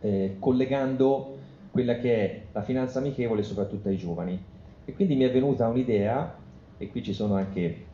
eh, 0.00 0.36
collegando 0.38 1.36
quella 1.70 1.96
che 1.96 2.14
è 2.14 2.42
la 2.52 2.62
finanza 2.62 2.98
amichevole 2.98 3.42
soprattutto 3.42 3.88
ai 3.88 3.96
giovani. 3.96 4.38
E 4.84 4.92
quindi 4.94 5.14
mi 5.16 5.24
è 5.24 5.30
venuta 5.30 5.68
un'idea, 5.68 6.34
e 6.76 6.88
qui 6.88 7.02
ci 7.02 7.12
sono 7.12 7.34
anche 7.34 7.86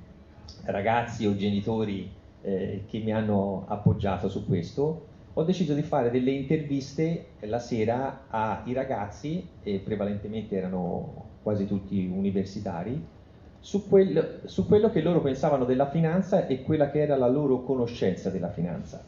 ragazzi 0.67 1.27
o 1.27 1.35
genitori 1.37 2.23
eh, 2.45 2.85
che 2.87 2.99
mi 2.99 3.13
hanno 3.13 3.65
appoggiato 3.67 4.29
su 4.29 4.47
questo, 4.47 5.07
ho 5.33 5.43
deciso 5.43 5.75
di 5.75 5.83
fare 5.83 6.11
delle 6.11 6.31
interviste 6.31 7.27
la 7.41 7.59
sera 7.59 8.27
ai 8.29 8.73
ragazzi, 8.73 9.45
e 9.63 9.79
prevalentemente 9.79 10.57
erano 10.57 11.33
quasi 11.43 11.67
tutti 11.67 12.07
universitari, 12.07 13.03
su, 13.59 13.89
quel, 13.89 14.43
su, 14.45 14.67
quello 14.67 14.91
che 14.91 15.01
loro 15.01 15.21
pensavano 15.21 15.65
della 15.65 15.89
finanza 15.91 16.47
e 16.47 16.63
quella 16.63 16.91
che 16.91 17.01
era 17.01 17.17
la 17.17 17.29
loro 17.29 17.63
conoscenza 17.63 18.31
della 18.31 18.51
finanza. 18.51 19.03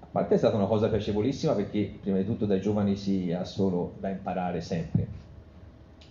A 0.00 0.06
parte 0.10 0.34
è 0.34 0.38
stata 0.38 0.56
una 0.56 0.66
cosa 0.66 0.88
piacevolissima 0.88 1.52
perché 1.54 1.90
prima 2.00 2.18
di 2.18 2.24
tutto 2.24 2.46
dai 2.46 2.60
giovani 2.60 2.96
si 2.96 3.32
ha 3.32 3.44
solo 3.44 3.94
da 3.98 4.10
imparare 4.10 4.60
sempre. 4.60 5.06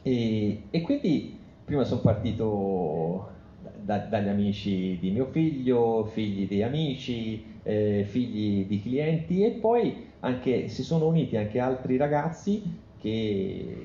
E, 0.04 0.64
e 0.70 0.82
quindi 0.82 1.38
prima 1.64 1.84
sono 1.84 2.02
partito 2.02 3.30
da, 3.82 3.98
dagli 4.00 4.28
amici 4.28 4.98
di 5.00 5.12
mio 5.12 5.26
figlio, 5.26 6.06
figli 6.06 6.48
di 6.48 6.64
amici, 6.64 7.60
eh, 7.64 8.04
figli 8.08 8.66
di 8.66 8.82
clienti 8.82 9.44
e 9.44 9.52
poi 9.52 10.10
anche, 10.20 10.68
si 10.68 10.84
sono 10.84 11.08
uniti 11.08 11.38
anche 11.38 11.60
altri 11.60 11.98
ragazzi 11.98 12.62
che 13.00 13.78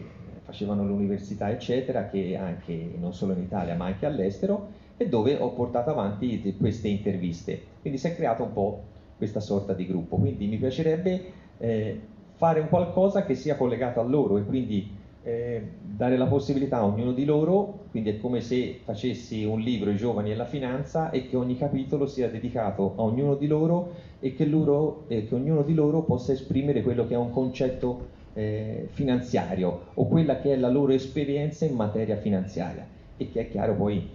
facevano 0.42 0.84
l'università 0.84 1.50
eccetera, 1.50 2.08
che 2.08 2.36
anche 2.36 2.92
non 2.98 3.12
solo 3.12 3.32
in 3.32 3.40
Italia 3.40 3.74
ma 3.74 3.86
anche 3.86 4.06
all'estero 4.06 4.68
e 4.96 5.08
dove 5.08 5.36
ho 5.36 5.50
portato 5.50 5.90
avanti 5.90 6.54
queste 6.58 6.88
interviste. 6.88 7.60
Quindi 7.80 7.98
si 7.98 8.06
è 8.06 8.14
creato 8.14 8.42
un 8.42 8.52
po' 8.52 8.82
questa 9.16 9.40
sorta 9.40 9.72
di 9.72 9.86
gruppo. 9.86 10.16
Quindi 10.16 10.46
mi 10.46 10.56
piacerebbe 10.56 11.32
eh, 11.58 12.00
fare 12.34 12.60
un 12.60 12.68
qualcosa 12.68 13.24
che 13.24 13.34
sia 13.34 13.56
collegato 13.56 14.00
a 14.00 14.04
loro 14.04 14.38
e 14.38 14.44
quindi 14.44 14.95
eh, 15.26 15.60
dare 15.82 16.16
la 16.16 16.26
possibilità 16.26 16.76
a 16.76 16.84
ognuno 16.84 17.10
di 17.12 17.24
loro, 17.24 17.86
quindi 17.90 18.10
è 18.10 18.20
come 18.20 18.40
se 18.40 18.78
facessi 18.84 19.42
un 19.42 19.58
libro 19.58 19.90
I 19.90 19.96
giovani 19.96 20.30
e 20.30 20.36
la 20.36 20.44
finanza 20.44 21.10
e 21.10 21.26
che 21.26 21.34
ogni 21.34 21.58
capitolo 21.58 22.06
sia 22.06 22.30
dedicato 22.30 22.94
a 22.96 23.02
ognuno 23.02 23.34
di 23.34 23.48
loro 23.48 23.92
e 24.20 24.36
che, 24.36 24.44
loro, 24.46 25.02
eh, 25.08 25.26
che 25.26 25.34
ognuno 25.34 25.62
di 25.62 25.74
loro 25.74 26.02
possa 26.02 26.30
esprimere 26.30 26.82
quello 26.82 27.08
che 27.08 27.14
è 27.14 27.16
un 27.16 27.32
concetto 27.32 28.06
eh, 28.34 28.86
finanziario 28.92 29.86
o 29.94 30.06
quella 30.06 30.38
che 30.38 30.52
è 30.52 30.56
la 30.56 30.68
loro 30.68 30.92
esperienza 30.92 31.64
in 31.64 31.74
materia 31.74 32.16
finanziaria. 32.16 32.86
E 33.16 33.28
che 33.32 33.40
è 33.40 33.50
chiaro 33.50 33.74
poi 33.74 34.08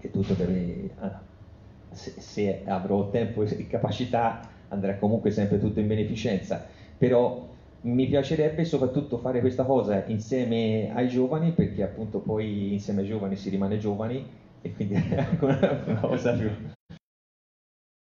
che 0.00 0.10
tutto 0.10 0.34
deve, 0.34 0.90
ah, 0.98 1.20
se, 1.92 2.14
se 2.20 2.62
avrò 2.64 3.10
tempo 3.10 3.44
e 3.44 3.68
capacità 3.68 4.40
andrà 4.70 4.96
comunque 4.96 5.30
sempre 5.30 5.60
tutto 5.60 5.78
in 5.78 5.86
beneficenza, 5.86 6.66
però 6.98 7.54
mi 7.82 8.06
piacerebbe 8.06 8.64
soprattutto 8.64 9.18
fare 9.18 9.40
questa 9.40 9.64
cosa 9.64 10.04
insieme 10.06 10.90
ai 10.92 11.08
giovani 11.08 11.52
perché 11.52 11.82
appunto 11.82 12.18
poi 12.18 12.72
insieme 12.72 13.02
ai 13.02 13.06
giovani 13.06 13.36
si 13.36 13.48
rimane 13.48 13.78
giovani 13.78 14.24
e 14.62 14.72
quindi 14.72 14.94
è 14.94 15.18
anche 15.18 15.44
una 15.44 15.98
cosa 16.00 16.32
più. 16.32 16.50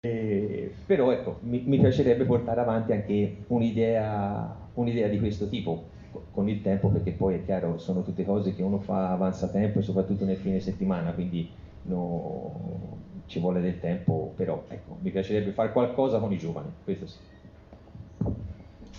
E, 0.02 0.74
però 0.86 1.12
ecco 1.12 1.40
mi, 1.42 1.62
mi, 1.66 1.78
piacerebbe 1.78 2.24
portare 2.24 2.62
avanti 2.62 2.94
anche 2.94 3.44
un'idea, 3.48 4.70
un'idea 4.76 5.10
di 5.10 5.20
questo 5.20 5.50
tipo 5.50 5.98
con 6.32 6.48
il 6.48 6.62
tempo 6.62 6.88
perché 6.88 7.12
poi 7.12 7.36
è 7.36 7.44
chiaro 7.44 7.78
sono 7.78 8.02
tutte 8.02 8.24
cose 8.24 8.56
che 8.56 8.64
uno 8.64 8.80
fa 8.80 9.12
avanza 9.12 9.50
tempo 9.50 9.80
e 9.80 9.82
soprattutto 9.82 10.24
nel 10.24 10.38
fine 10.38 10.62
settimana 10.62 11.12
quindi 11.12 11.52
no, 11.84 12.98
ci 13.26 13.40
vuole 13.40 13.60
del 13.60 13.80
tempo 13.80 14.34
però 14.36 14.64
ecco 14.70 14.98
mi 15.02 15.12
piacerebbe 15.12 15.52
fare 15.52 15.74
qualcosa 15.74 16.18
con 16.20 16.32
i 16.32 16.38
giovani 16.38 16.72
questo 16.84 17.06
sì 17.06 17.18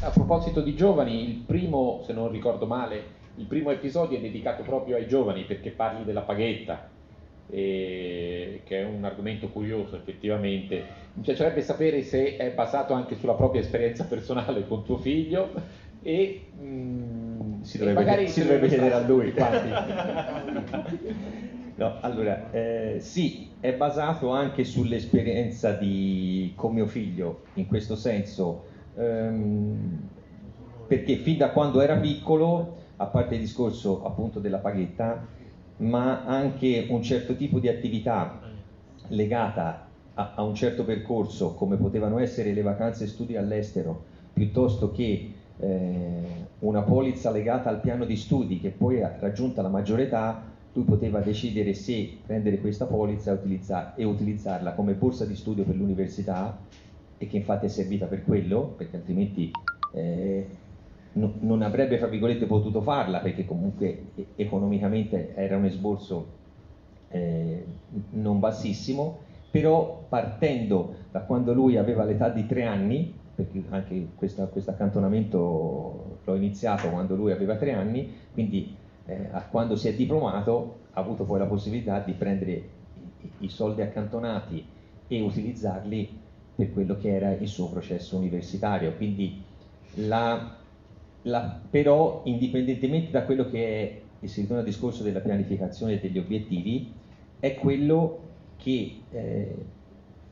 a 0.03 0.11
proposito 0.11 0.62
di 0.62 0.74
giovani, 0.74 1.28
il 1.28 1.36
primo, 1.46 2.03
se 2.07 2.12
non 2.12 2.30
ricordo 2.30 2.66
male, 2.66 3.18
il 3.36 3.44
primo 3.46 3.70
episodio 3.70 4.16
è 4.18 4.20
dedicato 4.20 4.62
proprio 4.62 4.96
ai 4.96 5.07
giovani 5.07 5.44
perché 5.44 5.70
parli 5.70 6.05
della 6.05 6.22
paghetta, 6.22 6.90
eh, 7.51 8.62
che 8.64 8.80
è 8.80 8.84
un 8.84 9.05
argomento 9.05 9.48
curioso 9.48 9.96
effettivamente. 9.96 10.84
Mi 11.14 11.22
piacerebbe 11.22 11.61
sapere 11.61 12.03
se 12.03 12.36
è 12.36 12.51
basato 12.53 12.94
anche 12.94 13.14
sulla 13.16 13.34
propria 13.34 13.61
esperienza 13.61 14.05
personale 14.05 14.66
con 14.66 14.84
tuo 14.84 14.96
figlio 14.96 15.53
e 16.03 16.46
mh, 16.59 16.64
mm, 16.64 17.61
si 17.62 17.76
dovrebbe, 17.76 18.26
si 18.26 18.40
dovrebbe 18.40 18.68
chiedere 18.68 18.94
a 18.94 19.01
lui. 19.01 19.34
no, 21.76 21.98
allora, 22.01 22.51
eh, 22.53 22.96
sì, 23.01 23.51
è 23.61 23.74
basato 23.74 24.30
anche 24.30 24.64
sull'esperienza 24.64 25.72
di, 25.72 26.55
con 26.57 26.72
mio 26.72 26.86
figlio, 26.86 27.42
in 27.55 27.66
questo 27.66 27.96
senso, 27.96 28.70
ehm, 29.01 30.09
perché 30.86 31.16
fin 31.16 31.38
da 31.38 31.51
quando 31.51 31.80
era 31.80 31.96
piccolo, 31.96 32.76
a 32.96 33.07
parte 33.07 33.34
il 33.34 33.40
discorso 33.40 34.05
appunto 34.05 34.40
della 34.40 34.59
paghetta, 34.59 35.26
ma 35.78 36.24
anche 36.24 36.86
un 36.90 37.03
certo 37.03 37.34
tipo 37.36 37.59
di 37.59 37.68
attività 37.68 38.40
legata 39.09 39.86
a, 40.14 40.32
a 40.34 40.42
un 40.42 40.55
certo 40.55 40.84
percorso, 40.84 41.55
come 41.55 41.76
potevano 41.76 42.18
essere 42.18 42.53
le 42.53 42.62
vacanze 42.62 43.07
studi 43.07 43.36
all'estero, 43.36 44.03
piuttosto 44.32 44.90
che 44.90 45.30
eh, 45.59 46.22
una 46.61 46.82
polizza 46.82 47.30
legata 47.30 47.68
al 47.70 47.80
piano 47.80 48.05
di 48.05 48.16
studi 48.16 48.59
che 48.59 48.70
poi 48.70 49.01
raggiunta 49.01 49.62
la 49.62 49.68
maggiore 49.68 50.05
età 50.05 50.42
lui 50.72 50.84
poteva 50.84 51.20
decidere 51.20 51.74
se 51.74 52.18
prendere 52.24 52.59
questa 52.59 52.86
polizza 52.86 53.38
e 53.94 54.05
utilizzarla 54.05 54.72
come 54.72 54.94
borsa 54.94 55.24
di 55.24 55.34
studio 55.34 55.64
per 55.64 55.74
l'università 55.74 56.57
e 57.23 57.27
che 57.27 57.37
infatti 57.37 57.66
è 57.66 57.68
servita 57.68 58.07
per 58.07 58.25
quello, 58.25 58.73
perché 58.79 58.97
altrimenti 58.97 59.51
eh, 59.93 60.47
no, 61.12 61.35
non 61.41 61.61
avrebbe 61.61 61.99
fra 61.99 62.07
virgolette 62.07 62.47
potuto 62.47 62.81
farla 62.81 63.18
perché 63.18 63.45
comunque 63.45 64.05
economicamente 64.37 65.35
era 65.35 65.59
un 65.59 65.66
esborso 65.66 66.27
eh, 67.09 67.62
non 68.12 68.39
bassissimo, 68.39 69.18
però 69.51 70.07
partendo 70.09 70.95
da 71.11 71.21
quando 71.21 71.53
lui 71.53 71.77
aveva 71.77 72.05
l'età 72.05 72.31
di 72.31 72.47
tre 72.47 72.64
anni, 72.64 73.14
perché 73.35 73.64
anche 73.68 74.09
questo 74.14 74.49
accantonamento 74.71 76.21
l'ho 76.25 76.35
iniziato 76.35 76.89
quando 76.89 77.16
lui 77.16 77.33
aveva 77.33 77.57
tre 77.57 77.75
anni, 77.75 78.11
quindi 78.33 78.75
eh, 79.05 79.29
quando 79.51 79.77
si 79.77 79.89
è 79.89 79.95
diplomato 79.95 80.79
ha 80.95 81.01
avuto 81.01 81.25
poi 81.25 81.39
la 81.39 81.47
possibilità 81.47 81.99
di 81.99 82.12
prendere 82.12 82.53
i, 83.21 83.31
i 83.41 83.49
soldi 83.51 83.83
accantonati 83.83 84.64
e 85.07 85.21
utilizzarli 85.21 86.29
per 86.61 86.73
quello 86.75 86.99
che 86.99 87.15
era 87.15 87.33
il 87.33 87.49
suo 87.49 87.71
processo 87.71 88.19
universitario. 88.19 88.95
Quindi 88.95 89.43
la, 89.95 90.57
la, 91.23 91.61
però 91.71 92.21
indipendentemente 92.25 93.11
da 93.11 93.25
quello 93.25 93.49
che 93.49 93.65
è, 93.65 94.01
ritorna 94.21 94.59
al 94.59 94.65
discorso 94.65 95.03
della 95.03 95.21
pianificazione 95.21 95.99
degli 95.99 96.19
obiettivi, 96.19 96.93
è 97.39 97.55
quello 97.55 98.19
che 98.59 99.01
eh, 99.11 99.55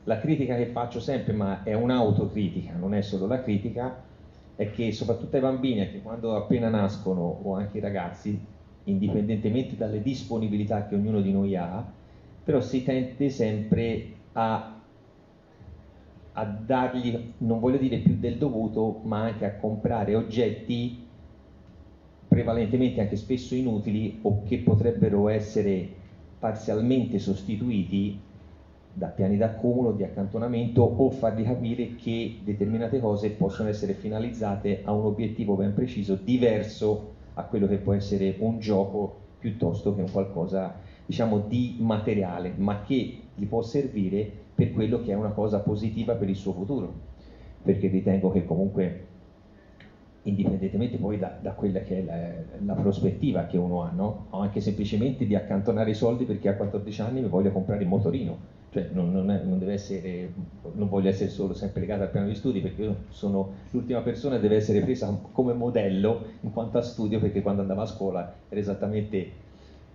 la 0.03 0.19
critica 0.19 0.55
che 0.55 0.67
faccio 0.67 0.99
sempre, 0.99 1.33
ma 1.33 1.63
è 1.63 1.73
un'autocritica, 1.73 2.75
non 2.75 2.93
è 2.93 3.01
solo 3.01 3.25
la 3.25 3.41
critica, 3.41 4.03
è 4.55 4.69
che 4.69 4.91
soprattutto 4.91 5.35
ai 5.35 5.41
bambini, 5.41 5.89
che 5.89 6.01
quando 6.03 6.35
appena 6.35 6.69
nascono, 6.69 7.39
o 7.41 7.55
anche 7.55 7.77
ai 7.77 7.83
ragazzi, 7.83 8.39
indipendentemente 8.83 9.75
dalle 9.75 10.01
disponibilità 10.03 10.85
che 10.87 10.93
ognuno 10.93 11.21
di 11.21 11.31
noi 11.31 11.55
ha, 11.55 11.83
però 12.43 12.61
si 12.61 12.83
tende 12.83 13.29
sempre 13.29 14.05
a, 14.33 14.78
a 16.39 16.45
dargli, 16.45 17.33
non 17.39 17.59
voglio 17.59 17.77
dire 17.77 17.97
più 17.97 18.15
del 18.17 18.37
dovuto, 18.37 19.01
ma 19.03 19.23
anche 19.23 19.45
a 19.45 19.55
comprare 19.55 20.15
oggetti 20.15 21.07
prevalentemente 22.27 23.01
anche 23.01 23.17
spesso 23.17 23.55
inutili 23.55 24.19
o 24.21 24.43
che 24.43 24.59
potrebbero 24.59 25.27
essere 25.27 25.87
parzialmente 26.39 27.19
sostituiti 27.19 28.17
da 28.93 29.07
piani 29.07 29.35
d'accumulo, 29.35 29.91
di 29.91 30.03
accantonamento 30.03 30.81
o 30.81 31.09
fargli 31.09 31.43
capire 31.43 31.95
che 31.95 32.37
determinate 32.43 32.99
cose 32.99 33.31
possono 33.31 33.67
essere 33.67 33.93
finalizzate 33.93 34.81
a 34.83 34.93
un 34.93 35.05
obiettivo 35.05 35.55
ben 35.55 35.73
preciso, 35.73 36.15
diverso 36.15 37.17
a 37.33 37.43
quello 37.43 37.67
che 37.67 37.77
può 37.77 37.93
essere 37.93 38.35
un 38.39 38.59
gioco 38.59 39.15
piuttosto 39.39 39.93
che 39.93 40.01
un 40.01 40.11
qualcosa 40.11 40.75
diciamo 41.05 41.39
di 41.39 41.75
materiale, 41.79 42.53
ma 42.55 42.81
che 42.81 43.17
gli 43.39 43.45
può 43.47 43.61
servire 43.61 44.29
per 44.53 44.73
quello 44.73 45.01
che 45.01 45.11
è 45.11 45.15
una 45.15 45.29
cosa 45.29 45.59
positiva 45.59 46.13
per 46.15 46.29
il 46.29 46.35
suo 46.35 46.51
futuro, 46.51 46.93
perché 47.63 47.87
ritengo 47.87 48.29
che 48.31 48.45
comunque 48.45 49.07
indipendentemente 50.23 50.97
poi 50.97 51.17
da, 51.17 51.37
da 51.41 51.51
quella 51.51 51.79
che 51.79 51.99
è 51.99 52.03
la, 52.03 52.73
la, 52.73 52.79
prospettiva 52.79 53.45
che 53.45 53.57
uno 53.57 53.83
ha, 53.83 53.91
no? 53.95 54.25
o 54.31 54.39
anche 54.39 54.59
semplicemente 54.59 55.25
di 55.25 55.33
accantonare 55.33 55.91
i 55.91 55.95
soldi 55.95 56.25
perché 56.25 56.49
a 56.49 56.55
14 56.55 57.01
anni 57.01 57.21
mi 57.21 57.29
voglio 57.29 57.51
comprare 57.51 57.81
il 57.81 57.87
motorino, 57.87 58.37
cioè 58.71 58.89
non, 58.91 59.13
non, 59.13 59.31
è, 59.31 59.41
non, 59.43 59.63
essere, 59.69 60.29
non 60.73 60.89
voglio 60.89 61.07
essere 61.07 61.29
solo 61.29 61.53
sempre 61.53 61.81
legato 61.81 62.03
al 62.03 62.09
piano 62.09 62.27
di 62.27 62.35
studi 62.35 62.59
perché 62.59 62.83
io 62.83 62.95
sono 63.09 63.51
l'ultima 63.71 64.01
persona 64.01 64.35
che 64.35 64.41
deve 64.41 64.57
essere 64.57 64.81
presa 64.81 65.17
come 65.31 65.53
modello 65.53 66.25
in 66.41 66.51
quanto 66.51 66.77
a 66.77 66.81
studio 66.81 67.19
perché 67.19 67.41
quando 67.41 67.61
andavo 67.61 67.81
a 67.81 67.85
scuola 67.85 68.33
era 68.49 68.59
esattamente 68.59 69.47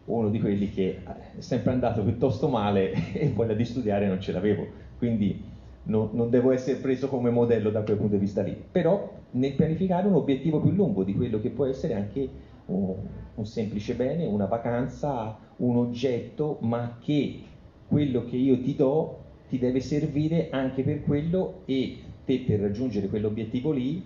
uno 0.06 0.28
di 0.28 0.40
quelli 0.40 0.70
che 0.70 1.02
è 1.36 1.40
sempre 1.40 1.72
andato 1.72 2.02
piuttosto 2.02 2.48
male 2.48 2.92
e 3.12 3.30
voglia 3.30 3.54
di 3.54 3.64
studiare 3.64 4.06
non 4.06 4.20
ce 4.20 4.32
l'avevo, 4.32 4.66
quindi 4.98 5.40
no, 5.84 6.10
non 6.12 6.30
devo 6.30 6.50
essere 6.50 6.78
preso 6.78 7.08
come 7.08 7.30
modello 7.30 7.70
da 7.70 7.82
quel 7.82 7.96
punto 7.96 8.14
di 8.14 8.20
vista 8.20 8.42
lì, 8.42 8.56
però 8.70 9.12
nel 9.32 9.54
pianificare 9.54 10.06
un 10.06 10.14
obiettivo 10.14 10.60
più 10.60 10.70
lungo 10.70 11.04
di 11.04 11.14
quello 11.14 11.40
che 11.40 11.50
può 11.50 11.64
essere 11.66 11.94
anche 11.94 12.28
un, 12.66 12.94
un 13.34 13.46
semplice 13.46 13.94
bene, 13.94 14.26
una 14.26 14.46
vacanza, 14.46 15.36
un 15.56 15.76
oggetto, 15.76 16.58
ma 16.60 16.98
che 17.00 17.40
quello 17.86 18.24
che 18.24 18.36
io 18.36 18.60
ti 18.60 18.74
do 18.74 19.18
ti 19.48 19.58
deve 19.58 19.80
servire 19.80 20.48
anche 20.50 20.82
per 20.82 21.02
quello 21.02 21.62
e 21.66 21.98
te 22.24 22.40
per 22.40 22.60
raggiungere 22.60 23.08
quell'obiettivo 23.08 23.70
lì, 23.70 24.02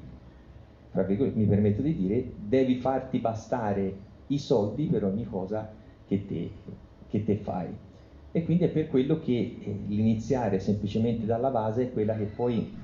mi 0.93 1.45
permetto 1.45 1.81
di 1.81 1.95
dire, 1.95 2.33
devi 2.37 2.77
farti 2.77 3.19
bastare 3.19 4.07
i 4.29 4.39
soldi 4.39 4.87
per 4.87 5.05
ogni 5.05 5.25
cosa 5.25 5.78
che 6.09 6.27
te, 6.27 6.51
che 7.09 7.25
te 7.25 7.37
fai. 7.37 7.69
E 8.33 8.45
quindi 8.45 8.65
è 8.65 8.69
per 8.69 8.89
quello 8.89 9.21
che 9.21 9.33
eh, 9.33 9.77
l'iniziare 9.87 10.59
semplicemente 10.59 11.27
dalla 11.27 11.51
base 11.51 11.85
è 11.85 11.93
quella 11.93 12.17
che 12.17 12.25
poi 12.25 12.75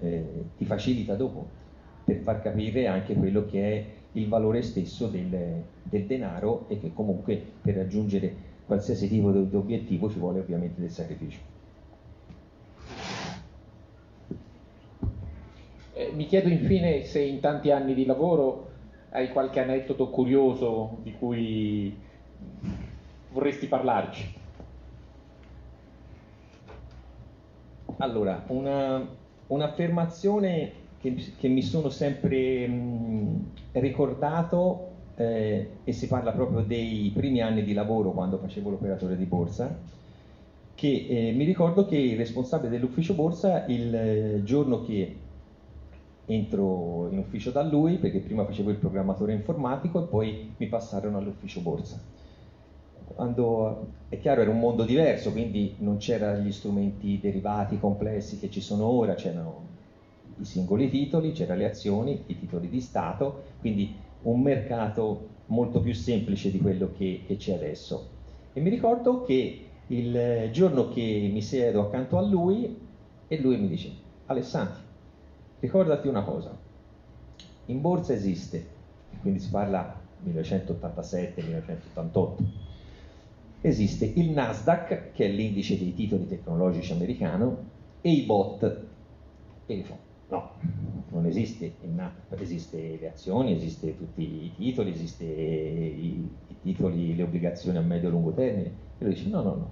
eh, 0.00 0.24
ti 0.56 0.64
facilita 0.64 1.14
dopo, 1.14 1.46
per 2.04 2.16
far 2.16 2.42
capire 2.42 2.86
anche 2.86 3.14
quello 3.14 3.44
che 3.44 3.72
è 3.72 3.86
il 4.12 4.28
valore 4.28 4.62
stesso 4.62 5.06
del, 5.06 5.62
del 5.82 6.04
denaro 6.06 6.66
e 6.68 6.80
che 6.80 6.92
comunque 6.92 7.40
per 7.60 7.76
raggiungere 7.76 8.48
qualsiasi 8.66 9.08
tipo 9.08 9.30
di 9.30 9.56
obiettivo 9.56 10.10
ci 10.10 10.18
vuole 10.18 10.40
ovviamente 10.40 10.80
del 10.80 10.90
sacrificio. 10.90 11.38
Eh, 15.92 16.12
mi 16.14 16.26
chiedo 16.26 16.48
infine 16.48 17.04
se 17.04 17.20
in 17.20 17.40
tanti 17.40 17.70
anni 17.70 17.94
di 17.94 18.06
lavoro 18.06 18.68
hai 19.10 19.30
qualche 19.30 19.60
aneddoto 19.60 20.08
curioso 20.08 20.98
di 21.02 21.12
cui 21.12 21.96
vorresti 23.30 23.66
parlarci. 23.66 24.38
Allora, 27.98 28.44
una, 28.48 29.06
un'affermazione 29.48 30.72
che, 31.00 31.14
che, 31.38 31.48
mi 31.48 31.62
sono 31.62 31.88
sempre 31.90 32.66
mh, 32.66 33.44
ricordato 33.72 34.88
eh, 35.16 35.70
e 35.84 35.92
si 35.92 36.06
parla 36.06 36.32
proprio 36.32 36.60
dei 36.62 37.10
primi 37.14 37.40
anni 37.40 37.62
di 37.62 37.72
lavoro 37.72 38.12
quando 38.12 38.38
facevo 38.38 38.70
l'operatore 38.70 39.16
di 39.16 39.24
borsa, 39.24 39.78
che 40.74 41.06
eh, 41.08 41.32
mi 41.32 41.44
ricordo 41.44 41.84
che 41.84 41.96
il 41.96 42.16
responsabile 42.16 42.70
dell'ufficio 42.70 43.14
borsa 43.14 43.66
il 43.66 43.94
eh, 43.94 44.40
giorno 44.44 44.82
che 44.82 45.16
entro 46.26 47.08
in 47.10 47.18
ufficio 47.18 47.50
da 47.50 47.62
lui, 47.62 47.98
perché 47.98 48.20
prima 48.20 48.44
facevo 48.44 48.70
il 48.70 48.76
programmatore 48.76 49.32
informatico 49.32 50.02
e 50.02 50.06
poi 50.06 50.54
mi 50.56 50.66
passarono 50.68 51.18
all'ufficio 51.18 51.60
borsa. 51.60 52.09
Quando, 53.14 53.88
è 54.08 54.18
chiaro, 54.18 54.42
era 54.42 54.50
un 54.50 54.58
mondo 54.58 54.84
diverso, 54.84 55.32
quindi 55.32 55.74
non 55.78 55.98
c'erano 55.98 56.42
gli 56.42 56.52
strumenti 56.52 57.18
derivati 57.20 57.78
complessi 57.78 58.38
che 58.38 58.50
ci 58.50 58.60
sono 58.60 58.86
ora, 58.86 59.14
c'erano 59.14 59.68
i 60.38 60.44
singoli 60.44 60.88
titoli, 60.88 61.32
c'erano 61.32 61.60
le 61.60 61.66
azioni, 61.66 62.22
i 62.26 62.38
titoli 62.38 62.68
di 62.68 62.80
Stato, 62.80 63.42
quindi 63.60 63.94
un 64.22 64.40
mercato 64.40 65.28
molto 65.46 65.80
più 65.80 65.94
semplice 65.94 66.50
di 66.50 66.58
quello 66.58 66.92
che, 66.96 67.22
che 67.26 67.36
c'è 67.36 67.54
adesso. 67.54 68.08
E 68.52 68.60
mi 68.60 68.70
ricordo 68.70 69.22
che 69.22 69.66
il 69.88 70.48
giorno 70.52 70.88
che 70.88 71.28
mi 71.32 71.42
siedo 71.42 71.82
accanto 71.82 72.16
a 72.16 72.22
lui 72.22 72.78
e 73.26 73.40
lui 73.40 73.58
mi 73.58 73.68
dice, 73.68 73.90
Alessandro, 74.26 74.88
ricordati 75.60 76.08
una 76.08 76.22
cosa, 76.22 76.56
in 77.66 77.80
borsa 77.80 78.12
esiste, 78.12 78.66
quindi 79.20 79.40
si 79.40 79.50
parla 79.50 79.98
1987-1988, 80.24 82.34
esiste 83.60 84.10
il 84.14 84.30
Nasdaq, 84.30 85.12
che 85.12 85.26
è 85.26 85.28
l'indice 85.28 85.78
dei 85.78 85.94
titoli 85.94 86.26
tecnologici 86.26 86.92
americano, 86.92 87.68
e 88.00 88.10
i 88.10 88.22
bot. 88.22 88.86
E 89.66 89.82
fa, 89.82 89.96
no, 90.28 90.52
non 91.10 91.26
esiste 91.26 91.72
il 91.80 91.90
NAP, 91.90 92.40
esiste 92.40 92.98
le 93.00 93.10
azioni, 93.10 93.52
esiste 93.52 93.96
tutti 93.96 94.22
i 94.22 94.52
titoli, 94.56 94.90
esiste 94.90 95.24
i, 95.24 96.28
i 96.48 96.56
titoli, 96.62 97.14
le 97.14 97.22
obbligazioni 97.22 97.78
a 97.78 97.82
medio 97.82 98.08
e 98.08 98.10
lungo 98.12 98.32
termine. 98.32 98.72
E 98.98 99.04
lui 99.04 99.14
dice 99.14 99.28
no, 99.28 99.42
no, 99.42 99.54
no. 99.54 99.70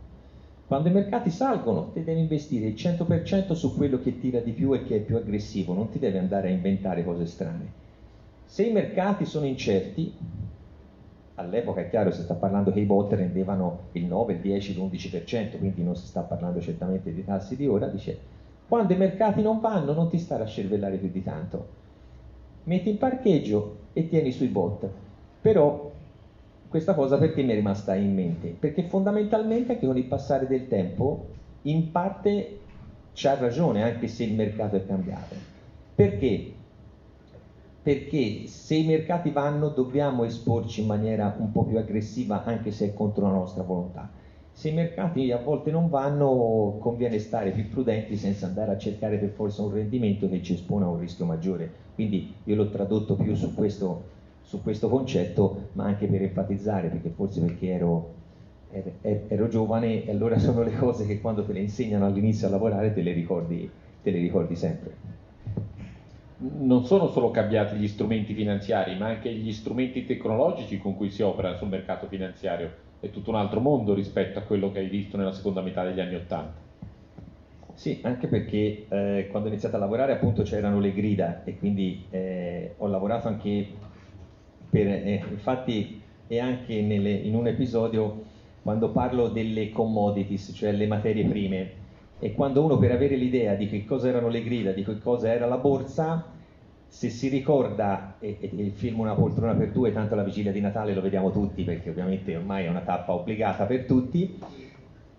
Quando 0.67 0.89
i 0.89 0.93
mercati 0.93 1.31
salgono, 1.31 1.91
ti 1.93 2.05
devi 2.05 2.21
investire 2.21 2.67
il 2.67 2.75
100% 2.75 3.55
su 3.55 3.75
quello 3.75 4.01
che 4.01 4.19
tira 4.21 4.41
di 4.41 4.53
più 4.53 4.75
e 4.75 4.85
che 4.85 4.97
è 4.97 5.01
più 5.01 5.17
aggressivo, 5.17 5.73
non 5.73 5.89
ti 5.89 5.99
devi 5.99 6.19
andare 6.19 6.49
a 6.49 6.53
inventare 6.53 7.05
cose 7.05 7.25
strane. 7.25 7.73
Se 8.45 8.65
i 8.65 8.73
mercati 8.73 9.25
sono 9.25 9.47
incerti, 9.47 10.13
all'epoca 11.39 11.81
è 11.81 11.89
chiaro 11.89 12.11
si 12.11 12.23
sta 12.23 12.35
parlando 12.35 12.73
che 12.73 12.81
i 12.81 12.85
bot 12.85 13.13
rendevano 13.13 13.87
il 13.93 14.05
9, 14.05 14.35
il 14.35 14.41
10, 14.41 14.77
l'11%, 14.77 15.59
quindi 15.59 15.83
non 15.83 15.97
si 15.97 16.07
sta 16.07 16.23
parlando 16.23 16.61
certamente 16.61 17.13
di 17.13 17.25
tassi 17.25 17.57
di 17.57 17.67
ora, 17.67 17.87
dice 17.87 18.37
quando 18.69 18.93
i 18.93 18.97
mercati 18.97 19.41
non 19.41 19.61
vanno 19.61 19.95
non 19.95 20.11
ti 20.11 20.19
stare 20.19 20.43
a 20.43 20.47
cervellare 20.47 20.97
più 20.97 21.09
di 21.09 21.23
tanto, 21.23 21.67
metti 22.65 22.91
in 22.91 22.99
parcheggio 22.99 23.77
e 23.93 24.09
tieni 24.09 24.31
sui 24.31 24.49
bot. 24.49 24.89
Però 25.41 25.91
questa 26.69 26.95
cosa 26.95 27.17
perché 27.17 27.43
mi 27.43 27.53
è 27.53 27.55
rimasta 27.55 27.95
in 27.95 28.13
mente? 28.13 28.55
Perché 28.59 28.83
fondamentalmente 28.83 29.73
anche 29.73 29.87
con 29.87 29.97
il 29.97 30.05
passare 30.05 30.47
del 30.47 30.69
tempo 30.69 31.27
in 31.63 31.91
parte 31.91 32.59
c'ha 33.15 33.39
ragione 33.39 33.83
anche 33.83 34.07
se 34.07 34.25
il 34.25 34.35
mercato 34.35 34.77
è 34.77 34.85
cambiato. 34.85 35.35
Perché? 35.95 36.53
Perché 37.89 38.47
se 38.49 38.75
i 38.75 38.85
mercati 38.85 39.31
vanno 39.31 39.71
dobbiamo 39.71 40.25
esporci 40.25 40.83
in 40.83 40.89
maniera 40.89 41.35
un 41.39 41.51
po' 41.51 41.65
più 41.65 41.79
aggressiva 41.79 42.45
anche 42.45 42.71
se 42.71 42.89
è 42.89 42.93
contro 42.93 43.25
la 43.25 43.33
nostra 43.33 43.63
volontà. 43.63 44.11
Se 44.53 44.69
i 44.69 44.75
mercati 44.75 45.33
a 45.33 45.39
volte 45.39 45.71
non 45.71 45.89
vanno 45.89 46.77
conviene 46.83 47.19
stare 47.19 47.51
più 47.51 47.67
prudenti 47.67 48.15
senza 48.15 48.45
andare 48.45 48.73
a 48.73 48.77
cercare 48.77 49.17
per 49.17 49.31
forza 49.31 49.63
un 49.63 49.73
rendimento 49.73 50.29
che 50.29 50.43
ci 50.43 50.53
espone 50.53 50.85
a 50.85 50.89
un 50.89 50.99
rischio 50.99 51.25
maggiore. 51.25 51.71
Quindi 51.95 52.31
io 52.45 52.57
l'ho 52.57 52.69
tradotto 52.69 53.15
più 53.17 53.35
su 53.35 53.55
questo 53.55 54.05
su 54.43 54.61
questo 54.61 54.91
concetto, 54.91 55.71
ma 55.73 55.85
anche 55.85 56.09
per 56.09 56.21
enfatizzare, 56.21 56.89
perché 56.89 57.09
forse 57.09 57.41
perché 57.41 57.69
ero, 57.69 58.17
ero, 58.69 58.93
ero, 59.01 59.49
giovane 59.49 60.05
e 60.05 60.11
allora 60.11 60.37
sono 60.39 60.63
le 60.63 60.75
cose 60.77 61.07
che 61.07 61.23
quando 61.23 61.43
te 61.43 61.55
le 61.55 61.61
insegnano 61.61 62.05
all'inizio 62.05 62.49
a 62.49 62.51
lavorare 62.51 62.93
te 62.93 63.01
le 63.01 63.13
ricordi, 63.13 63.67
te 64.03 64.11
le 64.11 64.19
ricordi 64.19 64.57
sempre. 64.57 65.18
Non 66.41 66.85
sono 66.85 67.09
solo 67.09 67.33
cambiati 67.33 67.75
gli 67.75 67.89
strumenti 67.89 68.33
finanziari, 68.33 68.97
ma 68.97 69.07
anche 69.07 69.33
gli 69.33 69.53
strumenti 69.53 70.07
tecnologici 70.07 70.79
con 70.79 70.95
cui 70.97 71.11
si 71.11 71.23
opera 71.23 71.57
sul 71.57 71.69
mercato 71.69 72.07
finanziario. 72.07 72.71
È 73.01 73.11
tutto 73.11 73.31
un 73.31 73.37
altro 73.37 73.61
mondo 73.61 73.93
rispetto 73.93 74.39
a 74.39 74.43
quello 74.43 74.71
che 74.71 74.79
hai 74.79 74.89
visto 74.89 75.17
nella 75.17 75.33
seconda 75.33 75.63
metà 75.63 75.85
degli 75.85 75.99
anni 75.99 76.15
Ottanta. 76.15 76.67
Sì, 77.75 78.01
anche 78.03 78.29
perché 78.29 78.87
eh, 78.89 79.29
quando 79.31 79.49
ho 79.49 79.53
iniziato 79.53 79.77
a 79.77 79.79
lavorare 79.81 80.13
appunto 80.13 80.43
c'erano 80.43 80.79
le 80.81 80.93
grida 80.93 81.43
e 81.45 81.57
quindi 81.59 82.05
eh, 82.11 82.75
ho 82.77 82.87
lavorato 82.87 83.29
anche 83.29 83.67
per, 84.71 84.87
eh, 84.87 85.23
infatti 85.31 86.01
è 86.27 86.39
anche 86.39 86.83
nelle, 86.83 87.11
in 87.11 87.35
un 87.35 87.47
episodio 87.47 88.25
quando 88.63 88.91
parlo 88.91 89.29
delle 89.29 89.71
commodities, 89.71 90.53
cioè 90.55 90.73
le 90.73 90.87
materie 90.87 91.25
prime, 91.25 91.78
e 92.19 92.33
quando 92.35 92.65
uno 92.65 92.79
per 92.79 92.91
avere 92.91 93.17
l'idea 93.17 93.55
di 93.55 93.69
che 93.69 93.85
cosa 93.85 94.09
erano 94.09 94.29
le 94.29 94.43
grida, 94.43 94.73
di 94.73 94.85
che 94.85 94.99
cosa 94.99 95.33
era 95.33 95.47
la 95.47 95.59
borsa, 95.59 96.25
se 96.87 97.11
si 97.11 97.29
ricorda, 97.29 98.17
e, 98.19 98.39
e 98.41 98.51
il 98.55 98.73
film 98.73 99.01
Una 99.01 99.15
poltrona 99.15 99.55
per 99.55 99.71
due, 99.71 99.93
tanto 99.93 100.15
la 100.15 100.25
vigilia 100.25 100.51
di 100.51 100.61
Natale 100.61 100.95
lo 100.95 101.01
vediamo 101.01 101.31
tutti, 101.31 101.63
perché 101.63 101.91
ovviamente 101.91 102.35
ormai 102.35 102.65
è 102.65 102.69
una 102.69 102.81
tappa 102.81 103.13
obbligata 103.13 103.67
per 103.67 103.85
tutti, 103.85 104.39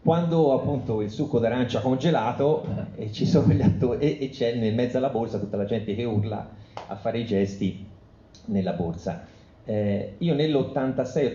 quando 0.02 0.54
appunto 0.54 1.02
il 1.02 1.10
succo 1.10 1.40
d'arancia 1.40 1.82
congelato 1.82 2.66
e, 2.96 3.12
ci 3.12 3.26
sono 3.26 3.54
gli 3.54 3.62
attori, 3.62 4.18
e, 4.18 4.26
e 4.26 4.30
c'è 4.30 4.56
nel 4.56 4.74
mezzo 4.74 4.98
alla 4.98 5.10
borsa 5.10 5.40
tutta 5.40 5.58
la 5.58 5.66
gente 5.66 5.94
che 5.96 6.04
urla 6.04 6.50
a 6.88 6.96
fare 6.96 7.20
i 7.20 7.26
gesti 7.26 7.86
nella 8.46 8.74
borsa. 8.74 9.26
Eh, 9.64 10.16
io 10.18 10.34
nell'86, 10.34 11.34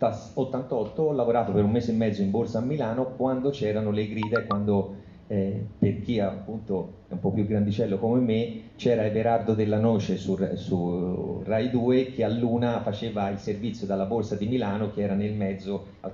nell'88 0.00 1.00
ho 1.00 1.12
lavorato 1.12 1.52
per 1.52 1.64
un 1.64 1.70
mese 1.70 1.92
e 1.92 1.94
mezzo 1.94 2.22
in 2.22 2.30
borsa 2.30 2.58
a 2.58 2.62
Milano 2.62 3.14
quando 3.16 3.50
c'erano 3.50 3.90
le 3.90 4.08
grida 4.08 4.40
e 4.40 4.46
quando 4.46 4.94
eh, 5.26 5.64
per 5.78 6.00
chi 6.00 6.18
appunto 6.18 6.94
è 7.08 7.12
un 7.12 7.20
po' 7.20 7.30
più 7.30 7.46
grandicello 7.46 7.98
come 7.98 8.20
me 8.20 8.60
c'era 8.76 9.04
Everardo 9.04 9.54
della 9.54 9.78
Noce 9.78 10.16
su, 10.16 10.36
su 10.54 11.42
Rai 11.44 11.70
2 11.70 12.12
che 12.12 12.24
a 12.24 12.28
Luna 12.28 12.80
faceva 12.80 13.28
il 13.28 13.38
servizio 13.38 13.86
dalla 13.86 14.06
borsa 14.06 14.36
di 14.36 14.46
Milano 14.46 14.90
che 14.90 15.02
era 15.02 15.14
nel 15.14 15.34
mezzo 15.34 15.86
al, 16.00 16.12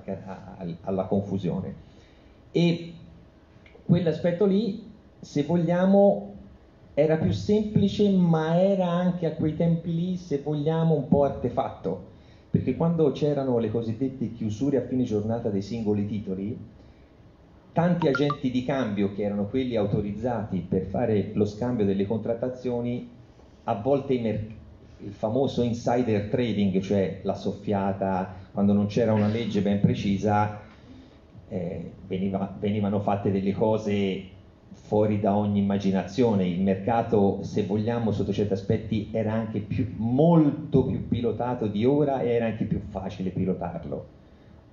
al, 0.57 0.75
alla 0.81 1.05
confusione. 1.05 1.85
E 2.51 2.93
quell'aspetto 3.85 4.45
lì 4.45 4.91
se 5.19 5.43
vogliamo 5.43 6.33
era 6.93 7.17
più 7.17 7.31
semplice 7.31 8.09
ma 8.09 8.59
era 8.59 8.87
anche 8.87 9.25
a 9.27 9.31
quei 9.31 9.55
tempi 9.55 9.93
lì, 9.93 10.15
se 10.17 10.41
vogliamo, 10.43 10.95
un 10.95 11.07
po' 11.07 11.23
artefatto, 11.23 12.15
perché 12.49 12.75
quando 12.75 13.11
c'erano 13.11 13.57
le 13.57 13.69
cosiddette 13.69 14.31
chiusure 14.31 14.77
a 14.77 14.87
fine 14.87 15.03
giornata 15.03 15.49
dei 15.49 15.61
singoli 15.61 16.05
titoli, 16.05 16.57
tanti 17.73 18.07
agenti 18.07 18.49
di 18.49 18.63
cambio 18.63 19.13
che 19.13 19.23
erano 19.23 19.45
quelli 19.47 19.75
autorizzati 19.75 20.65
per 20.67 20.83
fare 20.85 21.31
lo 21.33 21.45
scambio 21.45 21.85
delle 21.85 22.07
contrattazioni, 22.07 23.09
a 23.65 23.75
volte 23.75 24.13
il 24.13 25.11
famoso 25.11 25.61
insider 25.61 26.29
trading, 26.29 26.79
cioè 26.79 27.19
la 27.23 27.35
soffiata, 27.35 28.33
quando 28.51 28.73
non 28.73 28.87
c'era 28.87 29.13
una 29.13 29.27
legge 29.27 29.61
ben 29.61 29.79
precisa, 29.79 30.61
eh, 31.49 31.91
veniva, 32.07 32.55
venivano 32.59 32.99
fatte 33.01 33.31
delle 33.31 33.53
cose 33.53 34.35
fuori 34.87 35.19
da 35.19 35.35
ogni 35.35 35.59
immaginazione, 35.59 36.47
il 36.47 36.61
mercato 36.61 37.39
se 37.41 37.65
vogliamo 37.65 38.13
sotto 38.13 38.31
certi 38.31 38.53
aspetti 38.53 39.09
era 39.11 39.33
anche 39.33 39.59
più, 39.59 39.85
molto 39.97 40.85
più 40.85 41.09
pilotato 41.09 41.67
di 41.67 41.83
ora 41.83 42.21
e 42.21 42.29
era 42.29 42.45
anche 42.45 42.63
più 42.63 42.79
facile 42.79 43.31
pilotarlo. 43.31 44.05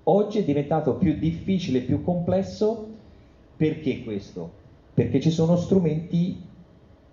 Oggi 0.04 0.38
è 0.38 0.44
diventato 0.44 0.94
più 0.94 1.14
difficile, 1.14 1.80
più 1.80 2.04
complesso, 2.04 2.86
perché 3.56 4.04
questo? 4.04 4.52
Perché 4.94 5.20
ci 5.20 5.30
sono 5.30 5.56
strumenti 5.56 6.40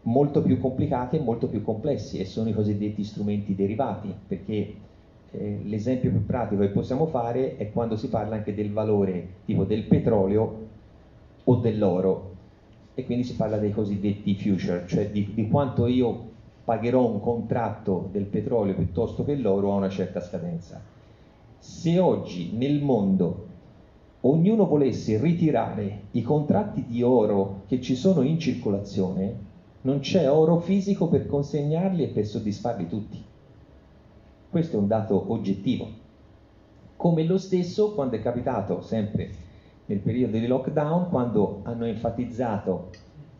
molto 0.03 0.43
più 0.43 0.59
complicati 0.59 1.15
e 1.15 1.21
molto 1.21 1.47
più 1.47 1.63
complessi 1.63 2.19
e 2.19 2.25
sono 2.25 2.49
i 2.49 2.53
cosiddetti 2.53 3.03
strumenti 3.03 3.55
derivati, 3.55 4.13
perché 4.27 4.73
eh, 5.31 5.59
l'esempio 5.63 6.11
più 6.11 6.23
pratico 6.23 6.61
che 6.61 6.69
possiamo 6.69 7.07
fare 7.07 7.57
è 7.57 7.71
quando 7.71 7.95
si 7.95 8.09
parla 8.09 8.35
anche 8.35 8.53
del 8.53 8.71
valore 8.71 9.27
tipo 9.45 9.63
del 9.63 9.85
petrolio 9.85 10.67
o 11.43 11.55
dell'oro 11.55 12.30
e 12.93 13.05
quindi 13.05 13.23
si 13.23 13.35
parla 13.35 13.57
dei 13.57 13.71
cosiddetti 13.71 14.35
future, 14.35 14.85
cioè 14.87 15.09
di, 15.09 15.31
di 15.33 15.47
quanto 15.47 15.87
io 15.87 16.29
pagherò 16.63 17.05
un 17.05 17.19
contratto 17.19 18.09
del 18.11 18.25
petrolio 18.25 18.75
piuttosto 18.75 19.23
che 19.23 19.35
l'oro 19.35 19.71
a 19.71 19.75
una 19.75 19.89
certa 19.89 20.21
scadenza. 20.21 20.81
Se 21.57 21.99
oggi 21.99 22.51
nel 22.53 22.81
mondo 22.81 23.47
ognuno 24.21 24.65
volesse 24.65 25.19
ritirare 25.19 26.03
i 26.11 26.21
contratti 26.21 26.85
di 26.85 27.01
oro 27.01 27.63
che 27.67 27.81
ci 27.81 27.95
sono 27.95 28.21
in 28.21 28.39
circolazione, 28.39 29.49
non 29.81 29.99
c'è 29.99 30.29
oro 30.29 30.59
fisico 30.59 31.07
per 31.07 31.25
consegnarli 31.25 32.03
e 32.03 32.07
per 32.07 32.25
soddisfarli 32.25 32.87
tutti. 32.87 33.23
Questo 34.49 34.75
è 34.75 34.79
un 34.79 34.87
dato 34.87 35.31
oggettivo. 35.31 35.87
Come 36.97 37.23
lo 37.23 37.37
stesso 37.37 37.93
quando 37.93 38.17
è 38.17 38.21
capitato 38.21 38.81
sempre 38.81 39.49
nel 39.91 39.99
periodo 39.99 40.37
di 40.37 40.47
lockdown 40.47 41.09
quando 41.09 41.59
hanno 41.63 41.83
enfatizzato 41.83 42.91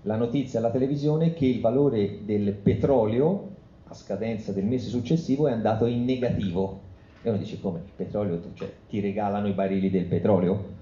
la 0.02 0.18
notizia 0.18 0.60
alla 0.60 0.70
televisione 0.70 1.34
che 1.34 1.46
il 1.46 1.62
valore 1.62 2.26
del 2.26 2.52
petrolio 2.52 3.50
a 3.86 3.94
scadenza 3.94 4.52
del 4.52 4.66
mese 4.66 4.90
successivo 4.90 5.48
è 5.48 5.54
andato 5.54 5.86
in 5.86 6.04
negativo. 6.04 6.90
E 7.22 7.30
uno 7.30 7.38
dice 7.38 7.62
come 7.62 7.80
il 7.80 7.92
petrolio, 7.96 8.42
cioè 8.54 8.70
ti 8.90 9.00
regalano 9.00 9.48
i 9.48 9.54
barili 9.54 9.90
del 9.90 10.06
petrolio? 10.06 10.80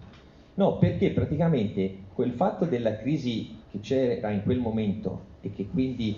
No, 0.55 0.77
perché 0.77 1.11
praticamente 1.11 1.97
quel 2.13 2.31
fatto 2.31 2.65
della 2.65 2.97
crisi 2.97 3.57
che 3.69 3.79
c'era 3.79 4.31
in 4.31 4.41
quel 4.41 4.59
momento 4.59 5.21
e 5.41 5.51
che 5.51 5.67
quindi 5.67 6.17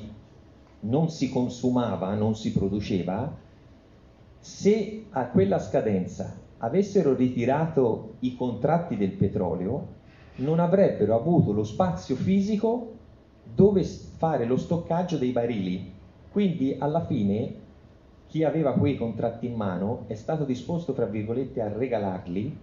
non 0.82 1.10
si 1.10 1.30
consumava, 1.30 2.14
non 2.14 2.36
si 2.36 2.54
produceva, 2.54 3.36
se 4.40 5.06
a 5.10 5.26
quella 5.28 5.60
scadenza 5.60 6.41
avessero 6.64 7.16
ritirato 7.16 8.16
i 8.20 8.36
contratti 8.36 8.96
del 8.96 9.12
petrolio, 9.12 10.00
non 10.38 10.60
avrebbero 10.60 11.16
avuto 11.16 11.52
lo 11.52 11.64
spazio 11.64 12.16
fisico 12.16 12.94
dove 13.54 13.84
fare 13.84 14.46
lo 14.46 14.58
stoccaggio 14.58 15.18
dei 15.18 15.32
barili. 15.32 15.92
Quindi 16.32 16.76
alla 16.78 17.06
fine 17.06 17.56
chi 18.28 18.44
aveva 18.44 18.74
quei 18.74 18.96
contratti 18.96 19.46
in 19.46 19.56
mano 19.56 20.06
è 20.08 20.14
stato 20.14 20.46
disposto, 20.46 20.94
tra 20.94 21.06
virgolette, 21.06 21.62
a 21.62 21.68
regalarli, 21.68 22.58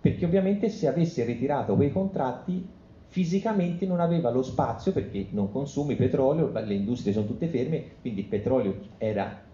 perché 0.00 0.24
ovviamente 0.24 0.68
se 0.68 0.86
avesse 0.86 1.24
ritirato 1.24 1.74
quei 1.74 1.92
contratti 1.92 2.66
fisicamente 3.08 3.84
non 3.86 3.98
aveva 3.98 4.30
lo 4.30 4.42
spazio 4.42 4.92
perché 4.92 5.26
non 5.30 5.50
consumi 5.50 5.96
petrolio, 5.96 6.52
le 6.52 6.74
industrie 6.74 7.12
sono 7.12 7.26
tutte 7.26 7.48
ferme, 7.48 7.82
quindi 8.00 8.20
il 8.20 8.26
petrolio 8.26 8.76
era 8.96 9.48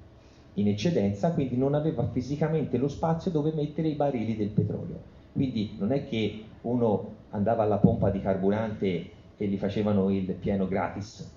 in 0.56 0.68
eccedenza, 0.68 1.32
quindi 1.32 1.56
non 1.56 1.74
aveva 1.74 2.06
fisicamente 2.06 2.78
lo 2.78 2.88
spazio 2.88 3.30
dove 3.30 3.52
mettere 3.54 3.88
i 3.88 3.94
barili 3.94 4.36
del 4.36 4.48
petrolio. 4.48 5.14
Quindi 5.32 5.74
non 5.78 5.92
è 5.92 6.06
che 6.06 6.44
uno 6.62 7.14
andava 7.30 7.62
alla 7.62 7.76
pompa 7.76 8.10
di 8.10 8.20
carburante 8.20 9.10
e 9.36 9.46
gli 9.46 9.58
facevano 9.58 10.10
il 10.10 10.32
pieno 10.32 10.66
gratis, 10.66 11.30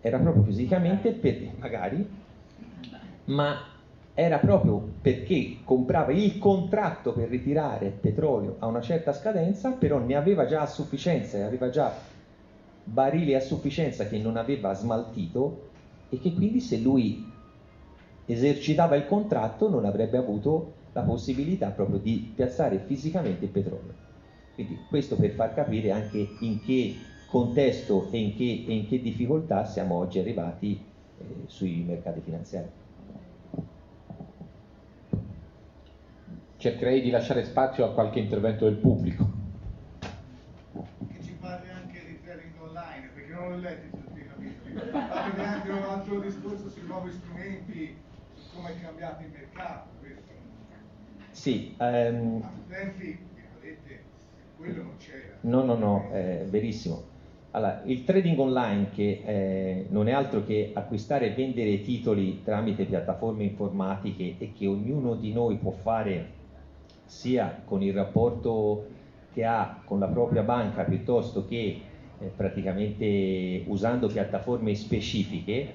era 0.00 0.18
proprio 0.18 0.42
fisicamente 0.44 1.12
per, 1.12 1.50
magari, 1.58 2.06
ma 3.26 3.56
era 4.14 4.38
proprio 4.38 4.82
perché 5.00 5.58
comprava 5.64 6.12
il 6.12 6.38
contratto 6.38 7.12
per 7.12 7.28
ritirare 7.28 7.88
petrolio 7.88 8.56
a 8.60 8.66
una 8.66 8.80
certa 8.80 9.12
scadenza, 9.12 9.72
però 9.72 9.98
ne 9.98 10.14
aveva 10.14 10.46
già 10.46 10.62
a 10.62 10.66
sufficienza 10.66 11.38
e 11.38 11.42
aveva 11.42 11.70
già 11.70 11.92
barili 12.84 13.34
a 13.34 13.40
sufficienza 13.40 14.06
che 14.06 14.18
non 14.18 14.36
aveva 14.36 14.74
smaltito 14.74 15.64
e 16.08 16.20
che 16.20 16.32
quindi 16.32 16.60
se 16.60 16.78
lui 16.78 17.25
esercitava 18.26 18.96
il 18.96 19.06
contratto 19.06 19.68
non 19.68 19.84
avrebbe 19.84 20.18
avuto 20.18 20.74
la 20.92 21.02
possibilità 21.02 21.68
proprio 21.68 21.98
di 21.98 22.32
piazzare 22.34 22.78
fisicamente 22.78 23.44
il 23.44 23.50
petrolio. 23.50 24.04
Quindi 24.54 24.78
questo 24.88 25.16
per 25.16 25.30
far 25.32 25.54
capire 25.54 25.90
anche 25.90 26.26
in 26.40 26.62
che 26.64 26.96
contesto 27.26 28.08
e 28.10 28.18
in 28.18 28.34
che, 28.34 28.64
e 28.66 28.74
in 28.74 28.88
che 28.88 29.00
difficoltà 29.00 29.66
siamo 29.66 29.96
oggi 29.96 30.18
arrivati 30.18 30.82
eh, 31.18 31.24
sui 31.46 31.84
mercati 31.86 32.20
finanziari. 32.20 32.68
Cercherei 36.56 37.02
di 37.02 37.10
lasciare 37.10 37.44
spazio 37.44 37.84
a 37.84 37.92
qualche 37.92 38.18
intervento 38.18 38.64
del 38.64 38.76
pubblico. 38.76 39.28
Che 40.72 41.22
ci 41.22 41.36
parli 41.38 41.68
anche 41.68 42.00
di 42.06 42.18
trading 42.24 42.54
online, 42.58 43.10
perché 43.14 43.32
non 43.34 43.50
l'ho 43.50 43.58
letto 43.58 43.96
tutti 43.98 44.20
i 44.20 44.26
capitoli. 44.26 44.90
Fatemi 44.90 45.44
anche 45.44 45.70
un 45.70 45.82
altro 45.82 46.20
discorso 46.20 46.70
sui 46.70 46.86
nuovi 46.86 47.12
strumenti, 47.12 47.96
come 48.56 48.70
è 48.70 48.80
cambiato 48.80 49.22
il 49.22 49.30
mercato. 49.30 49.88
Questo. 50.00 50.32
Sì, 51.30 51.74
um, 51.78 52.38
Ma 52.40 52.52
tempi, 52.68 53.18
vedete, 53.60 54.02
quello 54.56 54.82
non 54.82 54.96
c'era. 54.96 55.36
No, 55.42 55.62
no, 55.64 55.76
no, 55.76 56.10
è 56.10 56.44
verissimo. 56.48 57.14
Allora, 57.50 57.82
il 57.84 58.04
trading 58.04 58.38
online 58.38 58.90
che 58.90 59.22
eh, 59.24 59.86
non 59.88 60.08
è 60.08 60.12
altro 60.12 60.44
che 60.44 60.72
acquistare 60.74 61.28
e 61.28 61.34
vendere 61.34 61.80
titoli 61.80 62.42
tramite 62.42 62.84
piattaforme 62.84 63.44
informatiche 63.44 64.34
e 64.38 64.52
che 64.52 64.66
ognuno 64.66 65.14
di 65.14 65.32
noi 65.32 65.56
può 65.56 65.70
fare 65.70 66.34
sia 67.04 67.62
con 67.64 67.82
il 67.82 67.94
rapporto 67.94 68.88
che 69.32 69.44
ha 69.44 69.80
con 69.84 69.98
la 69.98 70.08
propria 70.08 70.42
banca 70.42 70.82
piuttosto 70.82 71.46
che 71.46 71.80
eh, 72.18 72.26
praticamente 72.34 73.64
usando 73.66 74.08
piattaforme 74.08 74.74
specifiche, 74.74 75.74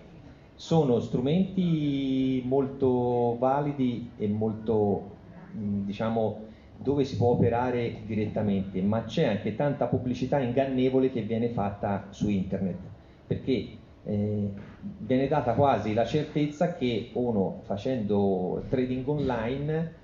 sono 0.61 0.99
strumenti 0.99 2.43
molto 2.45 3.35
validi 3.39 4.13
e 4.15 4.27
molto, 4.27 5.17
mh, 5.53 5.85
diciamo, 5.85 6.45
dove 6.75 7.03
si 7.03 7.17
può 7.17 7.29
operare 7.29 8.03
direttamente, 8.05 8.79
ma 8.83 9.03
c'è 9.03 9.25
anche 9.25 9.55
tanta 9.55 9.87
pubblicità 9.87 10.39
ingannevole 10.39 11.09
che 11.11 11.23
viene 11.23 11.49
fatta 11.49 12.09
su 12.11 12.29
internet, 12.29 12.77
perché 13.25 13.79
eh, 14.03 14.53
viene 14.77 15.27
data 15.27 15.55
quasi 15.55 15.93
la 15.93 16.05
certezza 16.05 16.75
che 16.75 17.11
uno 17.15 17.61
facendo 17.63 18.63
trading 18.69 19.07
online 19.07 19.95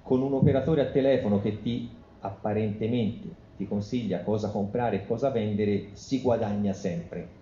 con 0.00 0.22
un 0.22 0.32
operatore 0.32 0.80
a 0.82 0.90
telefono 0.90 1.40
che 1.40 1.60
ti 1.60 2.04
apparentemente 2.20 3.34
ti 3.56 3.66
consiglia 3.66 4.22
cosa 4.22 4.50
comprare 4.50 5.02
e 5.02 5.06
cosa 5.06 5.30
vendere, 5.30 5.90
si 5.96 6.20
guadagna 6.22 6.72
sempre. 6.72 7.40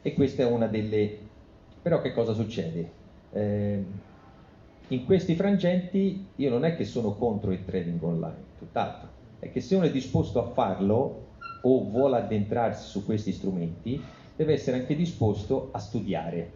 E 0.00 0.12
questa 0.14 0.42
è 0.42 0.46
una 0.46 0.68
delle... 0.68 1.27
Però 1.88 2.02
che 2.02 2.12
cosa 2.12 2.34
succede? 2.34 2.90
Eh, 3.30 3.82
in 4.88 5.04
questi 5.06 5.34
frangenti 5.34 6.34
io 6.36 6.50
non 6.50 6.66
è 6.66 6.76
che 6.76 6.84
sono 6.84 7.14
contro 7.14 7.50
il 7.50 7.64
trading 7.64 8.02
online, 8.02 8.44
tutt'altro, 8.58 9.08
è 9.38 9.50
che 9.50 9.60
se 9.60 9.74
uno 9.74 9.86
è 9.86 9.90
disposto 9.90 10.38
a 10.38 10.52
farlo 10.52 11.36
o 11.62 11.88
vuole 11.88 12.18
addentrarsi 12.18 12.90
su 12.90 13.06
questi 13.06 13.32
strumenti, 13.32 13.98
deve 14.36 14.52
essere 14.52 14.80
anche 14.80 14.94
disposto 14.94 15.70
a 15.72 15.78
studiare. 15.78 16.52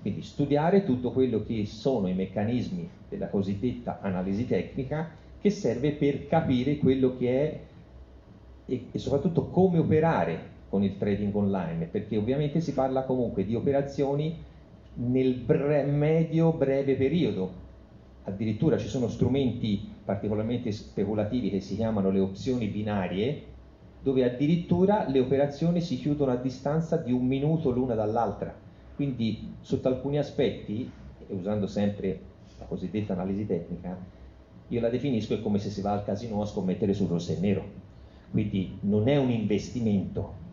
Quindi 0.00 0.22
studiare 0.22 0.82
tutto 0.82 1.12
quello 1.12 1.44
che 1.44 1.64
sono 1.64 2.08
i 2.08 2.14
meccanismi 2.14 2.90
della 3.08 3.28
cosiddetta 3.28 4.00
analisi 4.00 4.48
tecnica 4.48 5.12
che 5.38 5.50
serve 5.50 5.92
per 5.92 6.26
capire 6.26 6.78
quello 6.78 7.16
che 7.16 7.40
è 7.40 7.66
e, 8.64 8.88
e 8.92 8.98
soprattutto 8.98 9.48
come 9.48 9.78
operare 9.78 10.54
con 10.68 10.82
il 10.82 10.96
trading 10.96 11.34
online, 11.34 11.86
perché 11.86 12.16
ovviamente 12.16 12.60
si 12.60 12.74
parla 12.74 13.04
comunque 13.04 13.44
di 13.44 13.54
operazioni 13.54 14.54
nel 14.96 15.34
bre- 15.34 15.84
medio-breve 15.84 16.94
periodo. 16.96 17.64
Addirittura 18.24 18.78
ci 18.78 18.88
sono 18.88 19.08
strumenti 19.08 19.94
particolarmente 20.04 20.72
speculativi 20.72 21.50
che 21.50 21.60
si 21.60 21.76
chiamano 21.76 22.10
le 22.10 22.20
opzioni 22.20 22.66
binarie, 22.68 23.42
dove 24.02 24.24
addirittura 24.24 25.08
le 25.08 25.20
operazioni 25.20 25.80
si 25.80 25.96
chiudono 25.96 26.30
a 26.30 26.36
distanza 26.36 26.96
di 26.96 27.12
un 27.12 27.26
minuto 27.26 27.70
l'una 27.70 27.94
dall'altra. 27.94 28.54
Quindi 28.94 29.54
sotto 29.60 29.88
alcuni 29.88 30.18
aspetti, 30.18 30.90
usando 31.28 31.66
sempre 31.66 32.20
la 32.58 32.64
cosiddetta 32.64 33.12
analisi 33.12 33.46
tecnica, 33.46 33.96
io 34.68 34.80
la 34.80 34.88
definisco 34.88 35.40
come 35.40 35.58
se 35.58 35.70
si 35.70 35.80
va 35.80 35.92
al 35.92 36.04
casino 36.04 36.40
a 36.40 36.46
scommettere 36.46 36.94
sul 36.94 37.08
rosso 37.08 37.32
e 37.32 37.38
nero. 37.38 37.64
Quindi 38.30 38.78
non 38.80 39.08
è 39.08 39.16
un 39.16 39.30
investimento, 39.30 40.45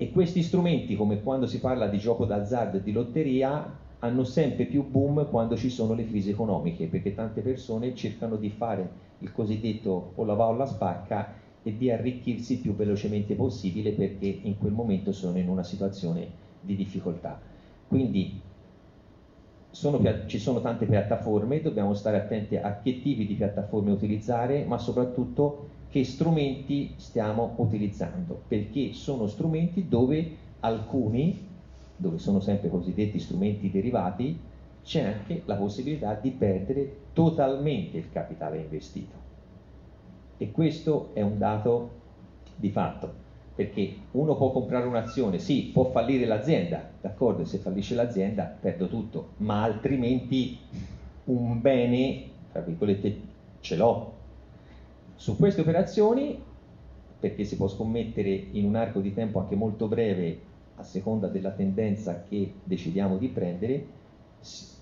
e 0.00 0.12
questi 0.12 0.44
strumenti, 0.44 0.94
come 0.94 1.20
quando 1.22 1.48
si 1.48 1.58
parla 1.58 1.88
di 1.88 1.98
gioco 1.98 2.24
d'azzardo 2.24 2.76
e 2.76 2.82
di 2.82 2.92
lotteria, 2.92 3.68
hanno 3.98 4.22
sempre 4.22 4.64
più 4.66 4.84
boom 4.84 5.28
quando 5.28 5.56
ci 5.56 5.68
sono 5.68 5.92
le 5.92 6.06
crisi 6.06 6.30
economiche, 6.30 6.86
perché 6.86 7.14
tante 7.14 7.40
persone 7.40 7.96
cercano 7.96 8.36
di 8.36 8.48
fare 8.48 8.88
il 9.18 9.32
cosiddetto 9.32 10.12
o 10.14 10.24
la 10.24 10.34
va 10.34 10.46
o 10.46 10.52
la 10.52 10.66
spacca 10.66 11.34
e 11.64 11.76
di 11.76 11.90
arricchirsi 11.90 12.52
il 12.54 12.58
più 12.60 12.76
velocemente 12.76 13.34
possibile 13.34 13.90
perché 13.90 14.38
in 14.42 14.56
quel 14.56 14.70
momento 14.70 15.10
sono 15.10 15.36
in 15.36 15.48
una 15.48 15.64
situazione 15.64 16.28
di 16.60 16.76
difficoltà. 16.76 17.36
Quindi 17.88 18.38
sono, 19.70 20.00
ci 20.26 20.38
sono 20.38 20.60
tante 20.60 20.86
piattaforme, 20.86 21.60
dobbiamo 21.60 21.94
stare 21.94 22.18
attenti 22.18 22.54
a 22.54 22.78
che 22.80 23.00
tipi 23.00 23.26
di 23.26 23.34
piattaforme 23.34 23.90
utilizzare, 23.90 24.64
ma 24.64 24.78
soprattutto 24.78 25.76
che 25.90 26.04
strumenti 26.04 26.92
stiamo 26.96 27.54
utilizzando, 27.56 28.42
perché 28.46 28.92
sono 28.92 29.26
strumenti 29.26 29.88
dove 29.88 30.36
alcuni, 30.60 31.46
dove 31.96 32.18
sono 32.18 32.40
sempre 32.40 32.68
cosiddetti 32.68 33.18
strumenti 33.18 33.70
derivati, 33.70 34.38
c'è 34.84 35.02
anche 35.02 35.42
la 35.44 35.56
possibilità 35.56 36.14
di 36.14 36.30
perdere 36.30 36.96
totalmente 37.12 37.98
il 37.98 38.10
capitale 38.10 38.58
investito. 38.58 39.16
E 40.36 40.50
questo 40.50 41.10
è 41.14 41.20
un 41.20 41.38
dato 41.38 41.90
di 42.54 42.70
fatto, 42.70 43.12
perché 43.54 43.94
uno 44.12 44.36
può 44.36 44.50
comprare 44.52 44.86
un'azione, 44.86 45.38
sì, 45.38 45.70
può 45.72 45.84
fallire 45.90 46.26
l'azienda, 46.26 46.88
d'accordo, 47.00 47.44
se 47.44 47.58
fallisce 47.58 47.94
l'azienda 47.94 48.44
perdo 48.44 48.88
tutto, 48.88 49.30
ma 49.38 49.62
altrimenti 49.62 50.58
un 51.24 51.60
bene, 51.60 52.24
tra 52.52 52.60
virgolette, 52.60 53.20
ce 53.60 53.76
l'ho, 53.76 54.17
su 55.18 55.36
queste 55.36 55.62
operazioni, 55.62 56.40
perché 57.18 57.42
si 57.42 57.56
può 57.56 57.66
scommettere 57.66 58.30
in 58.52 58.64
un 58.64 58.76
arco 58.76 59.00
di 59.00 59.12
tempo 59.12 59.40
anche 59.40 59.56
molto 59.56 59.88
breve 59.88 60.38
a 60.76 60.84
seconda 60.84 61.26
della 61.26 61.50
tendenza 61.50 62.22
che 62.22 62.52
decidiamo 62.62 63.18
di 63.18 63.26
prendere 63.26 63.84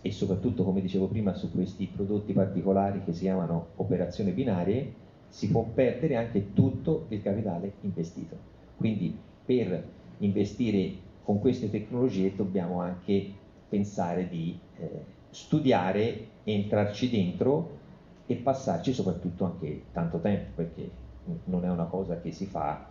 e 0.02 0.10
soprattutto, 0.12 0.62
come 0.62 0.82
dicevo 0.82 1.06
prima, 1.06 1.32
su 1.32 1.50
questi 1.50 1.86
prodotti 1.86 2.34
particolari 2.34 3.02
che 3.02 3.14
si 3.14 3.22
chiamano 3.22 3.68
operazioni 3.76 4.32
binarie, 4.32 4.92
si 5.26 5.48
può 5.48 5.66
perdere 5.72 6.16
anche 6.16 6.52
tutto 6.52 7.06
il 7.08 7.22
capitale 7.22 7.72
investito. 7.80 8.36
Quindi 8.76 9.16
per 9.42 9.82
investire 10.18 10.92
con 11.24 11.40
queste 11.40 11.70
tecnologie 11.70 12.36
dobbiamo 12.36 12.80
anche 12.82 13.32
pensare 13.70 14.28
di 14.28 14.56
eh, 14.76 14.88
studiare, 15.30 16.26
entrarci 16.44 17.08
dentro 17.08 17.75
e 18.26 18.36
passarci 18.36 18.92
soprattutto 18.92 19.44
anche 19.44 19.86
tanto 19.92 20.20
tempo, 20.20 20.50
perché 20.56 20.90
non 21.44 21.64
è 21.64 21.70
una 21.70 21.86
cosa 21.86 22.20
che 22.20 22.32
si 22.32 22.46
fa 22.46 22.88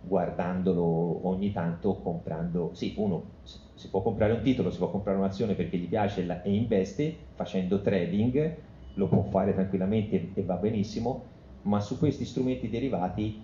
guardandolo 0.00 1.26
ogni 1.26 1.52
tanto 1.52 1.96
comprando, 1.96 2.74
sì, 2.74 2.94
uno 2.98 3.22
si 3.42 3.88
può 3.88 4.02
comprare 4.02 4.34
un 4.34 4.42
titolo, 4.42 4.70
si 4.70 4.78
può 4.78 4.90
comprare 4.90 5.18
un'azione 5.18 5.54
perché 5.54 5.78
gli 5.78 5.88
piace 5.88 6.42
e 6.42 6.54
investe, 6.54 7.16
facendo 7.34 7.80
trading, 7.80 8.62
lo 8.94 9.08
può 9.08 9.22
fare 9.22 9.54
tranquillamente 9.54 10.32
e 10.34 10.42
va 10.42 10.56
benissimo, 10.56 11.24
ma 11.62 11.80
su 11.80 11.98
questi 11.98 12.24
strumenti 12.24 12.68
derivati 12.68 13.42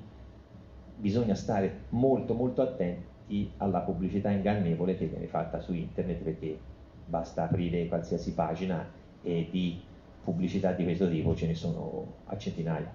bisogna 0.94 1.34
stare 1.34 1.86
molto 1.90 2.34
molto 2.34 2.62
attenti 2.62 3.54
alla 3.56 3.80
pubblicità 3.80 4.30
ingannevole 4.30 4.96
che 4.96 5.06
viene 5.06 5.26
fatta 5.26 5.60
su 5.60 5.72
internet 5.72 6.22
perché 6.22 6.58
basta 7.04 7.44
aprire 7.44 7.86
qualsiasi 7.86 8.34
pagina 8.34 8.86
e 9.22 9.48
di 9.50 9.89
pubblicità 10.22 10.72
di 10.72 10.84
questo 10.84 11.08
tipo 11.08 11.34
ce 11.34 11.46
ne 11.46 11.54
sono 11.54 12.14
a 12.26 12.36
centinaia. 12.36 12.92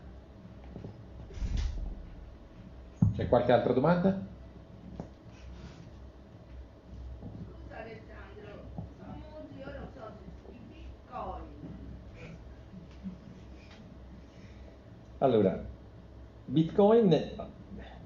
C'è 3.15 3.27
qualche 3.27 3.51
altra 3.51 3.73
domanda? 3.73 4.33
Allora, 15.19 15.59
Bitcoin, 16.45 17.31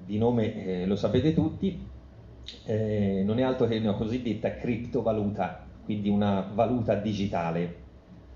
di 0.06 0.16
nome 0.16 0.64
eh, 0.64 0.86
lo 0.86 0.96
sapete 0.96 1.34
tutti, 1.34 1.86
eh, 2.64 3.22
non 3.24 3.38
è 3.38 3.42
altro 3.42 3.66
che 3.66 3.76
una 3.76 3.94
cosiddetta 3.94 4.54
criptovaluta, 4.56 5.66
quindi 5.84 6.08
una 6.08 6.48
valuta 6.54 6.94
digitale 6.94 7.79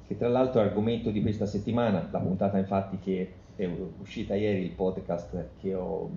che 0.06 0.16
tra 0.16 0.28
l'altro 0.28 0.60
è 0.60 0.64
argomento 0.64 1.10
di 1.10 1.22
questa 1.22 1.46
settimana, 1.46 2.08
la 2.10 2.18
puntata 2.18 2.58
infatti 2.58 2.98
che 2.98 3.32
è 3.56 3.68
uscita 4.00 4.34
ieri, 4.34 4.62
il 4.62 4.72
podcast 4.72 5.48
che 5.60 5.74
ho, 5.74 6.10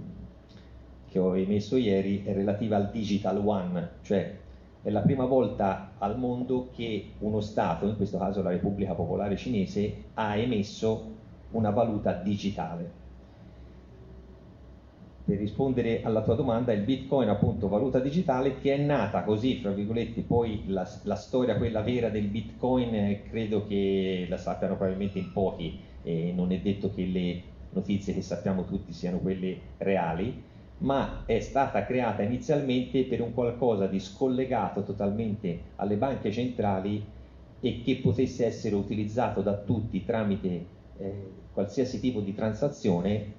che 1.10 1.20
ho 1.20 1.38
emesso 1.38 1.78
ieri, 1.78 2.24
è 2.24 2.34
relativa 2.34 2.76
al 2.76 2.90
Digital 2.92 3.38
One, 3.46 3.90
cioè 4.02 4.46
È 4.82 4.90
la 4.90 5.02
prima 5.02 5.26
volta 5.26 5.92
al 5.98 6.18
mondo 6.18 6.70
che 6.74 7.12
uno 7.20 7.42
Stato, 7.42 7.88
in 7.88 7.96
questo 7.98 8.18
caso 8.18 8.42
la 8.42 8.52
Repubblica 8.52 8.94
Popolare 8.94 9.36
Cinese, 9.36 10.06
ha 10.14 10.36
emesso 10.36 11.16
una 11.52 11.72
valuta 11.72 12.14
digitale. 12.14 13.07
Per 15.28 15.38
rispondere 15.38 16.04
alla 16.04 16.24
tua 16.24 16.36
domanda, 16.36 16.72
il 16.72 16.84
Bitcoin 16.86 17.28
appunto 17.28 17.68
valuta 17.68 18.00
digitale 18.00 18.56
che 18.60 18.74
è 18.76 18.78
nata 18.78 19.26
così, 19.26 19.60
fra 19.60 19.72
virgolette, 19.74 20.22
poi 20.24 20.64
la, 20.68 20.88
la 21.04 21.16
storia 21.16 21.58
quella 21.58 21.82
vera 21.82 22.08
del 22.08 22.30
Bitcoin 22.30 22.96
eh, 22.96 23.24
credo 23.24 23.68
che 23.68 24.26
la 24.30 24.38
sappiano 24.38 24.78
probabilmente 24.78 25.20
in 25.20 25.34
pochi 25.34 25.78
e 26.02 26.32
non 26.34 26.54
è 26.54 26.62
detto 26.62 26.94
che 26.94 27.04
le 27.06 27.42
notizie 27.72 28.14
che 28.14 28.22
sappiamo 28.22 28.64
tutti 28.64 28.94
siano 28.94 29.20
quelle 29.20 29.74
reali, 29.80 30.42
ma 30.78 31.24
è 31.26 31.40
stata 31.42 31.84
creata 31.84 32.22
inizialmente 32.22 33.04
per 33.04 33.20
un 33.20 33.34
qualcosa 33.34 33.86
di 33.88 34.00
scollegato 34.00 34.82
totalmente 34.84 35.74
alle 35.76 35.98
banche 35.98 36.32
centrali 36.32 37.06
e 37.60 37.82
che 37.82 37.98
potesse 37.98 38.46
essere 38.46 38.76
utilizzato 38.76 39.42
da 39.42 39.62
tutti 39.62 40.06
tramite 40.06 40.68
eh, 40.96 41.32
qualsiasi 41.52 42.00
tipo 42.00 42.22
di 42.22 42.34
transazione, 42.34 43.34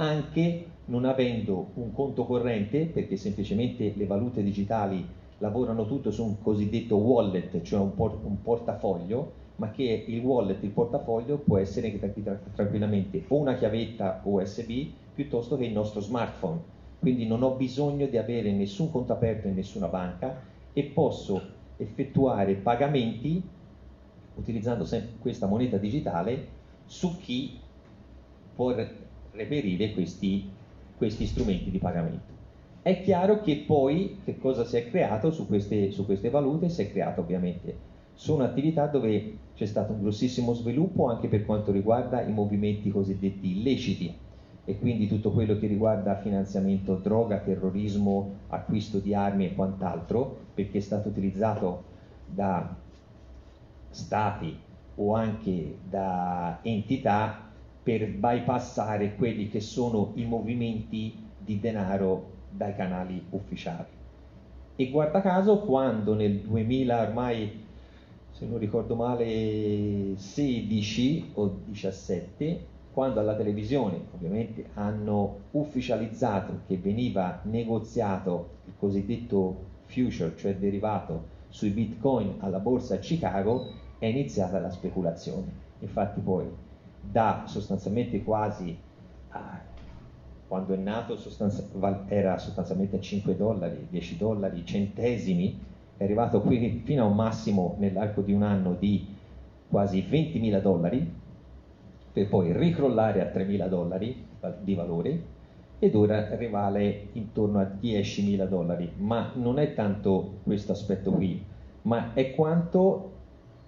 anche 0.00 0.80
non 0.86 1.04
avendo 1.04 1.72
un 1.74 1.92
conto 1.92 2.24
corrente, 2.24 2.86
perché 2.86 3.16
semplicemente 3.16 3.92
le 3.94 4.06
valute 4.06 4.42
digitali 4.42 5.06
lavorano 5.38 5.86
tutto 5.86 6.10
su 6.10 6.24
un 6.24 6.38
cosiddetto 6.38 6.96
wallet, 6.96 7.60
cioè 7.60 7.80
un, 7.80 7.94
por- 7.94 8.24
un 8.24 8.40
portafoglio, 8.42 9.34
ma 9.56 9.70
che 9.70 9.82
il 9.82 10.20
wallet, 10.20 10.62
il 10.62 10.70
portafoglio 10.70 11.38
può 11.38 11.58
essere 11.58 11.96
tranquillamente 12.54 13.26
o 13.28 13.38
una 13.38 13.54
chiavetta 13.56 14.22
USB 14.24 14.70
piuttosto 15.12 15.56
che 15.56 15.66
il 15.66 15.72
nostro 15.72 16.00
smartphone. 16.00 16.62
Quindi 16.98 17.26
non 17.26 17.42
ho 17.42 17.56
bisogno 17.56 18.06
di 18.06 18.16
avere 18.16 18.52
nessun 18.52 18.90
conto 18.90 19.12
aperto 19.12 19.48
in 19.48 19.54
nessuna 19.54 19.88
banca 19.88 20.42
e 20.72 20.84
posso 20.84 21.42
effettuare 21.76 22.56
pagamenti 22.56 23.48
utilizzando 24.34 24.86
questa 25.18 25.46
moneta 25.46 25.76
digitale 25.76 26.48
su 26.84 27.16
chi 27.18 27.60
può 28.54 28.74
reperire 29.42 29.92
questi, 29.92 30.48
questi 30.96 31.26
strumenti 31.26 31.70
di 31.70 31.78
pagamento. 31.78 32.38
È 32.82 33.02
chiaro 33.02 33.40
che 33.40 33.64
poi 33.66 34.20
che 34.24 34.38
cosa 34.38 34.64
si 34.64 34.76
è 34.76 34.88
creato 34.88 35.30
su 35.30 35.46
queste, 35.46 35.90
su 35.90 36.04
queste 36.04 36.30
valute? 36.30 36.68
Si 36.68 36.82
è 36.82 36.90
creato 36.90 37.20
ovviamente 37.20 37.88
sono 38.20 38.44
attività 38.44 38.86
dove 38.86 39.38
c'è 39.54 39.64
stato 39.64 39.92
un 39.94 40.02
grossissimo 40.02 40.52
sviluppo 40.52 41.06
anche 41.06 41.28
per 41.28 41.46
quanto 41.46 41.72
riguarda 41.72 42.20
i 42.20 42.30
movimenti 42.30 42.90
cosiddetti 42.90 43.56
illeciti, 43.56 44.14
e 44.66 44.78
quindi 44.78 45.08
tutto 45.08 45.32
quello 45.32 45.58
che 45.58 45.66
riguarda 45.66 46.16
finanziamento 46.16 46.96
droga, 46.96 47.38
terrorismo, 47.38 48.40
acquisto 48.48 48.98
di 48.98 49.14
armi 49.14 49.46
e 49.46 49.54
quant'altro, 49.54 50.36
perché 50.52 50.78
è 50.78 50.80
stato 50.82 51.08
utilizzato 51.08 51.84
da 52.26 52.76
stati 53.88 54.54
o 54.96 55.14
anche 55.14 55.78
da 55.88 56.58
entità 56.60 57.49
per 57.82 58.08
bypassare 58.08 59.14
quelli 59.14 59.48
che 59.48 59.60
sono 59.60 60.12
i 60.14 60.24
movimenti 60.24 61.14
di 61.38 61.58
denaro 61.58 62.38
dai 62.50 62.74
canali 62.74 63.24
ufficiali. 63.30 63.98
E 64.76 64.90
guarda 64.90 65.20
caso 65.20 65.60
quando 65.60 66.14
nel 66.14 66.40
2000 66.40 67.00
ormai, 67.02 67.64
se 68.30 68.46
non 68.46 68.58
ricordo 68.58 68.94
male, 68.94 70.14
16 70.16 71.32
o 71.34 71.58
17, 71.66 72.66
quando 72.92 73.20
alla 73.20 73.36
televisione 73.36 74.00
ovviamente 74.14 74.70
hanno 74.74 75.36
ufficializzato 75.52 76.60
che 76.66 76.76
veniva 76.76 77.40
negoziato 77.44 78.48
il 78.66 78.72
cosiddetto 78.78 79.68
future, 79.86 80.34
cioè 80.36 80.56
derivato 80.56 81.38
sui 81.48 81.70
bitcoin 81.70 82.36
alla 82.38 82.58
borsa 82.58 82.94
a 82.94 82.98
Chicago, 82.98 83.66
è 83.98 84.06
iniziata 84.06 84.58
la 84.60 84.70
speculazione. 84.70 85.68
Infatti 85.80 86.20
poi 86.20 86.46
da 87.00 87.44
sostanzialmente 87.46 88.22
quasi 88.22 88.76
a, 89.28 89.60
quando 90.46 90.74
è 90.74 90.76
nato 90.76 91.16
sostanzi- 91.16 91.64
era 92.08 92.38
sostanzialmente 92.38 92.96
a 92.96 93.00
5 93.00 93.36
dollari, 93.36 93.86
10 93.88 94.16
dollari, 94.16 94.64
centesimi, 94.64 95.58
è 95.96 96.04
arrivato 96.04 96.40
qui 96.40 96.82
fino 96.84 97.04
a 97.04 97.06
un 97.06 97.14
massimo 97.14 97.76
nell'arco 97.78 98.20
di 98.20 98.32
un 98.32 98.42
anno 98.42 98.74
di 98.78 99.06
quasi 99.68 100.00
20.000 100.02 100.60
dollari, 100.60 101.12
per 102.12 102.28
poi 102.28 102.52
ricrollare 102.52 103.20
a 103.20 103.30
3.000 103.32 103.68
dollari 103.68 104.26
di 104.62 104.74
valore 104.74 105.22
ed 105.78 105.94
ora 105.94 106.34
rivale 106.36 107.08
intorno 107.12 107.60
a 107.60 107.70
10.000 107.80 108.46
dollari, 108.46 108.90
ma 108.96 109.30
non 109.34 109.58
è 109.58 109.72
tanto 109.74 110.38
questo 110.42 110.72
aspetto 110.72 111.10
qui, 111.12 111.42
ma 111.82 112.12
è 112.12 112.34
quanto, 112.34 113.12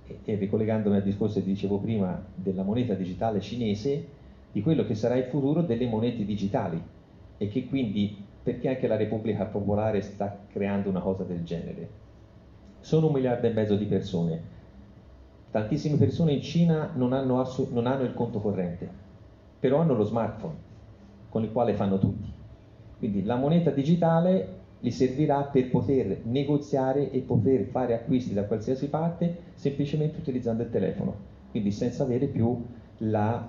e 0.07 0.35
ricollegandomi 0.35 0.97
al 0.97 1.03
discorso 1.03 1.41
che 1.41 1.47
dicevo 1.47 1.79
prima 1.79 2.23
della 2.35 2.63
moneta 2.63 2.95
digitale 2.95 3.41
cinese, 3.41 4.07
di 4.53 4.61
quello 4.63 4.85
che 4.85 4.95
sarà 4.95 5.17
il 5.17 5.25
futuro 5.25 5.63
delle 5.63 5.87
monete 5.87 6.25
digitali 6.25 6.81
e 7.39 7.49
che 7.49 7.67
quindi, 7.67 8.17
perché 8.43 8.69
anche 8.69 8.87
la 8.87 8.97
Repubblica 8.97 9.45
Popolare 9.47 10.03
sta 10.03 10.45
creando 10.49 10.91
una 10.91 11.01
cosa 11.01 11.25
del 11.25 11.43
genere? 11.45 11.89
Sono 12.81 13.07
un 13.07 13.13
miliardo 13.13 13.47
e 13.47 13.51
mezzo 13.51 13.77
di 13.77 13.87
persone, 13.87 14.61
Tantissime 15.53 15.99
persone 15.99 16.33
in 16.33 16.41
Cina 16.41 16.93
non 16.95 17.13
hanno, 17.13 17.39
assu- 17.39 17.71
non 17.73 17.87
hanno 17.87 18.05
il 18.05 18.15
conto 18.15 18.41
corrente, 18.41 18.89
però 19.59 19.81
hanno 19.81 19.95
lo 19.95 20.05
smartphone 20.05 20.57
con 21.29 21.45
il 21.45 21.53
quale 21.53 21.75
fanno 21.75 21.99
tutti. 21.99 22.33
Quindi 22.97 23.23
la 23.23 23.37
moneta 23.37 23.71
digitale 23.71 24.61
gli 24.79 24.89
servirà 24.89 25.43
per 25.43 25.69
poter 25.69 26.23
negoziare 26.25 27.11
e 27.11 27.21
poter 27.21 27.65
fare 27.65 27.93
acquisti 27.93 28.33
da 28.33 28.45
qualsiasi 28.45 28.89
parte 28.89 29.52
semplicemente 29.63 30.19
utilizzando 30.19 30.65
il 30.65 30.71
telefono, 30.71 31.15
quindi 31.53 31.71
senza 31.71 32.03
avere 32.03 32.27
più 32.27 32.67
la, 32.99 33.49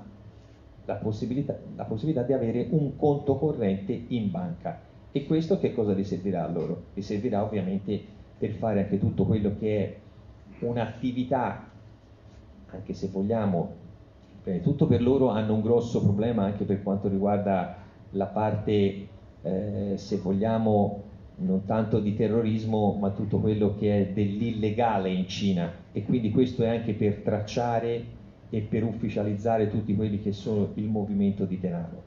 la, 0.85 0.93
possibilità, 0.97 1.57
la 1.75 1.85
possibilità, 1.85 2.21
di 2.21 2.33
avere 2.33 2.67
un 2.69 2.95
conto 2.95 3.35
corrente 3.37 3.99
in 4.09 4.29
banca. 4.29 4.79
E 5.11 5.25
questo 5.25 5.57
che 5.57 5.73
cosa 5.73 5.93
gli 5.93 6.03
servirà 6.03 6.43
a 6.43 6.51
loro? 6.51 6.83
Gli 6.93 7.01
servirà 7.01 7.43
ovviamente 7.43 7.99
per 8.37 8.51
fare 8.51 8.81
anche 8.83 8.99
tutto 8.99 9.25
quello 9.25 9.55
che 9.57 9.83
è 10.59 10.65
un'attività 10.65 11.71
anche 12.67 12.93
se 12.93 13.07
vogliamo, 13.07 13.71
eh, 14.43 14.61
tutto 14.61 14.85
per 14.85 15.01
loro 15.01 15.29
hanno 15.29 15.55
un 15.55 15.61
grosso 15.61 15.99
problema 16.03 16.43
anche 16.43 16.63
per 16.63 16.83
quanto 16.83 17.07
riguarda 17.07 17.75
la 18.11 18.25
parte, 18.27 19.07
eh, 19.41 19.93
se 19.95 20.17
vogliamo, 20.17 21.02
non 21.43 21.65
tanto 21.65 21.99
di 21.99 22.15
terrorismo, 22.15 22.97
ma 22.99 23.11
tutto 23.11 23.39
quello 23.39 23.75
che 23.75 24.01
è 24.01 24.11
dell'illegale 24.13 25.09
in 25.11 25.27
Cina 25.27 25.71
e 25.91 26.03
quindi 26.03 26.31
questo 26.31 26.63
è 26.63 26.69
anche 26.69 26.93
per 26.93 27.17
tracciare 27.17 28.03
e 28.49 28.61
per 28.61 28.83
ufficializzare 28.83 29.69
tutti 29.69 29.95
quelli 29.95 30.21
che 30.21 30.31
sono 30.31 30.69
il 30.75 30.85
movimento 30.85 31.45
di 31.45 31.59
denaro. 31.59 32.03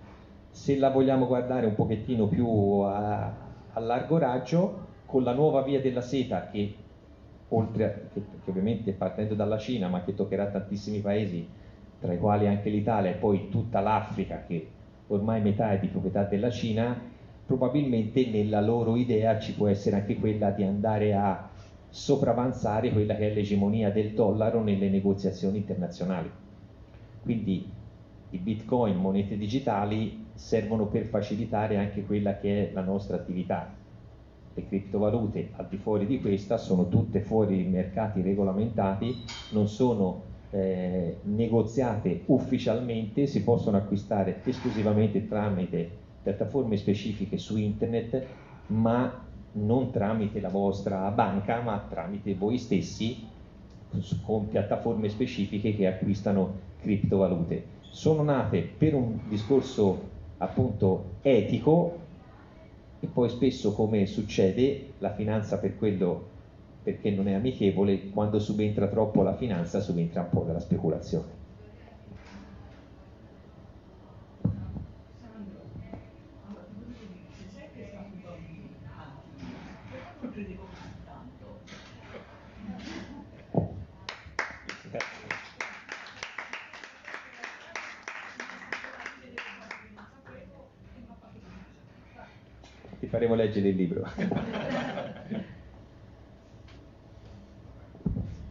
Se 0.51 0.79
la 0.79 0.91
vogliamo 0.91 1.27
guardare 1.27 1.67
un 1.67 1.75
pochettino 1.75 2.29
più 2.29 2.47
a, 2.81 3.33
a 3.73 3.81
largo 3.81 4.19
raggio, 4.19 4.85
con 5.07 5.23
la 5.23 5.33
nuova 5.33 5.63
via 5.63 5.81
della 5.81 6.01
seta 6.01 6.49
che 6.51 6.75
oltre 7.49 8.09
che, 8.13 8.23
che, 8.45 8.51
ovviamente 8.51 8.93
partendo 8.93 9.35
dalla 9.35 9.59
Cina, 9.59 9.89
ma 9.89 10.03
che 10.03 10.15
toccherà 10.15 10.47
tantissimi 10.47 11.01
paesi, 11.01 11.47
tra 12.01 12.13
i 12.13 12.19
quali 12.19 12.47
anche 12.47 12.71
l'Italia 12.71 13.11
e 13.11 13.15
poi 13.15 13.49
tutta 13.51 13.81
l'Africa, 13.81 14.45
che 14.47 14.69
ormai 15.09 15.41
metà 15.41 15.73
è 15.73 15.79
di 15.79 15.87
proprietà 15.89 16.25
della 16.25 16.51
Cina, 16.51 17.15
probabilmente 17.47 18.27
nella 18.27 18.61
loro 18.61 18.97
idea 18.97 19.39
ci 19.39 19.55
può 19.55 19.69
essere 19.69 19.97
anche 19.97 20.17
quella 20.17 20.51
di 20.51 20.65
andare 20.65 21.15
a 21.15 21.49
sopravanzare 21.89 22.91
quella 22.91 23.15
che 23.15 23.31
è 23.31 23.35
l'egemonia 23.35 23.91
del 23.91 24.13
dollaro 24.13 24.63
nelle 24.63 24.91
negoziazioni 24.91 25.59
internazionali. 25.59 26.31
Quindi 27.23 27.71
i 28.31 28.39
bitcoin, 28.39 28.97
monete 28.97 29.37
digitali, 29.37 30.27
servono 30.35 30.87
per 30.87 31.05
facilitare 31.07 31.77
anche 31.77 32.05
quella 32.05 32.39
che 32.39 32.69
è 32.69 32.73
la 32.73 32.83
nostra 32.83 33.17
attività 33.17 33.85
le 34.57 34.67
criptovalute 34.67 35.51
al 35.57 35.67
di 35.69 35.77
fuori 35.77 36.07
di 36.07 36.19
questa 36.19 36.57
sono 36.57 36.89
tutte 36.89 37.21
fuori 37.21 37.63
mercati 37.65 38.23
regolamentati, 38.23 39.15
non 39.51 39.69
sono 39.69 40.23
eh, 40.51 41.19
negoziate 41.25 42.23
ufficialmente, 42.27 43.27
si 43.27 43.43
possono 43.43 43.77
acquistare 43.77 44.41
esclusivamente 44.45 45.29
tramite 45.29 46.05
piattaforme 46.27 46.77
specifiche 46.77 47.39
su 47.39 47.57
internet, 47.57 48.27
ma 48.69 49.25
non 49.53 49.93
tramite 49.93 50.41
la 50.41 50.49
vostra 50.49 51.09
banca, 51.11 51.61
ma 51.61 51.87
tramite 51.89 52.35
voi 52.35 52.59
stessi 52.59 53.25
con 54.25 54.49
piattaforme 54.49 55.09
specifiche 55.09 55.77
che 55.77 55.87
acquistano 55.87 56.53
criptovalute. 56.81 57.75
Sono 57.91 58.25
nate 58.25 58.69
per 58.77 58.95
un 58.95 59.21
discorso 59.29 60.15
appunto 60.39 61.19
etico 61.23 61.97
e 62.99 63.07
poi 63.07 63.29
spesso 63.29 63.73
come 63.73 64.05
succede 64.07 64.95
la 64.99 65.15
finanza 65.15 65.59
per 65.59 65.79
quello 65.79 66.35
perché 66.83 67.11
non 67.13 67.29
è 67.29 67.35
amichevole, 67.35 68.11
quando 68.11 68.41
subentra 68.41 68.89
troppo 68.89 69.23
la 69.23 69.37
finanza 69.37 69.79
subentra 69.79 70.23
un 70.23 70.29
po' 70.31 70.43
della 70.43 70.61
speculazione. 70.61 71.36
Faremo 93.17 93.35
leggere 93.35 93.69
il 93.69 93.77
libro. 93.77 94.05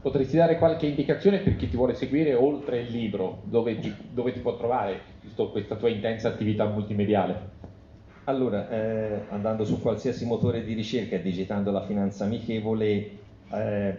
Potresti 0.02 0.36
dare 0.38 0.58
qualche 0.58 0.88
indicazione 0.88 1.38
per 1.40 1.56
chi 1.56 1.70
ti 1.70 1.76
vuole 1.76 1.94
seguire 1.94 2.34
oltre 2.34 2.82
il 2.82 2.92
libro, 2.92 3.42
dove, 3.44 3.80
dove 4.12 4.32
ti 4.34 4.40
può 4.40 4.56
trovare 4.58 5.00
visto 5.22 5.50
questa 5.50 5.76
tua 5.76 5.90
intensa 5.90 6.30
attività 6.30 6.66
multimediale? 6.66 7.54
Allora, 8.26 8.70
eh, 8.70 9.22
andando 9.30 9.66
su 9.66 9.80
qualsiasi 9.82 10.26
motore 10.26 10.64
di 10.64 10.74
ricerca 10.74 11.16
e 11.16 11.22
digitando 11.22 11.72
la 11.72 11.86
finanza 11.86 12.26
amichevole, 12.26 13.10
eh, 13.52 13.96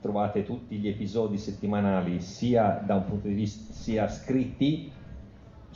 trovate 0.00 0.44
tutti 0.44 0.76
gli 0.76 0.88
episodi 0.88 1.38
settimanali 1.38 2.20
sia 2.20 2.82
da 2.84 2.94
un 2.96 3.04
punto 3.04 3.26
di 3.28 3.34
vista 3.34 3.72
sia 3.72 4.08
scritti 4.08 4.90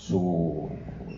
su, 0.02 0.68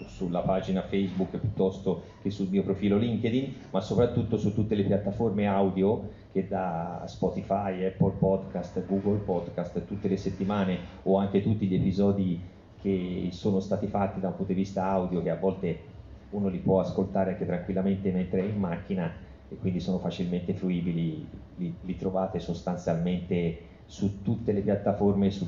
sulla 0.08 0.40
pagina 0.40 0.82
Facebook 0.82 1.38
piuttosto 1.38 2.02
che 2.20 2.28
sul 2.28 2.48
mio 2.48 2.62
profilo 2.62 2.98
LinkedIn, 2.98 3.54
ma 3.70 3.80
soprattutto 3.80 4.36
su 4.36 4.52
tutte 4.52 4.74
le 4.74 4.82
piattaforme 4.82 5.46
audio 5.46 6.10
che 6.32 6.46
da 6.46 7.02
Spotify, 7.06 7.82
Apple 7.84 8.12
Podcast, 8.18 8.84
Google 8.84 9.20
Podcast, 9.20 9.86
tutte 9.86 10.06
le 10.06 10.18
settimane 10.18 10.78
o 11.04 11.16
anche 11.16 11.40
tutti 11.40 11.66
gli 11.66 11.74
episodi 11.74 12.38
che 12.82 13.28
sono 13.30 13.60
stati 13.60 13.86
fatti 13.86 14.20
da 14.20 14.28
un 14.28 14.36
punto 14.36 14.52
di 14.52 14.58
vista 14.58 14.84
audio 14.84 15.22
che 15.22 15.30
a 15.30 15.36
volte 15.36 15.78
uno 16.30 16.48
li 16.48 16.58
può 16.58 16.80
ascoltare 16.80 17.30
anche 17.30 17.46
tranquillamente 17.46 18.10
mentre 18.10 18.40
è 18.40 18.44
in 18.44 18.58
macchina 18.58 19.10
e 19.48 19.56
quindi 19.56 19.80
sono 19.80 19.98
facilmente 19.98 20.52
fruibili, 20.52 21.26
li, 21.56 21.74
li 21.80 21.96
trovate 21.96 22.38
sostanzialmente 22.38 23.72
su 23.86 24.20
tutte 24.20 24.52
le 24.52 24.60
piattaforme, 24.60 25.30
su, 25.30 25.46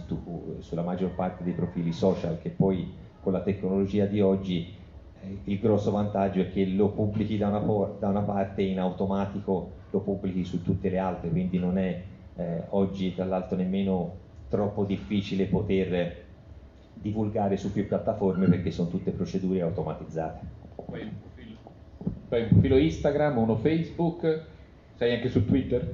sulla 0.60 0.82
maggior 0.82 1.10
parte 1.10 1.44
dei 1.44 1.52
profili 1.52 1.92
social 1.92 2.38
che 2.40 2.50
poi 2.50 3.04
con 3.26 3.34
la 3.34 3.40
tecnologia 3.40 4.04
di 4.04 4.20
oggi 4.20 4.72
eh, 5.20 5.38
il 5.42 5.58
grosso 5.58 5.90
vantaggio 5.90 6.42
è 6.42 6.52
che 6.52 6.64
lo 6.64 6.90
pubblichi 6.90 7.36
da 7.36 7.48
una, 7.48 7.58
da 7.98 8.06
una, 8.06 8.20
parte 8.20 8.62
in 8.62 8.78
automatico 8.78 9.72
lo 9.90 9.98
pubblichi 9.98 10.44
su 10.44 10.62
tutte 10.62 10.88
le 10.88 10.98
altre, 10.98 11.30
quindi 11.30 11.58
non 11.58 11.76
è 11.76 12.00
eh, 12.36 12.62
oggi 12.68 13.16
tra 13.16 13.24
l'altro 13.24 13.56
nemmeno 13.56 14.14
troppo 14.48 14.84
difficile 14.84 15.46
poter 15.46 16.24
divulgare 16.94 17.56
su 17.56 17.72
più 17.72 17.88
piattaforme 17.88 18.46
perché 18.46 18.70
sono 18.70 18.90
tutte 18.90 19.10
procedure 19.10 19.60
automatizzate. 19.60 20.46
Poi 20.84 21.02
un 21.02 21.14
profilo, 21.20 21.56
poi 22.28 22.42
un 22.42 22.48
profilo 22.48 22.76
Instagram, 22.76 23.38
uno 23.38 23.56
Facebook, 23.56 24.44
sei 24.94 25.14
anche 25.14 25.30
su 25.30 25.44
Twitter? 25.44 25.84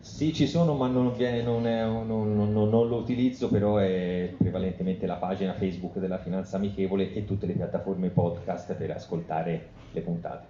Sì, 0.00 0.32
ci 0.32 0.46
sono, 0.46 0.74
ma 0.74 0.86
non, 0.86 1.12
viene, 1.16 1.42
non, 1.42 1.66
è, 1.66 1.84
non, 1.84 2.52
non, 2.52 2.70
lo 2.70 2.96
utilizzo, 2.96 3.48
però 3.48 3.78
è 3.78 4.32
prevalentemente 4.36 5.06
la 5.06 5.16
pagina 5.16 5.54
Facebook 5.54 5.98
della 5.98 6.18
Finanza 6.18 6.56
Amichevole 6.56 7.12
e 7.12 7.24
tutte 7.24 7.46
le 7.46 7.54
piattaforme 7.54 8.10
podcast 8.10 8.74
per 8.74 8.92
ascoltare 8.92 9.70
le 9.90 10.00
puntate. 10.00 10.46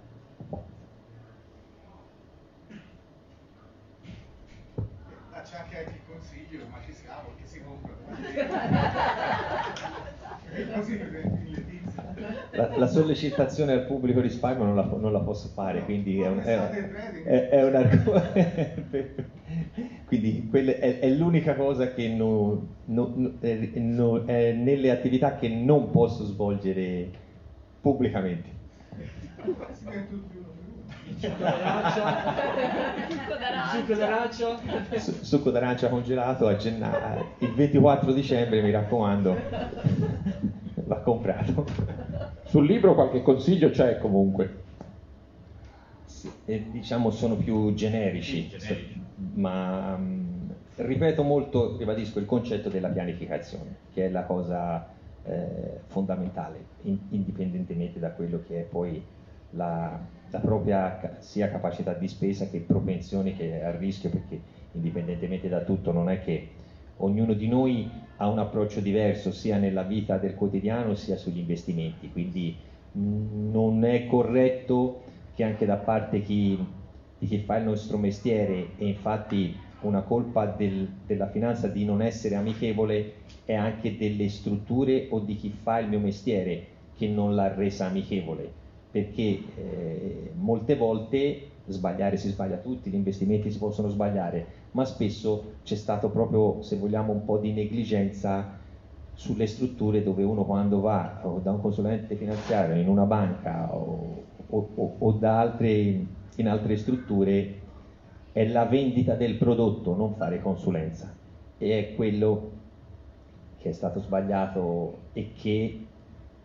Ah, 5.31 5.41
c'è 5.41 5.57
anche 5.57 5.93
il 5.93 6.01
consiglio, 6.07 6.65
ma 6.69 6.79
chi 6.85 6.93
scavo, 6.93 7.33
chi 7.37 7.45
si 7.45 7.63
compra? 7.63 7.97
La, 12.59 12.77
la, 12.77 12.87
sollecitazione 12.87 13.71
al 13.71 13.85
pubblico 13.85 14.19
risparmio 14.19 14.65
non 14.65 14.75
la, 14.75 14.83
non 14.97 15.13
la 15.13 15.19
posso 15.19 15.47
fare, 15.47 15.85
quindi 15.85 16.19
è 16.19 16.27
un, 16.27 16.39
è, 16.39 16.57
è, 17.23 17.49
è 17.49 17.63
un 17.63 17.75
argomento. 17.75 19.37
Quindi 20.05 20.49
è, 20.51 20.99
è, 20.99 21.09
l'unica 21.09 21.55
cosa 21.55 21.93
che 21.93 22.07
non, 22.09 22.67
non, 22.85 23.39
non, 23.75 24.23
è 24.25 24.51
nelle 24.51 24.91
attività 24.91 25.35
che 25.35 25.47
non 25.49 25.91
posso 25.91 26.25
svolgere 26.25 27.09
pubblicamente. 27.79 28.57
succo 33.71 33.93
d'arancia 33.93 34.57
succo 35.21 35.49
d'arancia 35.51 35.89
congelato 35.89 36.47
a 36.47 36.55
gennaio 36.55 37.35
il 37.39 37.53
24 37.53 38.13
dicembre 38.13 38.61
mi 38.61 38.71
raccomando 38.71 39.35
va 40.85 40.97
comprato 40.97 41.65
sul 42.49 42.65
libro 42.65 42.95
qualche 42.95 43.21
consiglio 43.21 43.69
c'è 43.69 43.99
comunque 43.99 44.63
sì, 46.05 46.31
diciamo 46.71 47.11
sono 47.11 47.35
più 47.35 47.75
generici, 47.75 48.47
generici. 48.47 49.01
ma 49.35 49.93
um, 49.93 50.51
ripeto 50.75 51.21
molto 51.21 51.77
ribadisco 51.77 52.17
il 52.17 52.25
concetto 52.25 52.69
della 52.69 52.87
pianificazione 52.87 53.75
che 53.93 54.07
è 54.07 54.09
la 54.09 54.23
cosa 54.23 54.87
eh, 55.25 55.81
fondamentale 55.85 56.65
in, 56.83 56.97
indipendentemente 57.09 57.99
da 57.99 58.09
quello 58.09 58.41
che 58.47 58.61
è 58.61 58.63
poi 58.63 58.99
la, 59.51 59.99
la 60.31 60.39
propria 60.39 61.17
sia 61.19 61.51
capacità 61.51 61.93
di 61.93 62.07
spesa 62.07 62.47
che 62.47 62.61
propensione 62.61 63.35
che 63.35 63.59
è 63.59 63.63
a 63.63 63.77
rischio 63.77 64.09
perché 64.09 64.41
indipendentemente 64.71 65.47
da 65.49 65.61
tutto 65.61 65.91
non 65.91 66.09
è 66.09 66.19
che 66.23 66.49
ognuno 66.99 67.33
di 67.33 67.47
noi 67.47 67.89
ha 68.17 68.27
un 68.27 68.39
approccio 68.39 68.79
diverso 68.79 69.31
sia 69.31 69.57
nella 69.57 69.83
vita 69.83 70.17
del 70.17 70.35
quotidiano 70.35 70.95
sia 70.95 71.15
sugli 71.15 71.39
investimenti, 71.39 72.11
quindi 72.11 72.55
mh, 72.91 73.51
non 73.51 73.83
è 73.83 74.05
corretto 74.07 75.03
che 75.35 75.43
anche 75.43 75.65
da 75.65 75.77
parte 75.77 76.21
chi, 76.21 76.57
di 77.17 77.27
chi 77.27 77.37
fa 77.39 77.57
il 77.57 77.63
nostro 77.63 77.97
mestiere 77.97 78.71
e 78.77 78.87
infatti 78.87 79.55
una 79.81 80.01
colpa 80.01 80.45
del, 80.45 80.87
della 81.05 81.29
finanza 81.29 81.67
di 81.67 81.85
non 81.85 82.01
essere 82.01 82.35
amichevole 82.35 83.13
è 83.45 83.53
anche 83.53 83.95
delle 83.97 84.27
strutture 84.27 85.07
o 85.09 85.19
di 85.19 85.35
chi 85.35 85.49
fa 85.49 85.79
il 85.79 85.87
mio 85.87 85.99
mestiere 85.99 86.65
che 86.97 87.07
non 87.07 87.35
l'ha 87.35 87.53
resa 87.53 87.85
amichevole. 87.85 88.51
Perché 88.91 89.21
eh, 89.21 90.31
molte 90.35 90.75
volte 90.75 91.48
sbagliare 91.71 92.17
si 92.17 92.29
sbaglia 92.29 92.57
tutti, 92.57 92.89
gli 92.89 92.95
investimenti 92.95 93.51
si 93.51 93.57
possono 93.57 93.89
sbagliare, 93.89 94.45
ma 94.71 94.85
spesso 94.85 95.55
c'è 95.63 95.75
stato 95.75 96.09
proprio, 96.09 96.61
se 96.61 96.77
vogliamo, 96.77 97.11
un 97.11 97.25
po' 97.25 97.37
di 97.37 97.51
negligenza 97.51 98.57
sulle 99.13 99.47
strutture 99.47 100.01
dove 100.01 100.23
uno 100.23 100.45
quando 100.45 100.79
va 100.79 101.21
da 101.43 101.51
un 101.51 101.59
consulente 101.59 102.15
finanziario 102.15 102.81
in 102.81 102.87
una 102.87 103.03
banca 103.03 103.75
o, 103.75 104.23
o, 104.49 104.95
o 104.97 105.11
da 105.11 105.39
altre, 105.39 106.05
in 106.35 106.47
altre 106.47 106.77
strutture 106.77 107.59
è 108.31 108.47
la 108.47 108.65
vendita 108.65 109.15
del 109.15 109.35
prodotto, 109.35 109.95
non 109.95 110.13
fare 110.13 110.41
consulenza. 110.41 111.13
E 111.57 111.79
è 111.79 111.95
quello 111.95 112.51
che 113.57 113.69
è 113.69 113.73
stato 113.73 113.99
sbagliato 113.99 114.99
e 115.13 115.31
che 115.33 115.85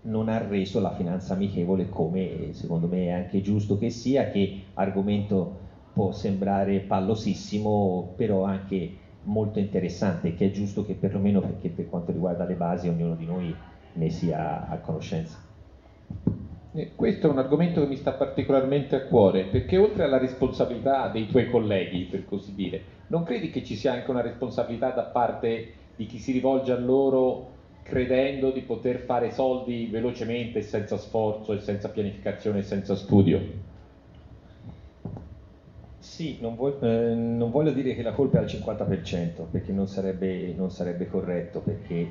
non 0.05 0.29
ha 0.29 0.39
reso 0.39 0.81
la 0.81 0.95
finanza 0.95 1.35
amichevole 1.35 1.89
come 1.89 2.53
secondo 2.53 2.87
me 2.87 3.07
è 3.07 3.11
anche 3.11 3.41
giusto 3.41 3.79
che 3.79 3.91
sia, 3.91 4.31
che 4.31 4.63
argomento 4.75 5.63
può 5.93 6.13
sembrare 6.13 6.81
pallosissimo, 6.81 8.13
però 8.17 8.43
anche 8.43 9.03
molto 9.25 9.59
interessante, 9.59 10.35
che 10.35 10.47
è 10.47 10.51
giusto 10.51 10.85
che 10.85 10.95
perlomeno 10.95 11.41
perché 11.41 11.69
per 11.69 11.89
quanto 11.89 12.13
riguarda 12.13 12.45
le 12.45 12.55
basi 12.55 12.89
ognuno 12.89 13.15
di 13.15 13.25
noi 13.25 13.55
ne 13.95 14.11
sia 14.11 14.69
a 14.69 14.77
conoscenza. 14.79 15.39
Questo 16.97 17.29
è 17.29 17.31
un 17.31 17.39
argomento 17.39 17.81
che 17.81 17.87
mi 17.87 17.97
sta 17.97 18.13
particolarmente 18.13 18.97
a 18.97 19.05
cuore, 19.05 19.45
perché 19.45 19.77
oltre 19.77 20.03
alla 20.03 20.19
responsabilità 20.19 21.09
dei 21.09 21.29
tuoi 21.29 21.49
colleghi, 21.49 22.03
per 22.11 22.25
così 22.25 22.53
dire, 22.55 22.83
non 23.07 23.23
credi 23.23 23.51
che 23.51 23.63
ci 23.63 23.77
sia 23.77 23.93
anche 23.93 24.11
una 24.11 24.21
responsabilità 24.21 24.91
da 24.91 25.05
parte 25.05 25.73
di 25.95 26.07
chi 26.07 26.19
si 26.19 26.33
rivolge 26.33 26.73
a 26.73 26.79
loro 26.79 27.53
credendo 27.85 28.51
di 28.51 28.62
poter 28.62 29.01
fare 29.01 29.30
soldi 29.30 29.87
velocemente, 29.87 30.62
senza 30.62 30.97
sforzo 30.97 31.53
e 31.53 31.61
senza 31.61 31.91
pianificazione 31.91 32.61
e 32.61 32.62
senza 32.62 32.97
studio? 32.97 33.41
Sì, 35.99 36.39
non, 36.41 36.57
voglio, 36.57 36.80
eh, 36.80 37.14
non 37.14 37.51
voglio 37.51 37.72
dire 37.72 37.95
che 37.95 38.03
la 38.03 38.12
colpa 38.12 38.39
è 38.39 38.41
al 38.41 38.47
50%, 38.47 39.45
perché 39.51 39.72
non 39.72 39.87
sarebbe, 39.87 40.55
non 40.57 40.70
sarebbe 40.70 41.09
corretto, 41.09 41.61
perché 41.61 42.11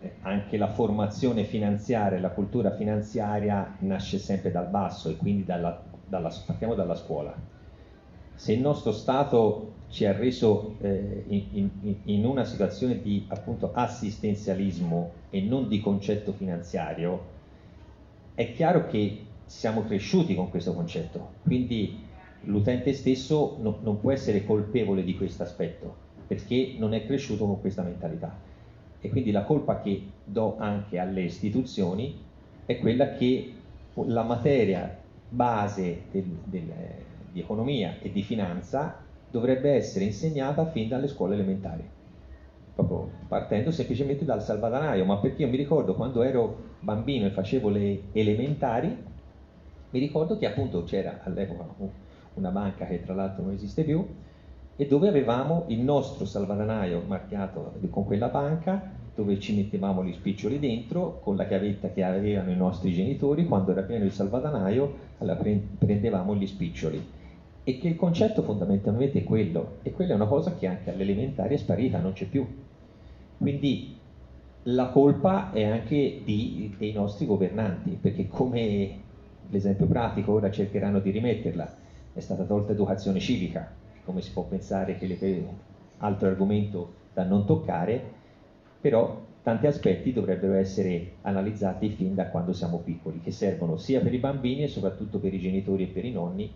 eh, 0.00 0.12
anche 0.22 0.56
la 0.56 0.68
formazione 0.68 1.44
finanziaria, 1.44 2.20
la 2.20 2.30
cultura 2.30 2.70
finanziaria 2.70 3.76
nasce 3.80 4.18
sempre 4.18 4.52
dal 4.52 4.68
basso 4.68 5.08
e 5.08 5.16
quindi 5.16 5.44
dalla, 5.44 5.82
dalla, 6.06 6.30
partiamo 6.46 6.74
dalla 6.74 6.94
scuola. 6.94 7.34
Se 8.34 8.52
il 8.52 8.60
nostro 8.60 8.92
Stato 8.92 9.72
ci 9.88 10.04
ha 10.04 10.12
reso 10.12 10.76
eh, 10.80 11.24
in, 11.28 11.70
in, 11.82 11.94
in, 12.04 12.24
una 12.24 12.44
situazione 12.44 13.00
di 13.00 13.24
appunto 13.28 13.72
assistenzialismo 13.72 15.12
e 15.30 15.40
non 15.40 15.68
di 15.68 15.80
concetto 15.80 16.32
finanziario, 16.32 17.34
è 18.34 18.52
chiaro 18.52 18.86
che 18.86 19.24
siamo 19.44 19.84
cresciuti 19.84 20.34
con 20.34 20.50
questo 20.50 20.74
concetto, 20.74 21.34
quindi 21.42 22.04
l'utente 22.42 22.92
stesso 22.92 23.56
no, 23.60 23.78
non 23.82 24.00
può 24.00 24.12
essere 24.12 24.44
colpevole 24.44 25.04
di 25.04 25.16
questo 25.16 25.42
aspetto 25.42 26.04
perché 26.26 26.74
non 26.76 26.92
è 26.92 27.06
cresciuto 27.06 27.46
con 27.46 27.60
questa 27.60 27.82
mentalità. 27.82 28.36
E 29.00 29.08
quindi 29.08 29.30
la 29.30 29.44
colpa 29.44 29.80
che 29.80 30.02
do 30.24 30.56
anche 30.58 30.98
alle 30.98 31.22
istituzioni 31.22 32.18
è 32.64 32.78
quella 32.78 33.14
che 33.14 33.52
la 33.94 34.24
materia 34.24 34.98
base 35.28 36.02
del, 36.10 36.24
del, 36.44 36.72
di 37.30 37.40
economia 37.40 37.98
e 38.00 38.10
di 38.10 38.22
finanza 38.22 39.04
dovrebbe 39.30 39.72
essere 39.72 40.04
insegnata 40.06 40.66
fin 40.70 40.88
dalle 40.88 41.08
scuole 41.08 41.34
elementari, 41.34 41.88
proprio 42.74 43.10
partendo 43.28 43.70
semplicemente 43.70 44.24
dal 44.24 44.42
salvadanaio, 44.42 45.04
ma 45.04 45.18
perché 45.18 45.42
io 45.42 45.48
mi 45.48 45.56
ricordo 45.56 45.94
quando 45.94 46.22
ero 46.22 46.74
bambino 46.80 47.26
e 47.26 47.30
facevo 47.30 47.68
le 47.68 48.02
elementari, 48.12 49.04
Mi 49.90 49.98
ricordo 50.00 50.36
che 50.36 50.46
appunto 50.46 50.82
c'era 50.84 51.20
all'epoca 51.22 51.64
una 52.34 52.50
banca 52.50 52.86
che 52.86 53.02
tra 53.02 53.14
l'altro 53.14 53.42
non 53.44 53.52
esiste 53.52 53.82
più 53.84 54.06
e 54.76 54.86
dove 54.86 55.08
avevamo 55.08 55.64
il 55.68 55.80
nostro 55.80 56.24
salvadanaio 56.26 57.02
marchiato 57.06 57.72
con 57.90 58.04
quella 58.04 58.28
banca 58.28 58.94
dove 59.14 59.38
ci 59.40 59.54
mettevamo 59.54 60.04
gli 60.04 60.12
spiccioli 60.12 60.58
dentro 60.58 61.18
con 61.20 61.36
la 61.36 61.46
chiavetta 61.46 61.90
che 61.90 62.02
avevano 62.02 62.50
i 62.50 62.56
nostri 62.56 62.92
genitori, 62.92 63.46
quando 63.46 63.70
era 63.70 63.82
pieno 63.82 64.04
il 64.04 64.12
salvadanaio 64.12 64.94
allora 65.18 65.40
prendevamo 65.78 66.34
gli 66.34 66.46
spiccioli. 66.46 67.02
E 67.68 67.78
che 67.78 67.88
il 67.88 67.96
concetto 67.96 68.42
fondamentalmente 68.42 69.18
è 69.18 69.24
quello, 69.24 69.78
e 69.82 69.90
quella 69.90 70.12
è 70.12 70.14
una 70.14 70.28
cosa 70.28 70.54
che 70.54 70.68
anche 70.68 70.88
all'elementare 70.88 71.54
è 71.54 71.56
sparita, 71.56 71.98
non 71.98 72.12
c'è 72.12 72.26
più. 72.26 72.46
Quindi 73.38 73.96
la 74.62 74.86
colpa 74.90 75.50
è 75.50 75.64
anche 75.64 76.20
di, 76.22 76.72
dei 76.78 76.92
nostri 76.92 77.26
governanti, 77.26 77.98
perché 78.00 78.28
come 78.28 79.00
l'esempio 79.48 79.86
pratico 79.86 80.34
ora 80.34 80.48
cercheranno 80.48 81.00
di 81.00 81.10
rimetterla, 81.10 81.76
è 82.12 82.20
stata 82.20 82.44
tolta 82.44 82.70
educazione 82.70 83.18
civica, 83.18 83.68
come 84.04 84.20
si 84.20 84.30
può 84.30 84.44
pensare 84.44 84.96
che 84.96 85.06
le, 85.08 85.44
altro 85.98 86.28
argomento 86.28 86.92
da 87.12 87.24
non 87.24 87.44
toccare, 87.46 88.00
però 88.80 89.24
tanti 89.42 89.66
aspetti 89.66 90.12
dovrebbero 90.12 90.54
essere 90.54 91.14
analizzati 91.22 91.88
fin 91.88 92.14
da 92.14 92.28
quando 92.28 92.52
siamo 92.52 92.78
piccoli, 92.78 93.20
che 93.20 93.32
servono 93.32 93.76
sia 93.76 94.00
per 94.00 94.14
i 94.14 94.18
bambini 94.18 94.62
e 94.62 94.68
soprattutto 94.68 95.18
per 95.18 95.34
i 95.34 95.40
genitori 95.40 95.82
e 95.82 95.88
per 95.88 96.04
i 96.04 96.12
nonni, 96.12 96.52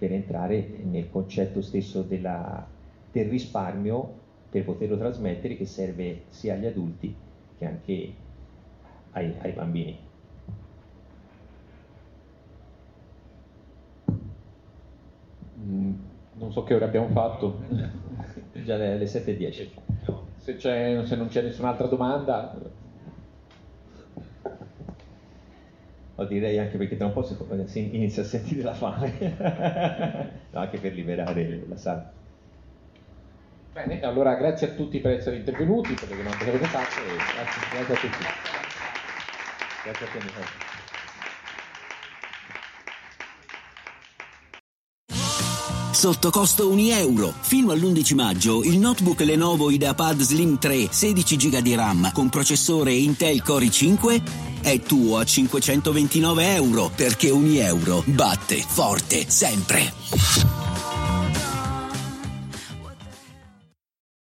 per 0.00 0.12
entrare 0.12 0.66
nel 0.84 1.10
concetto 1.10 1.60
stesso 1.60 2.00
della, 2.00 2.66
del 3.12 3.28
risparmio 3.28 4.18
per 4.48 4.64
poterlo 4.64 4.96
trasmettere 4.96 5.58
che 5.58 5.66
serve 5.66 6.22
sia 6.30 6.54
agli 6.54 6.64
adulti 6.64 7.14
che 7.58 7.66
anche 7.66 8.12
ai, 9.10 9.34
ai 9.40 9.52
bambini. 9.52 9.98
Mm, 15.58 15.92
non 16.38 16.50
so 16.50 16.62
che 16.64 16.72
ore 16.74 16.86
abbiamo 16.86 17.08
fatto. 17.08 17.60
Già 18.64 18.76
le, 18.76 18.96
le 18.96 19.04
7.10 19.04 19.90
se, 20.40 20.58
se 20.58 21.16
non 21.16 21.28
c'è 21.28 21.42
nessun'altra 21.42 21.86
domanda. 21.86 22.58
Lo 26.20 26.26
direi 26.26 26.58
anche 26.58 26.76
perché 26.76 26.98
tra 26.98 27.06
un 27.06 27.14
po' 27.14 27.22
si 27.22 27.94
inizia 27.94 28.20
a 28.22 28.26
sentire 28.26 28.62
la 28.62 28.74
fame, 28.74 29.36
no, 30.52 30.60
anche 30.60 30.76
per 30.78 30.92
liberare 30.92 31.64
la 31.66 31.76
sala. 31.78 32.12
Bene, 33.72 34.02
allora 34.02 34.34
grazie 34.34 34.66
a 34.66 34.70
tutti 34.72 34.98
per 34.98 35.12
essere 35.12 35.36
intervenuti, 35.36 35.94
per 35.94 36.10
le 36.10 36.16
domande 36.16 36.44
che 36.44 36.50
avete 36.50 36.66
fatto 36.66 37.00
e 37.00 37.16
grazie, 37.16 37.62
grazie 37.72 37.94
a 37.94 37.98
tutti. 37.98 38.24
Grazie 39.82 40.06
a 40.06 40.10
te. 40.10 40.68
Sotto 45.92 46.30
costo 46.30 46.70
1 46.70 46.80
euro. 46.96 47.32
Fino 47.40 47.72
all'11 47.72 48.14
maggio 48.14 48.62
il 48.62 48.78
notebook 48.78 49.20
Lenovo 49.20 49.70
IdeaPad 49.70 50.20
Slim 50.20 50.58
3 50.58 50.88
16 50.90 51.36
GB 51.36 51.58
di 51.60 51.74
RAM 51.74 52.12
con 52.12 52.28
processore 52.28 52.92
Intel 52.92 53.42
Core 53.42 53.64
i5 53.64 54.49
è 54.62 54.80
tuo 54.80 55.18
a 55.18 55.24
529 55.24 56.54
euro 56.54 56.90
perché 56.94 57.30
1 57.30 57.58
euro 57.60 58.02
batte 58.06 58.56
forte 58.56 59.28
sempre. 59.28 59.92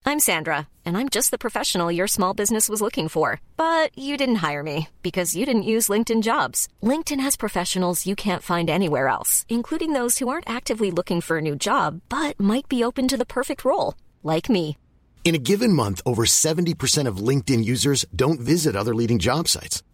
I'm 0.04 0.20
Sandra 0.20 0.68
and 0.84 0.98
I'm 0.98 1.08
just 1.08 1.32
the 1.32 1.38
professional 1.38 1.90
your 1.90 2.08
small 2.08 2.34
business 2.34 2.68
was 2.68 2.82
looking 2.82 3.08
for. 3.08 3.40
But 3.56 3.98
you 3.98 4.18
didn't 4.18 4.42
hire 4.42 4.64
me 4.64 4.90
because 5.04 5.38
you 5.38 5.46
didn't 5.46 5.72
use 5.76 5.88
LinkedIn 5.88 6.22
jobs. 6.22 6.68
LinkedIn 6.84 7.22
has 7.22 7.38
professionals 7.38 8.06
you 8.06 8.16
can't 8.16 8.44
find 8.44 8.70
anywhere 8.70 9.08
else, 9.08 9.46
including 9.48 9.94
those 9.94 10.18
who 10.18 10.28
aren't 10.28 10.50
actively 10.50 10.92
looking 10.92 11.22
for 11.22 11.38
a 11.38 11.42
new 11.42 11.56
job 11.56 12.02
but 12.10 12.38
might 12.40 12.68
be 12.68 12.84
open 12.84 13.08
to 13.08 13.18
the 13.18 13.26
perfect 13.38 13.64
role, 13.64 13.94
like 14.22 14.50
me. 14.50 14.76
In 15.24 15.36
a 15.36 15.46
given 15.52 15.72
month, 15.72 16.02
over 16.06 16.26
70% 16.26 17.08
of 17.08 17.26
LinkedIn 17.28 17.64
users 17.64 18.06
don't 18.14 18.42
visit 18.42 18.76
other 18.76 18.96
leading 18.96 19.20
job 19.20 19.48
sites. 19.48 19.82